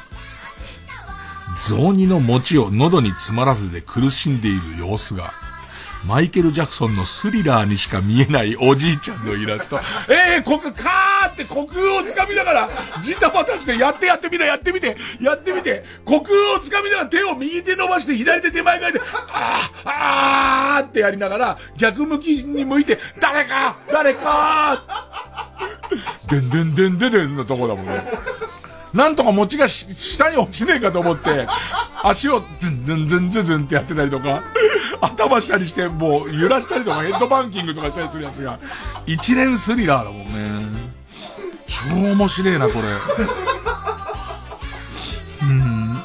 [1.78, 5.32] 雑煮の餅を喉に詰まらせて苦しんでいる様子が、
[6.06, 9.80] マイケル・ジャクソンのスリラーにしか見えないおじいちゃんのイラスト。
[10.08, 12.70] え えー、こく、カーって虚空をつかみながら、
[13.00, 19.00] ジタバタしてやってやってみな、やってみて、やってみて、虚空をつかみながら手を右手伸ばして左手手前側で、
[19.32, 28.04] あー、あーってやりながら、逆向きに向いて、誰か誰かーでんでんでんでんでんのとこだもんね。
[28.92, 31.48] なんとか餅が下に落ちねえかと思って、
[32.02, 34.42] 足をズンズンズンズンズンってやってたりとか、
[35.00, 38.58] 頭したりして、もう揺らしたりとかヘッドバンキングとかしたりするやつが、
[39.06, 40.78] 一連スリラーだもんね。
[41.66, 42.80] 超面白いな、これ。
[45.42, 45.98] うん。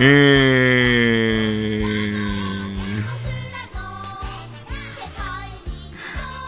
[0.00, 1.88] えー。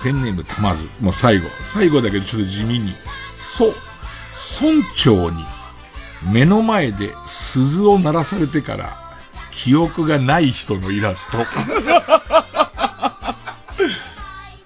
[0.03, 0.89] ペンネームたまず。
[1.01, 1.49] もう最後。
[1.65, 2.95] 最後だけどちょっと地味に。
[3.37, 3.75] そう。
[4.61, 5.45] 村長に
[6.23, 8.97] 目の前で鈴を鳴らされてから
[9.51, 11.39] 記憶がない人のイラスト。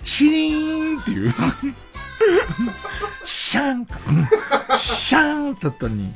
[0.03, 1.35] チリーンっていう。
[3.25, 3.87] シャン、
[4.77, 6.13] シャンだったのに、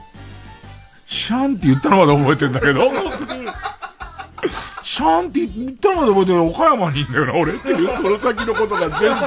[1.06, 2.90] シャンって言ったのまで覚えてんだけど、
[4.82, 9.18] シャンって言ったのまで覚えてる岡山にいんだよな、俺っていう、その先のことが全然、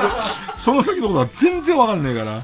[0.57, 2.43] その先のことが全然わかんねえから。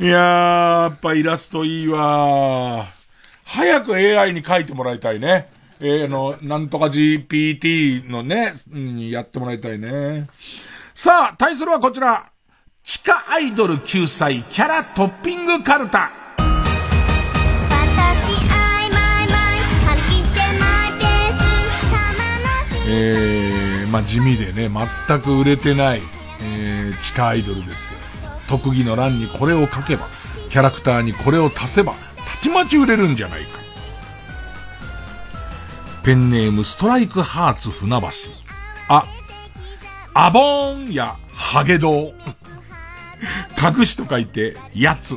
[0.00, 2.86] いやー、やっぱイラストいいわ
[3.44, 5.48] 早く AI に書いてもらいたいね。
[5.86, 10.28] えー、の、なんとか GPT のね、にやってもらいたいね。
[10.94, 12.30] さあ、対するはこちら。
[12.82, 16.10] 地下アイドル救済キャラトッピングカルタ。
[22.88, 24.70] えー、まあ地味でね、
[25.06, 26.00] 全く売れてない、
[26.42, 27.88] えー、地下アイドルです
[28.48, 30.06] 特技の欄にこれを書けば、
[30.48, 33.63] キャラクターにこれを足せば、たちまち売れるんじゃないか。
[36.04, 38.08] ペンネームストライクハーツ船橋。
[38.88, 39.06] あ、
[40.12, 42.12] アボーンやハゲドウ。
[43.58, 45.16] 隠しと書いて、やつ。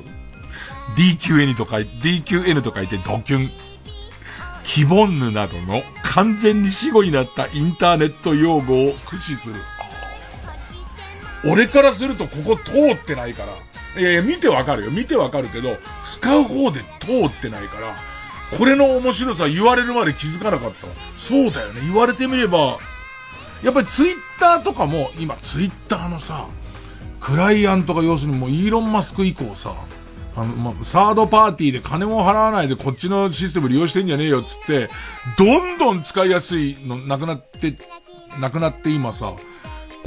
[0.95, 3.49] DQN と書いて、DQN と書いてドキュン。
[4.63, 9.55] キボンヌなどの完全に死語になったインターネット用語を駆使する。
[11.51, 14.01] 俺からするとここ通ってないから。
[14.01, 14.91] いやいや、見てわかるよ。
[14.91, 17.95] 見てわかるけど、使う方で通ってないから、
[18.57, 20.87] これの面白さ言われるまで気づかなかった。
[21.17, 21.81] そうだよね。
[21.81, 22.77] 言われてみれば、
[23.63, 26.47] やっぱりツイッターとかも、今ツイッターのさ、
[27.19, 29.73] クライアントが要するにもうイーロンマスク以降さ、
[30.35, 34.89] あの、ま、サードパーティーで金も払わないでこっちのシステム利用してんじゃねえよっつって、
[35.37, 37.75] どんどん使いやすいのなくなって、
[38.39, 39.33] なくなって今さ、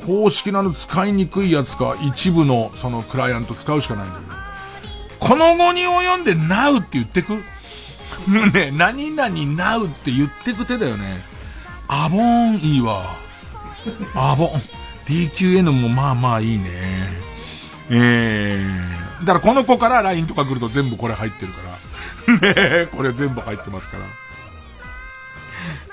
[0.07, 4.33] 公式なの使いにくいやつか、一部のそのクライアント使うしかないんだけど。
[5.19, 7.35] この後に及んで Now って言ってく？
[8.53, 11.23] ね、何々 Now って言ってく手だよね。
[11.89, 13.17] アボンいいわ。
[14.15, 14.63] アボン。
[15.07, 16.67] DQN もまあまあいいね。
[17.91, 19.27] えー。
[19.27, 21.71] だからこの子から LINE とか来ると全部これ入ってるから。
[22.87, 24.05] ねこれ全部入ってますから。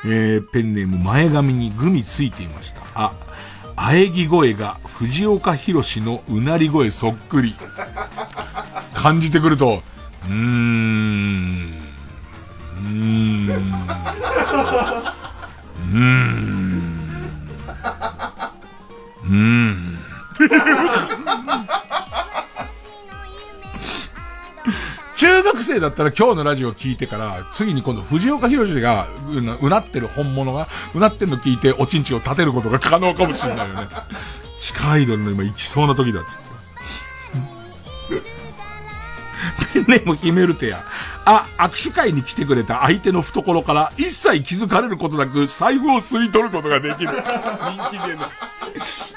[0.06, 2.82] えー、ペンネーム前髪にグミついていました。
[2.94, 3.12] あ、
[3.76, 7.56] 喘ぎ声が藤岡弘のうなり声そっくり。
[8.94, 9.84] 感じてくると、
[10.26, 11.67] うーん、
[13.58, 13.62] う
[15.98, 16.94] ん、
[19.24, 19.98] うん。
[25.16, 33.88] 中学生だったら今日のラジオ聞いてから、次に今度藤岡弘がうなうなってる本物が、うなってるの聞いておちんちんを立てることが可能かもしれないよね。
[34.60, 36.46] 地下アイドルの今行きそうな時だっつって。
[39.74, 40.84] ペンネームヒメルテや。
[41.30, 47.10] あ、握手会に来てくれた相手の懐から一切気づかれることなく財布を吸い取ることができる。
[47.12, 48.26] 人気でね。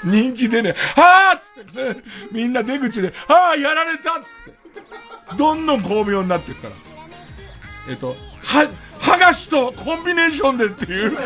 [0.03, 0.75] 人気でね。
[0.97, 2.03] はぁつってね。
[2.33, 5.37] みんな出口で、はぁやられたっつって。
[5.37, 6.75] どんどん巧妙になっていくから。
[7.89, 8.69] えっと、は、
[8.99, 11.17] 剥がしとコンビネーションでっていう。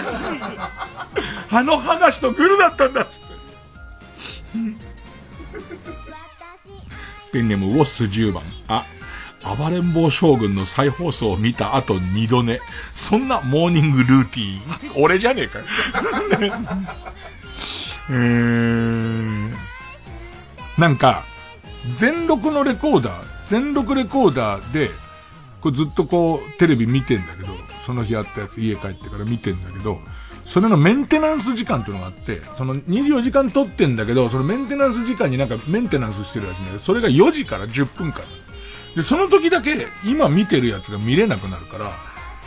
[1.49, 3.35] あの剥がしとグルだったんだっつって。
[7.33, 8.43] ペンネムウォッス10番。
[8.67, 8.85] あ、
[9.57, 12.59] 暴れん坊将軍の再放送を見た後二度寝。
[12.95, 15.03] そんなモーニングルーティーン。
[15.03, 15.65] 俺じゃねえかよ。
[18.09, 19.53] えー、
[20.77, 21.23] なんか、
[21.95, 24.91] 全録のレコーダー、全録レコーダーで、
[25.61, 27.49] これずっとこう、テレビ見てんだけど、
[27.85, 29.99] その日あったやつ家帰ってから見てんだけど、
[30.45, 38.21] それのメンテナンス時間っていうのがあって、その24時間撮ってんだけど、そのメンテナンス時間になんかメンテナンスしてるやつね、それが4時から10分間。
[38.95, 41.91] で、その時だけ今見てるやつが見れなくなるから、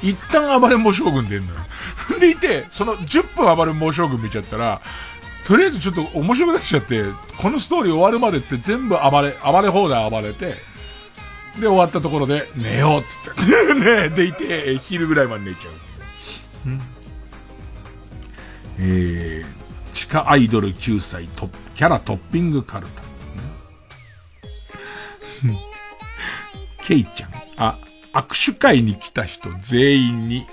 [0.02, 1.60] 一旦暴れん坊将軍出んのよ。
[2.20, 4.80] でいて、その10分暴れん坊将軍見ちゃったら、
[5.44, 7.04] とりあえずちょっと面白くなっちゃって、
[7.38, 10.54] このストーリー終わるまでって全部暴れ、暴れ放題暴れて、
[11.58, 13.74] で終わったところで寝ようっつって。
[13.74, 16.68] ねでいて、昼ぐらいまで寝ちゃう。
[16.68, 16.80] うん
[18.80, 23.02] えー、地下アイドル9歳トキャラトッピングカルタ。
[26.88, 27.30] ケイちゃん。
[27.58, 27.78] あ、
[28.14, 30.46] 握手会に来た人全員に、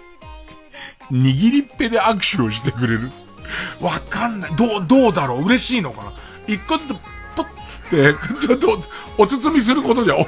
[1.10, 3.10] 握りっぺで握手をしてくれる。
[3.80, 4.56] わかんない。
[4.58, 5.46] どう、どうだろう？
[5.46, 6.12] 嬉しいのかな？
[6.46, 6.90] 一個ずつ、
[7.38, 8.14] ポッつって、
[8.46, 8.78] ちょっと、
[9.18, 10.18] お包みすることじゃん。
[10.18, 10.26] おお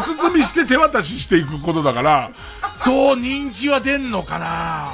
[0.00, 2.32] 包みして手渡ししていくことだから、
[2.84, 4.90] どう人気は出んのかな？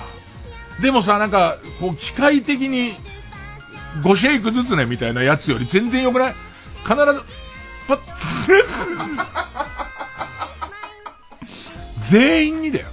[0.83, 2.93] でもさ、なんか、こう、機械的に、
[4.03, 6.35] 5シェイクずつね、みたいなやつより全然良くない？
[6.83, 6.97] 必ず、
[7.89, 8.53] パッつって、
[12.03, 12.87] 全員にだよ。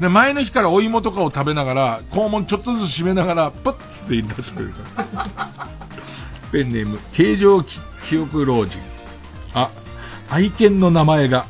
[0.00, 5.68] で、前の日からお芋とかを食べながら、肛門ちょっとずつ閉めながら、パッつって言い出してくれるから。
[6.50, 8.78] ペンネーム、形状記憶老人。
[9.54, 9.70] あ、
[10.30, 11.46] 愛犬の名前が、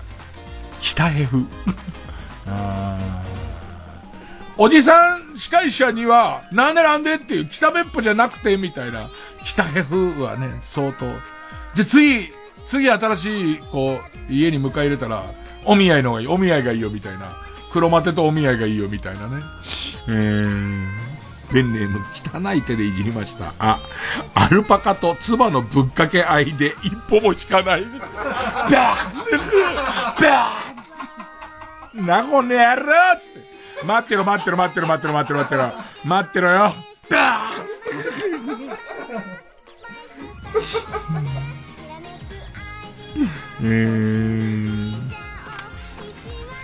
[0.80, 1.46] 北ヘフ。
[2.46, 2.98] あ
[4.56, 9.10] おじさん司会者には、なんでなんでっていう、北別府じゃなくて、みたいな。
[9.42, 11.06] 北ヘフはね、相当。
[11.74, 12.30] じゃ、次、
[12.66, 15.24] 次新しい、こう、家に迎え入れたら、
[15.64, 17.36] お見合いの方がいい、お見合いがいいよ、みたいな。
[17.72, 19.42] 黒マテとお見合いがいいよ、みたいなね。
[20.08, 20.86] えー、
[21.52, 22.00] ペンネーム、
[22.44, 23.54] 汚い手でいじりました。
[23.58, 23.78] あ、
[24.34, 27.84] アルパカと唾のぶっかけ合いで一歩も引かない。
[27.84, 29.08] バー
[29.38, 33.54] ッバーッなこねやろつって。
[33.84, 35.84] 待ってろ待ってろ待ってろ待ってろ待ってろ待ってろ。
[36.04, 36.74] 待ってろよ。
[37.10, 37.74] バーッ
[43.62, 44.53] えー、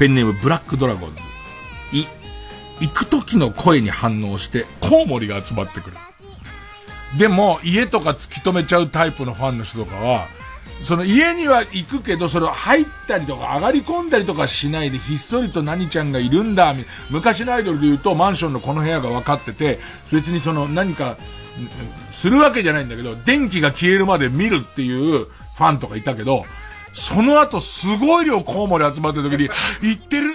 [0.01, 1.20] ペンネームブラックドラゴンズ。
[1.93, 2.06] い、
[2.81, 5.97] 行く時の声に反応して、コウモリが集まってくる。
[7.18, 10.27] でも、家とか突き止めちゃうタイプのファンの人とかは、
[10.82, 16.74] その家には行くけど、それを入ったりとか上がり込んだりとかしないで、ひっそりと何ちゃんがいるんだ、
[17.10, 21.18] 昔のアイドルで言うと、マンションのこの部屋が分かってて、別にその何か、
[22.10, 26.47] するわけじゃないんだけど、電気が消えるまで見るっていうファンとかいたけど、
[26.92, 29.48] その後すごい量コウモリ集まってる時に、
[29.82, 30.34] 行ってる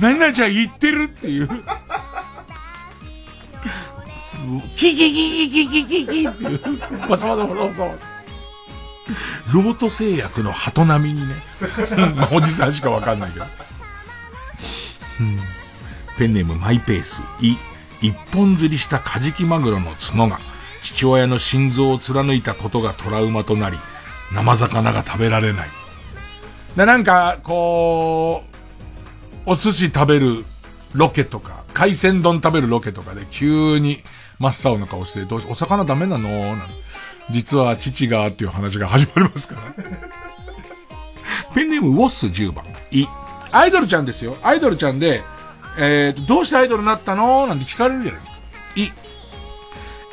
[0.00, 1.48] 何々ちゃん行ってるっていう。
[4.76, 7.08] キキキキキキキキっていう。
[7.08, 8.14] バサバサバサバサ。
[9.52, 11.34] ロート製薬の鳩並みにね。
[12.32, 13.44] おじさんしかわかんないけど。
[15.20, 15.38] うん、
[16.18, 17.22] ペンネームマイペース。
[17.40, 17.56] い、
[18.00, 20.40] 一本釣りしたカジキマグロの角が、
[20.82, 23.78] 父親の心臓を貫いたことがトラウマとなり、
[24.34, 25.68] 生魚が食べられない。
[26.76, 28.42] で、なんか、こ
[29.46, 30.44] う、お寿司食べる
[30.94, 33.98] ロケとか、海鮮丼食べるロケとかで急に
[34.38, 36.28] 真っ青な顔して、どうし、お魚ダメなの？
[36.56, 36.68] なん
[37.30, 39.84] 実は父がっていう話が始まりますから。
[41.54, 42.64] ペンネームウォッス10番。
[42.90, 43.06] い。
[43.50, 44.36] アイドルちゃんですよ。
[44.42, 45.22] アイドルちゃんで、
[45.78, 47.46] えー、どうしてアイドルになったの？
[47.46, 48.36] なんて聞かれるじゃないですか。
[48.76, 48.92] い。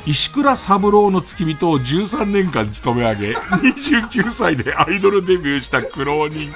[0.04, 6.52] 石倉三郎の付き人を13年間勤め上げ、29歳でアイドルデビューした苦労人。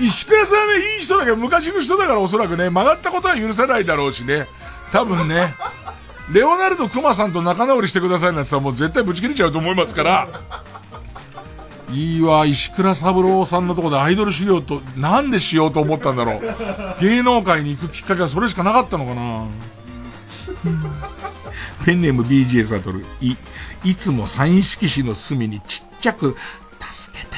[0.00, 4.46] 石倉さんね、いい人だけど、昔の人だからおそらくね、曲がったことは許さないだろうしね。
[4.92, 5.54] 多分ね。
[6.32, 10.28] レオナルド・クマさんと仲直りしてくださいなんてさ、もう絶対ぶち切れちゃうと思いますから。
[11.92, 16.42] いいわ、石倉三郎さんのとこでアイドル修行と、なんでしようと思ったんだろう。
[17.00, 19.46] 芸能界に行くきっかけはそれしかなかったのかな。
[21.84, 23.36] ペンネーム BJ サトル、い、
[23.84, 26.36] いつもサイン色紙の隅にちっちゃく、
[26.80, 27.36] 助けて、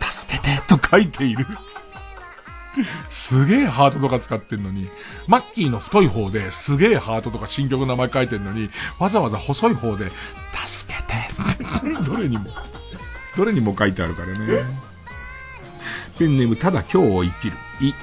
[0.10, 1.46] 助けてと書いている。
[3.08, 4.88] すげえハートとか使ってんのに、
[5.26, 10.10] マッキーの太い方ですげえハートとか新曲の名前書いてんのに、わざわざ細い方で、
[10.66, 11.14] 助けて。
[12.04, 12.50] どれにも、
[13.36, 14.64] どれにも書いてあるからね。
[16.18, 17.56] ペンネームただ今日を生きる。
[17.80, 17.94] い。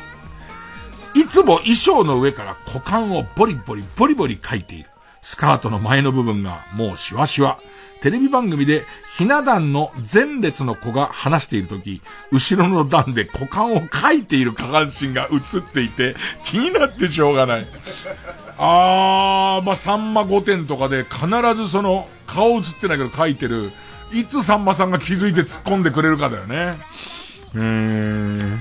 [1.16, 4.90] いつも衣装の上から股間をボリボリボリボリ書いている。
[5.22, 7.58] スカートの前の部分がもうシワシワ。
[8.02, 8.84] テレビ番組で、
[9.18, 12.02] ひな壇の前列の子が話しているとき、
[12.32, 17.68] 後ろの段で股間を書いている下半身が映っていて、気になってしょうがない。
[18.58, 23.72] あー、まあ、さんま5点とかで必ずその、顔映ってないけど書いてる、
[24.14, 26.76] いつさんまさんが気づいて突っ込んでくれるかだよね。
[27.56, 28.54] うーん。
[28.54, 28.60] ん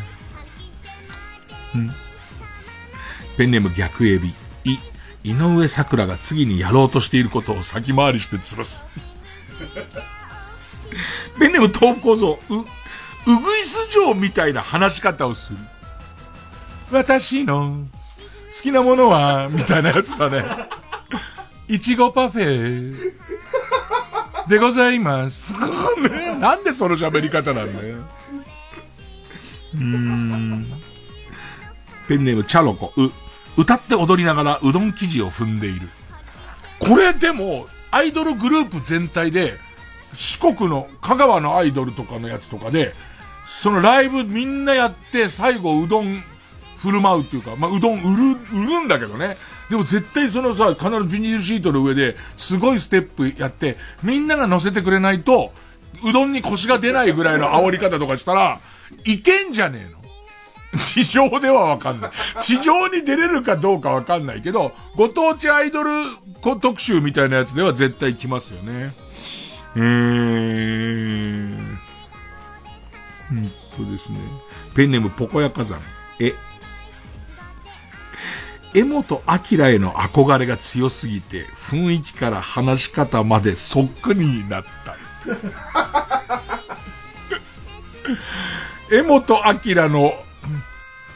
[3.37, 4.29] ペンネーム逆エビ。
[4.65, 4.79] い、
[5.25, 8.87] 井上桜が次にやろうとしていることを先回りして潰す。
[11.39, 12.65] ペンネーム豆腐構造、う、う
[13.27, 15.59] ぐいす城みたいな話し方をする。
[16.93, 17.87] 私の
[18.55, 20.45] 好きなものは、みたいなやつだね。
[21.67, 23.13] いちごパフェ
[24.49, 25.55] でございます。
[26.39, 27.97] なんでその喋り方なんだよ。
[29.75, 30.67] うーん。
[32.07, 33.11] ペンネームチャロコ、う、
[33.57, 35.89] 歌って踊りながらうどん生地を踏んでいる。
[36.81, 39.59] これでも、アイドルグループ全体で、
[40.13, 42.95] 四国の、香川のアイドルとかのやつとかで、
[43.47, 46.23] そのライブみんなやって、最後うどん
[46.79, 49.37] 振る舞うっていうか、まあ、うどん売る、売るんだけどね。
[49.71, 55.53] でも絶対そのさ、必ずビニールシートの上で、すごいステップやって、みんなが乗せてくれないと、
[56.05, 58.61] うどんに腰が出ないぐらいの煽り方とかしたら、
[59.05, 60.04] いけんじゃねえの？
[60.83, 62.11] 地上ではわかんない。
[62.41, 65.91] 地上に出れるかどうかわかんないけど、ご当地アイドル
[66.61, 68.95] 特集みたいなやつでは絶対来ますよね。
[69.77, 69.85] えー。
[73.33, 74.19] うんとですね。
[74.75, 75.79] ペンネームポコヤ火山。
[76.21, 76.35] え。
[78.75, 84.97] 江本明への憧れが強すぎて、雰囲気から話し方までそっくりになった。
[88.93, 90.13] 江本明の、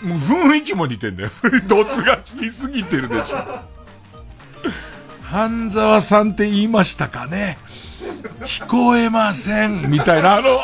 [0.02, 1.30] もう雰囲気も似てんだよ。
[1.66, 3.78] ドスが効きすぎてるでしょ。
[5.22, 7.58] 半沢さんって言いましたかね
[8.40, 10.60] 聞こえませんみたいな、あの、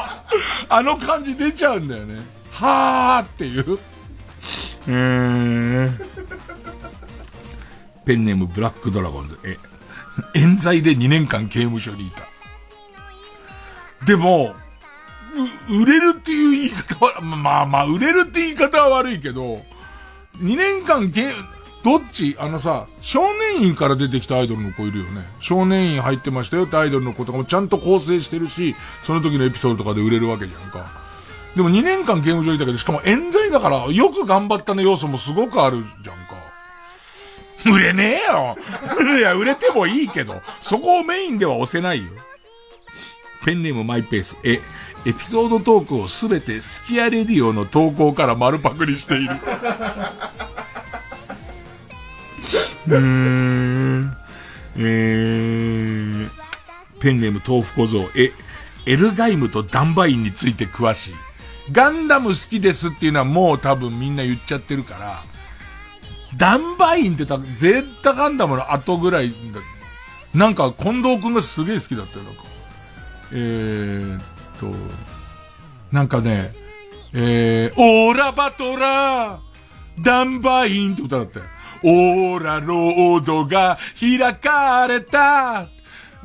[0.71, 2.23] あの感じ出ちゃうんだよね。
[2.51, 3.75] はーっていう。
[3.75, 5.99] うーん。
[8.07, 9.39] ペンネームブラックドラゴンズ。
[9.45, 9.59] え、
[10.35, 12.25] 冤罪で2年間刑務所にいた。
[14.07, 14.55] でも、
[15.69, 19.63] 売れるっていう言い方は、まあまあ、売れるって言い方は悪いけど、
[20.39, 21.33] 2年間刑、
[21.85, 22.35] どっち？
[22.39, 25.23] あのさ、少年院から出てきたアイドルの子いるよね。
[25.41, 28.75] 少年院入ってましたよってアイドルの子とかもちゃんと構成してるし、
[29.05, 30.87] その時のエピソードとかで売れるわけじゃんか。
[31.55, 36.35] でも2年間刑務所にいたけど、しかも冤罪だから、よく頑張ったね要素もすごくあるじゃんか。
[37.67, 38.57] 売れねえよ
[39.19, 42.11] いや、売れてもいいけど、そこをメインでは押せないよ。
[43.45, 44.37] ペンネームマイペース。
[44.43, 44.61] え、
[45.07, 49.37] エピソードトークをすべてスキアレディオの投稿から丸パクリしている。
[52.89, 54.11] うー。
[54.77, 56.31] えー、
[57.01, 58.09] ペンネーム豆腐小僧。
[58.17, 58.33] え、
[58.87, 61.15] エルガイムとダンバインについて詳しい。
[61.71, 65.23] ガンダム好きですっていうのはもう多分みんな言っちゃってるから、
[66.37, 69.35] ダンバインって多分ゼータガンダムの後ぐらいだ。
[70.35, 72.43] なんか近藤くんがすげえ好きだったよ、なんか。
[73.33, 74.73] えーと、
[75.93, 76.53] なんかね、
[77.13, 79.39] えー、オーラバトラー
[80.03, 81.47] ダンバインって歌だったよ。
[81.85, 85.67] オーラロードが開かれた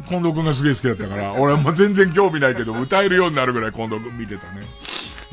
[0.08, 4.62] 近藤くんがすげえ好きだったから、俺はもう全然興味ないけど、歌えるようになるぐらい近藤くん見てたね。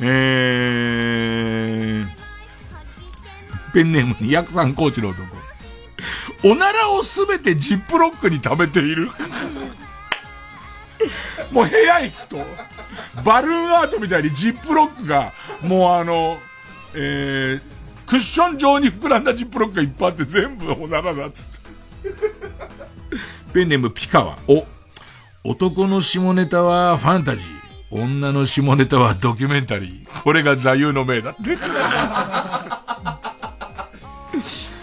[0.01, 5.25] えー、ペンネーム203コーチの男。
[6.45, 9.09] おならをすべてジップロックに食べている。
[11.51, 12.37] もう部屋行くと、
[13.25, 15.33] バルーンアートみたいにジップロックが、
[15.63, 16.39] もうあの、
[16.95, 17.61] えー、
[18.07, 21.59] クッション状に膨らんだジップロックがいっぱいあって全部おならだっつって。
[23.53, 24.39] ペンネームピカワ。
[24.49, 24.65] お、
[25.45, 27.57] 男の下ネタはファンタジー。
[27.91, 30.23] 女の下ネタはドキュメンタリー。
[30.23, 31.41] これが座右の銘だって。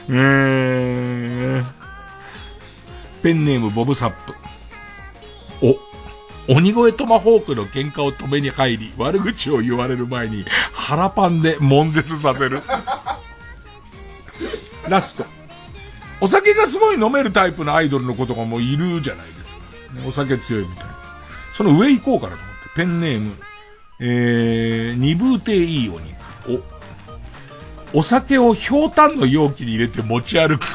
[0.09, 1.65] えー、
[3.21, 4.42] ペンネームボブサップ。
[6.47, 10.43] 鬼越トマホークの喧嘩を止めに入り、悪口を言われる前に
[10.73, 12.61] 腹パンで悶絶させる。
[14.89, 15.25] ラスト。
[16.19, 19.63] お酒がすごい飲めるタイプのアイドルの子とかもいるじゃないですか。
[20.07, 20.93] お酒強いみたいな。
[21.53, 22.69] その上行こうかなと思って。
[22.75, 23.37] ペンネーム。
[23.99, 26.15] えー、鈍ていいお肉。
[27.93, 30.65] お、お酒をひょうたんの容器に入れて持ち歩く。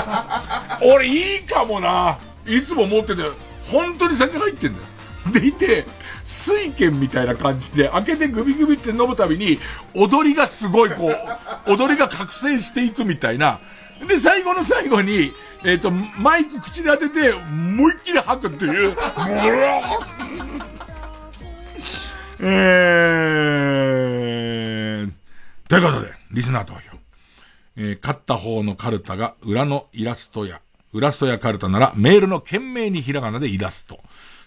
[0.80, 2.18] 俺いいかもな。
[2.46, 3.22] いつも持ってて、
[3.70, 4.84] 本当に酒入ってんだよ。
[5.32, 5.84] でいて、
[6.24, 9.58] 水拳みたいな感じで、開けてグビグビって飲むたびに、
[9.94, 13.60] 踊りがすごいこう、踊りが覚醒していくみたいな。
[14.08, 15.32] で、最後の最後に、
[15.64, 18.96] えっ、と、マイク口で当てて、思いっきり吐くっていう。
[22.38, 25.10] えー、
[25.68, 26.80] ということで、リスナー投票。
[27.78, 30.60] えー、勝った方のカルタが裏のイラストや、
[30.92, 34.00] イラストやカルタならメールの件名にひらがなでイラスト。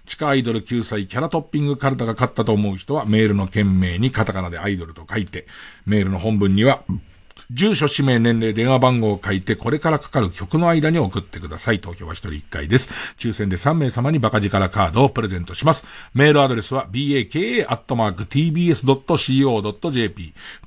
[0.05, 5.45] 地下アイドル救済キャラトッピングカルタが勝ったと思う人はメールの件名にカタカナでアイドルと書いて、
[5.85, 6.83] メールの本文には、
[7.51, 11.79] 住所、氏名、年齢、電話番号を書いて、これからかかる曲の間に送ってください。
[11.79, 12.93] 投票は1人1回です。
[13.17, 15.87] 抽選で3名様にバカ力カードをプレゼントします。
[16.13, 17.65] メールアドレスは baka.tbs.co.jp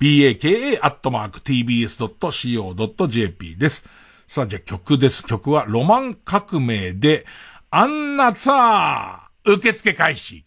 [0.00, 0.96] baka.tbs.co.jp
[3.56, 3.84] です。
[4.32, 5.26] さあ、じゃあ曲です。
[5.26, 7.26] 曲はロマン革命で、
[7.68, 10.46] あんなさ受付開始。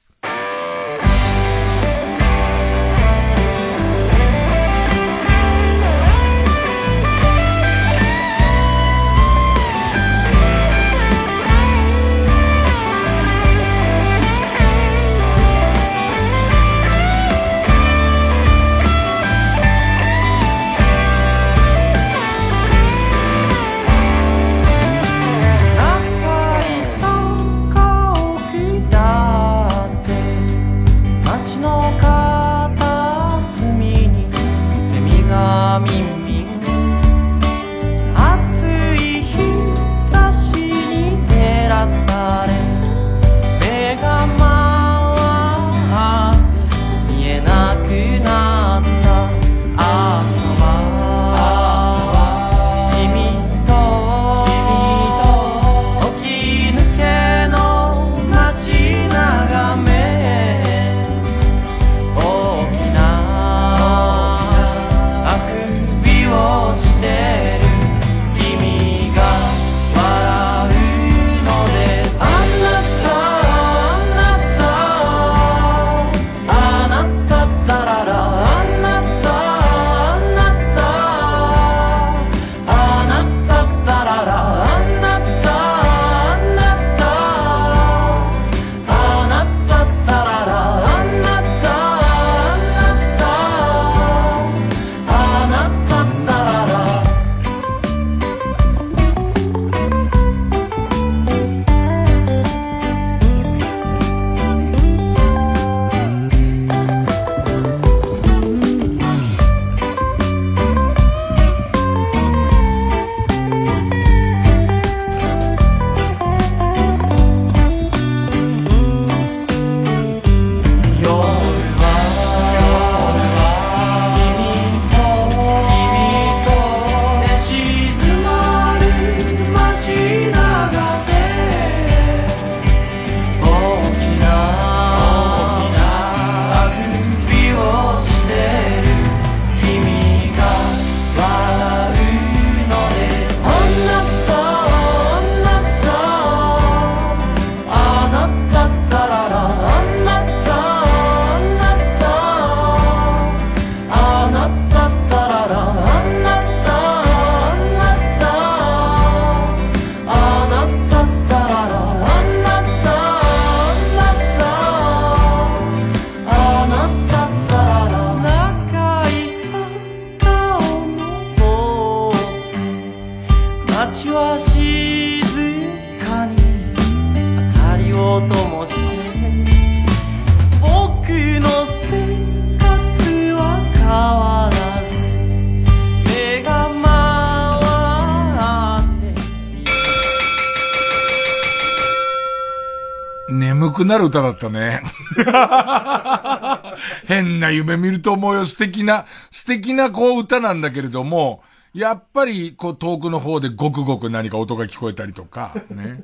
[193.85, 194.81] なる歌だったね。
[197.07, 198.45] 変な夢見ると思うよ。
[198.45, 201.43] 素敵な、素敵なこう歌なんだけれども、
[201.73, 206.03] やっぱりこう遠くの方でごくごく何か音が聞こえたりとか、ね。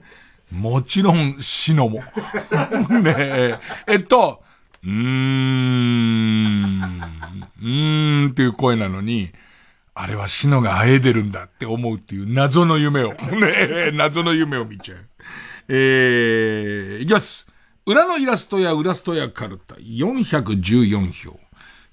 [0.51, 2.03] もちろん、シノも。
[3.01, 3.59] ねえ。
[3.87, 4.43] えっと、
[4.83, 6.81] うーん、
[7.61, 9.31] うーんっていう声なのに、
[9.93, 15.05] あれはシノが会えてるんだって思うっていう謎の夢を、ねえ、謎の夢を見ちゃう。
[15.69, 17.47] えー、いきます。
[17.87, 21.39] 裏のイラストや裏ストやカルタ414票。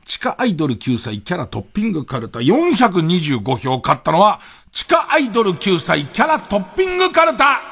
[0.05, 4.41] 地下アイドル救済キャラトッピングカルタ425票買ったのは、
[4.71, 7.63] 地下アイドル救済キャラトッピングカルタ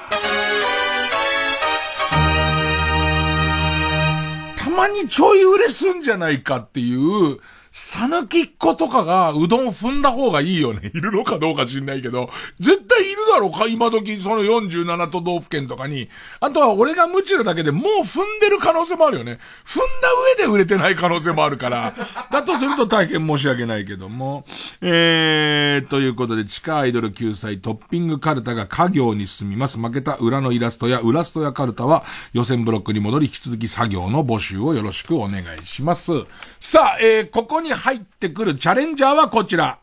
[4.56, 7.38] たまにちょい売れすんじゃないかっていう、
[7.78, 10.90] さぬきっ子とかがうどん踏んだ方がいいよね。
[10.94, 16.08] いるのかどうか知んないけど、絶対いるだろうか今時その47都道府県とかに。
[16.40, 19.38] あとは俺が無知なだけでもう踏んでる可能性もあるよね。
[19.66, 20.08] 踏んだ
[20.38, 21.92] 上で売れてない可能性もあるから。
[22.32, 24.46] だとすると大変申し訳ないけども。
[24.80, 29.76] えー、ということで地下アイドル救済トッピングカルタが家業に進みます。
[29.76, 36.10] 負けた裏のイラストや裏ストやカルタは予選ブロックに戻り引き続き作業の募集をよろしくお願いします。
[36.58, 39.78] さあ、えー、ここにに入ってくるチャレンジャーはこちら。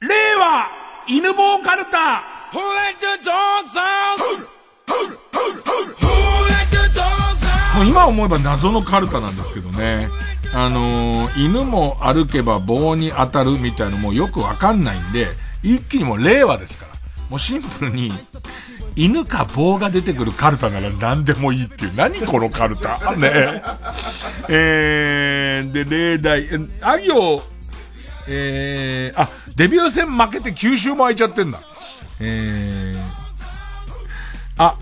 [0.00, 0.66] 令和
[1.08, 4.50] 犬棒カルタ Who let the dogs out?
[7.76, 10.08] もう今思えば謎のカルタなんですけどね。
[10.52, 15.28] あのー、犬も歩けば棒に当たるみたいなのもよくわかんないんで、
[15.62, 16.92] 一気にもう令和ですから。
[17.30, 18.12] もうシンプルに、
[18.96, 21.94] 犬か棒が出てくるカルタなら何でもいいっていう。
[21.94, 23.62] 何このカルタね
[24.48, 26.48] えー、で、例題、
[26.82, 27.42] あ行、
[28.28, 31.60] えー、あ、デビュー戦負けて九州も空いちゃってんだ。
[32.20, 33.00] えー、
[34.58, 34.76] あ、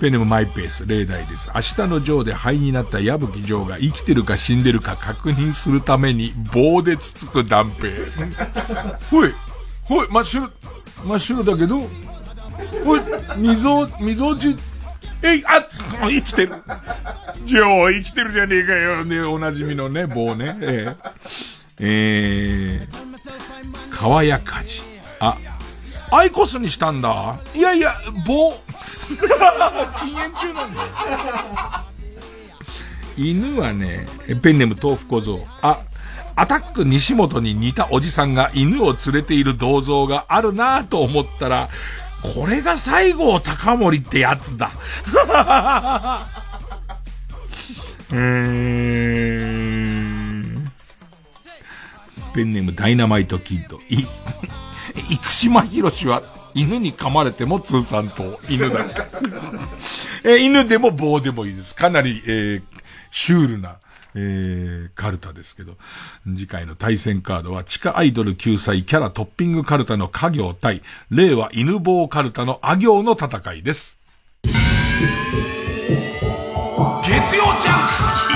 [0.00, 1.50] ペネムマイペース、例題です。
[1.54, 7.92] 明日のジョーで灰になった矢吹ジョーが生きてるか死んでるか確認するために棒でつつく断平。
[9.10, 9.32] ほい、
[9.84, 10.50] ほい、真っ白、
[11.04, 11.88] 真っ白だけど、
[12.84, 13.00] ほい、
[13.36, 14.56] 溝、溝落ち、
[15.22, 15.66] えい、あっ、
[16.08, 16.54] 生きてる。
[17.44, 19.04] ジョー、生きてるじゃねえかよ。
[19.04, 20.56] ね、おなじみのね、棒ね。
[20.60, 20.96] えー、
[21.78, 24.80] えー、川やかじ。
[25.20, 25.36] あ、
[26.10, 27.38] アイコスにしたんだ。
[27.54, 27.92] いやいや、
[28.26, 28.54] 棒。
[29.98, 30.88] 禁煙中なんだよ。
[33.16, 34.06] 犬はね、
[34.42, 35.46] ペンネム豆腐小僧。
[35.62, 35.80] あ、
[36.34, 41.70] アタック西本に似たおじさんが犬を連れている銅像があるなぁと思ったら、
[42.34, 44.72] これが西郷隆盛ってやつだ。
[48.12, 48.16] えー
[50.58, 50.72] ん、
[52.34, 53.78] ペンネームダイナマイトキッド。
[53.88, 54.06] い、
[55.22, 56.22] 生島博士は
[56.54, 59.04] 犬に噛まれても通算と犬だった。
[60.28, 61.74] え犬でも棒でもいいです。
[61.74, 62.62] かなり、えー、
[63.10, 63.76] シュールな、
[64.18, 65.76] えー、カルタですけど、
[66.24, 73.98] 次回の対戦カードは地下アイドル救済キャラトッピングカルタの家業対、令和犬坊カルタのあ行の戦いです。
[77.02, 78.35] 月曜ジャンク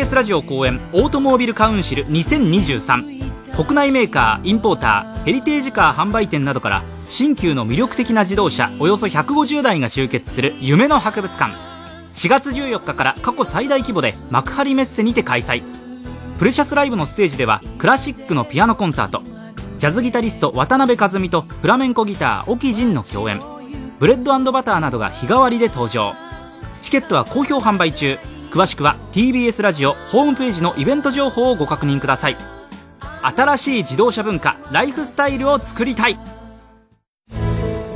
[0.00, 11.54] TBS ラジオ後援オートモービルカウンシル2023国内メーカーインポーターヘリテージカー販売店などから新旧の魅力的な自動車およそ150台が集結する夢の博物館。
[12.14, 15.62] 4月14日から過去最大規模で幕張メッセにて開催。
[16.38, 19.22] プレシャスライブのステージではクラシックのピアノコンサート。
[19.76, 23.38] ジャズギタリスト渡辺香津美とフラメンコギター沖仁の共演。
[23.98, 26.14] ブレッド&バターなどが日替わりで登場。
[26.80, 28.18] チケットは好評販売中。
[28.50, 32.36] 詳しくは TBS ラジオホームページのイベント情報をご確認ください。
[33.22, 36.18] 新しい自動車文化ライフスタイルを作りたい。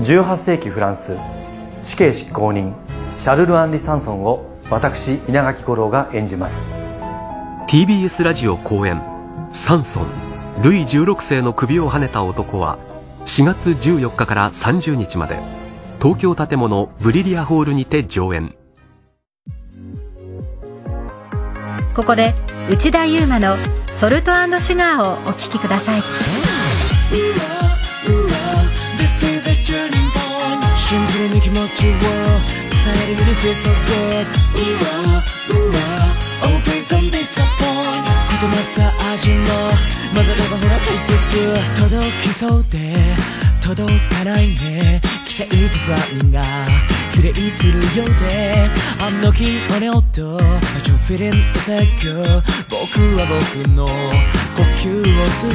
[0.01, 1.19] 18世紀フランス
[1.83, 2.73] 死刑執行人
[3.17, 6.71] シャルル・アンリ・サンソンを私稲垣吾郎が演じます。
[7.67, 9.03] TBS ラジオ公演
[9.53, 10.07] 「サンソン
[10.63, 12.79] ルイ16世の首をはねた男」は
[13.27, 15.43] 4月14日から30日まで
[16.01, 18.55] 東京建物ブリリアホールにて上演
[21.95, 22.35] ここで
[22.71, 23.57] 内田悠馬の
[23.95, 26.03] 「ソルトシュガー」をお聴きください。
[30.95, 31.99] シンプルに気持ちを伝
[33.03, 35.77] えるユニフェース so good うわうわ
[36.43, 39.43] Oh please don't disappoint 異なった味の
[40.15, 41.01] 混ざればほら大好
[41.31, 41.41] き
[41.81, 42.77] 届きそうで
[43.61, 48.69] 届かないね期待と不安が比例するようで
[49.01, 50.35] あの日の音ちょ
[51.07, 52.11] フィリンと説教
[52.69, 53.87] 僕は僕の
[54.57, 55.53] 呼吸をする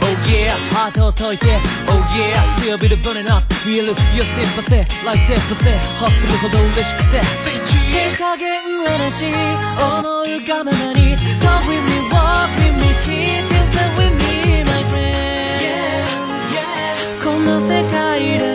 [0.00, 1.46] Oh yeah ハートを解いて
[1.88, 7.20] Oh yeah 強火で burning up Feel your sympathy like empathy 欲するほど嬉しくて
[7.92, 9.32] 手加減はなし思
[10.22, 16.04] うがままに Come with me walk with me keep yourself with me my friend
[17.22, 18.51] こんな世界で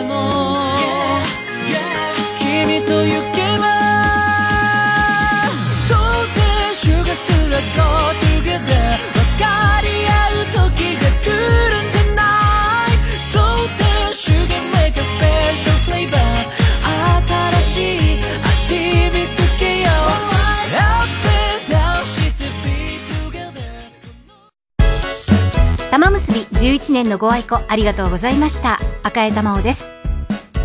[26.58, 28.78] 11年のご愛顧ありがとうございました。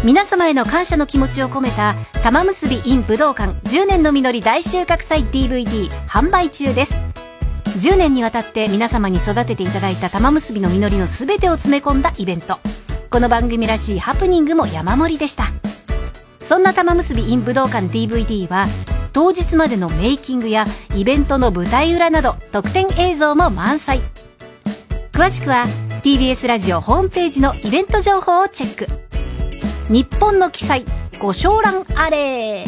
[0.04, 6.96] 皆様への感謝の気持ちを込めた玉結び in 武道館10年の実り大収穫祭 DVD 販売中です。
[7.78, 12.60] 10年にわたって皆様に育てていただいた玉結びの実りの全てを詰め込んだイベント。
[13.10, 15.48] この番組らしいハプニングも山盛りでした。
[16.42, 18.68] そんな玉結び in 武道館 DVD は
[19.14, 20.66] 当日までのメイキングや
[20.96, 24.02] イベントの舞台裏など特典映像も満載。
[25.14, 25.66] 詳しくは
[26.04, 29.03] TBS ラジオホームページのイベント情報をチェック。
[29.90, 30.86] 日本の記載
[31.20, 32.64] ご賞覧あれ。
[32.64, 32.66] 伊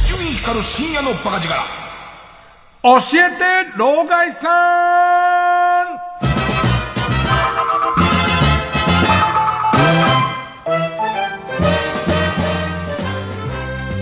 [0.00, 1.54] 集院光る深夜のバカ力。
[2.82, 5.67] 教えて老害さん。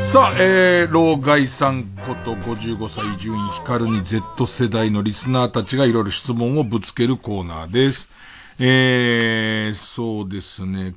[0.07, 8.09] さあ、えー、老害さんこと55歳伊集院光に Z 世代のリスナーたちがいろいろ質問をぶつけるコーナーです。
[8.61, 10.95] えー、そうですね。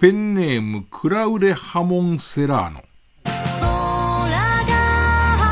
[0.00, 2.80] ペンネーム、クラウレハモンセラーノ。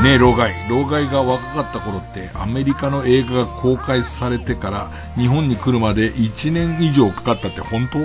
[0.05, 0.55] ねえ、老害。
[0.71, 7.99] 老害が若かった頃って、アメリカの映画が公開されてから、日本に来るまで1年以上かかったって本当？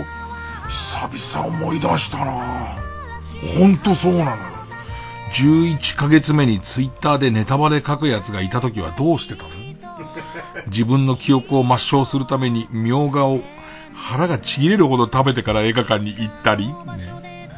[0.68, 2.34] 久々思い出したな
[3.60, 4.55] 本当そうなのよ。
[5.36, 9.50] 11ヶ月目にツイッターでネタバレ書く奴がいた時はどうしてたの？
[10.68, 13.42] 自分の記憶を抹消するために、みょうがを
[13.94, 17.50] 腹がちぎれるほど食べてから映画館に行ったり、ね。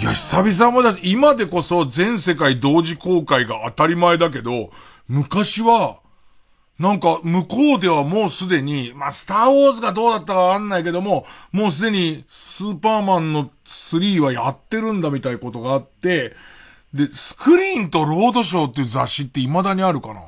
[0.00, 4.70] いや、久々もだ、今でこそ全世界同時公開が当たり前だけど、
[5.08, 5.98] 昔は、
[6.78, 16.36] なんか、向こうではもうすでに、まあ、スターウォーズがどうだったかわかんないけども、もうすでに、スーパーマンの3はやってるんだみたいなことがあって、
[16.92, 20.22] で、スクリーンとロードショーっていう雑誌って未だにあるかな？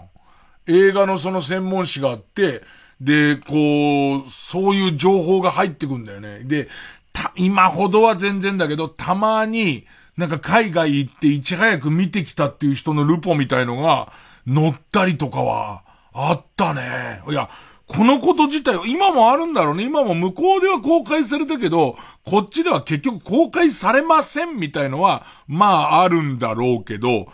[0.66, 2.62] 映画のその専門誌があって、
[3.00, 6.40] で、こう、そういう情報が入ってくんだよね。
[6.40, 6.68] で、
[7.12, 9.86] た、今ほどは全然だけど、たまに、
[10.18, 14.12] なんか海外行っていち早く見てきたっていう人のルポみたいのが
[14.46, 15.82] 載ったりとかは
[16.12, 17.22] あったね。
[17.26, 17.48] いや、
[17.92, 19.84] このこと自体は、今もあるんだろうね。
[19.84, 27.26] 今も向こうでは公開されたけど、こっちでは結局公開されませんみたいのは、まああるんだろうけど、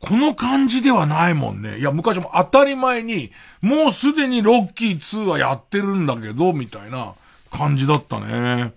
[0.00, 1.78] この感じではないもんね。
[1.78, 3.30] いや、昔も当たり前に、
[3.60, 7.14] もうすでにロッキー2はやってるんだけど、みたいな
[7.52, 8.72] 感じだったね。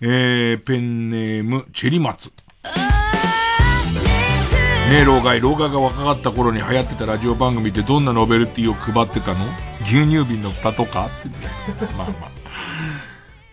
[0.00, 2.32] えー、ペンネーム、チェリマツ。
[4.90, 5.40] ねえ、老害。
[5.40, 9.44] 老害が若かった頃に流行ってたラジオ番組ってどんなノベルティを配ってたの？
[9.82, 11.06] 牛乳瓶の蓋とか？
[11.06, 11.92] って言ってね。
[11.96, 12.30] まあまあ。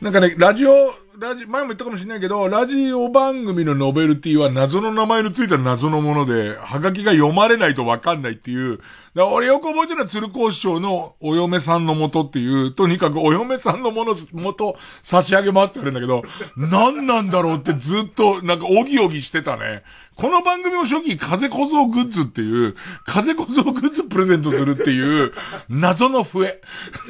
[0.01, 0.71] なんかね、ラジオ、
[1.19, 8.77] ラジ、前も言ったかもしれないけど、ラジオ番組のノベルティは謎の名前のついた謎のもので、はがきが読まれないとわかんないっていう。
[8.77, 19.83] だから俺よく覚えてるのは鶴光師匠のお嫁さんの元っていう、とにかくお嫁さんのもの、元差し上げますって言われるんだけど、何なんだろうってずっと、なんかおぎおぎしてたね。
[20.17, 22.75] この番組を初期、風小僧グッズっていう、
[23.05, 25.31] 風小僧グッズプレゼントするっていう、
[25.69, 26.59] 謎の笛。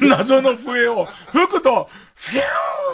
[0.02, 2.42] 謎の笛を、吹くと、フィュ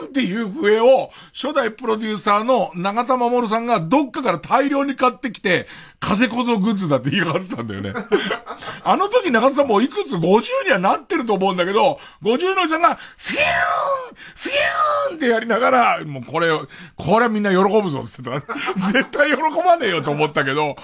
[0.02, 5.66] ーンっていう笛を、初代プロデューサーの長田守さんがどっかから大量に買ってきて、
[6.04, 7.94] 風小僧グッズだって言い張ってたんだよね。
[8.84, 16.48] あの時長田さんもいくつ ?50 にはなってると思うんだけど、50の人が、フィューンフィューンってやりながら、もうこれ、
[16.96, 18.54] これみんな喜ぶぞって言ってた。
[18.92, 20.76] 絶対喜ばねえよと思ったけど、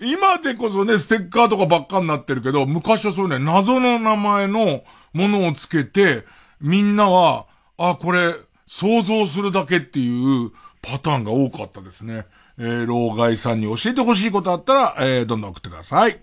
[0.00, 6.24] 今でこそね、ステッカーとかばっかになってるけど、昔はそうね、謎の名前のものをつけて、
[6.62, 7.44] みんなは、
[7.76, 8.34] あ、これ、
[8.66, 10.50] 想像するだけっていう
[10.80, 12.24] パターンが多かったですね。
[12.58, 16.20] えー、老害さんに教えてほしいことあったら、えー、どんどん送ってください。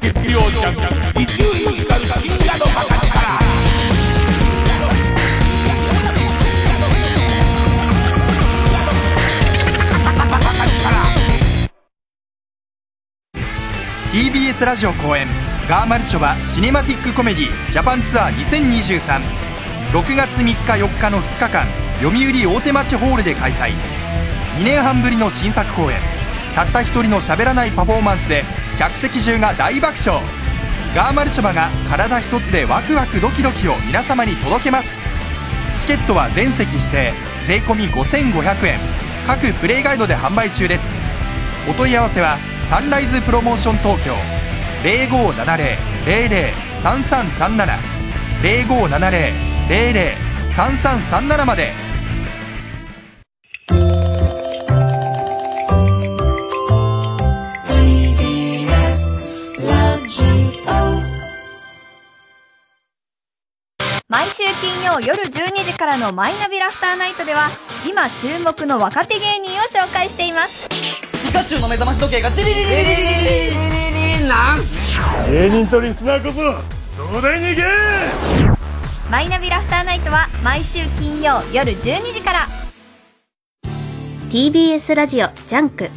[0.00, 0.74] 月曜ジャン
[1.14, 3.14] ク、伊集院光る深夜のバカ力。
[14.12, 15.26] ー TBS ラジオ公演
[15.68, 19.53] ガーマルチョバシネマティックコメディジャパンツアー2023
[19.94, 20.54] 6月3日
[20.84, 21.68] 4日の2日間
[22.02, 22.14] 読売
[22.44, 23.74] 大手町ホールで開催。
[24.58, 26.00] 2年半ぶりの新作公演。
[26.56, 28.42] たった一人の喋らないパフォーマンスで
[28.76, 30.20] 客席中が大爆笑。
[30.96, 35.00] ガーマルチョバが体一つでワクワクドキドキを皆様に届けます。
[35.76, 37.12] チケットは全席指定。
[37.44, 38.80] 税込5500円。
[39.28, 40.88] 各プレイガイドで販売中です。
[41.70, 44.16] お問い合わせはサンライズプロモーション東京。
[44.82, 47.78] 0570-003337
[48.42, 49.53] 0570-003337
[51.46, 51.72] まで
[64.06, 67.48] 毎週金曜夜12時からのマイナビラフターナイトでは
[67.88, 72.94] 今注目の若手芸人を紹介していますピカチュウの目覚まし時計がチリリリリリリリ
[73.94, 74.60] リリリなん
[75.30, 76.42] 芸人とリスナーこそ
[77.02, 78.64] 東大に行け
[79.10, 82.46] マイナビラフターナイトは毎週金曜夜12時から
[84.30, 85.90] TBS ラジオジャンク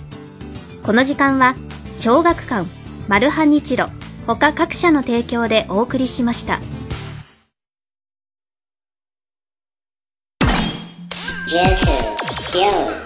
[0.83, 1.55] この時間は
[1.93, 2.67] 小学館
[3.07, 3.87] マルハニチロ
[4.27, 6.59] 他各社の提供でお送りしました
[11.47, 11.79] Jazz,
[12.53, 12.97] Yo,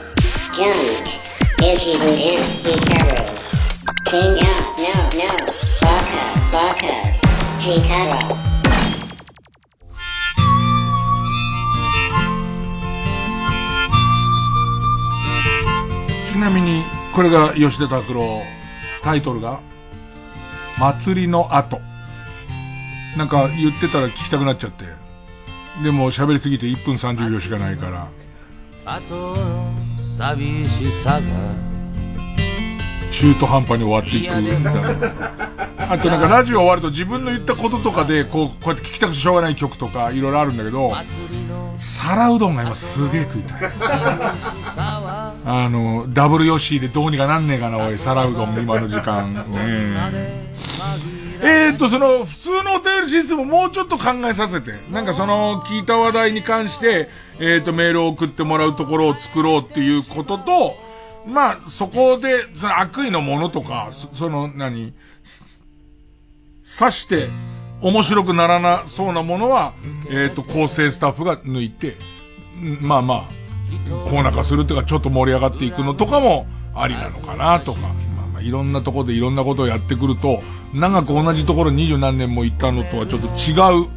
[16.41, 16.81] なみに、
[17.13, 18.23] これが吉田拓郎、
[19.03, 19.59] タイトルが、
[20.79, 21.79] 祭りの後。
[23.15, 24.85] なんか言ってたら聞きたくなっちゃって。
[25.83, 28.07] でも喋りすぎて1分30秒しかないから。
[28.85, 29.35] あと
[30.01, 31.70] 寂しさが
[33.11, 35.11] 中途半端に終わっていくんだろう。
[35.77, 40.93] あとなんかラジオ終わると自分の言ったこととかで、こう、こうやって聞きたくてしょうがない曲とかいろいろあるんだけど、
[41.77, 43.59] 皿うどんが今すげえ食いたい。
[44.77, 49.33] あの、ダブルヨッシーでどうにかなんねえかな、おい、皿うどん今の時間。
[49.33, 49.41] ね
[51.43, 54.73] えーっと、その、普通のお便りシステムをもうちょっと考えさせて。
[54.91, 57.09] なんかその、聞いた話題に関して、
[57.39, 60.90] えーっと、メールを送ってもらうところを作ろうっていうことと、
[61.27, 64.93] まあ、そこで、その悪意のものとか、そその、何、
[66.79, 67.27] 刺して、
[67.81, 69.73] 面白くならなそうなものは、
[70.09, 71.95] えっ、と、構成スタッフが抜いて、
[72.81, 73.23] まあまあ、
[74.09, 76.45] コーナー化するっていうか、ちょっと盛り上がっていくのとかも、
[76.75, 77.89] ありなのかなとか、ま
[78.23, 80.41] あまあ、いろんなところでいろんなことをやってくると、
[80.73, 83.87] 長く同じところ二十何年も行ったのとはちょっと違う、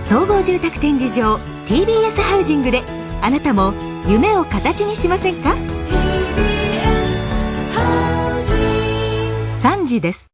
[0.01, 1.36] 総合住宅展示場
[1.66, 2.82] TBS ハウジングで
[3.23, 5.55] あなたも夢を形にしませんか
[9.62, 10.34] ？3時です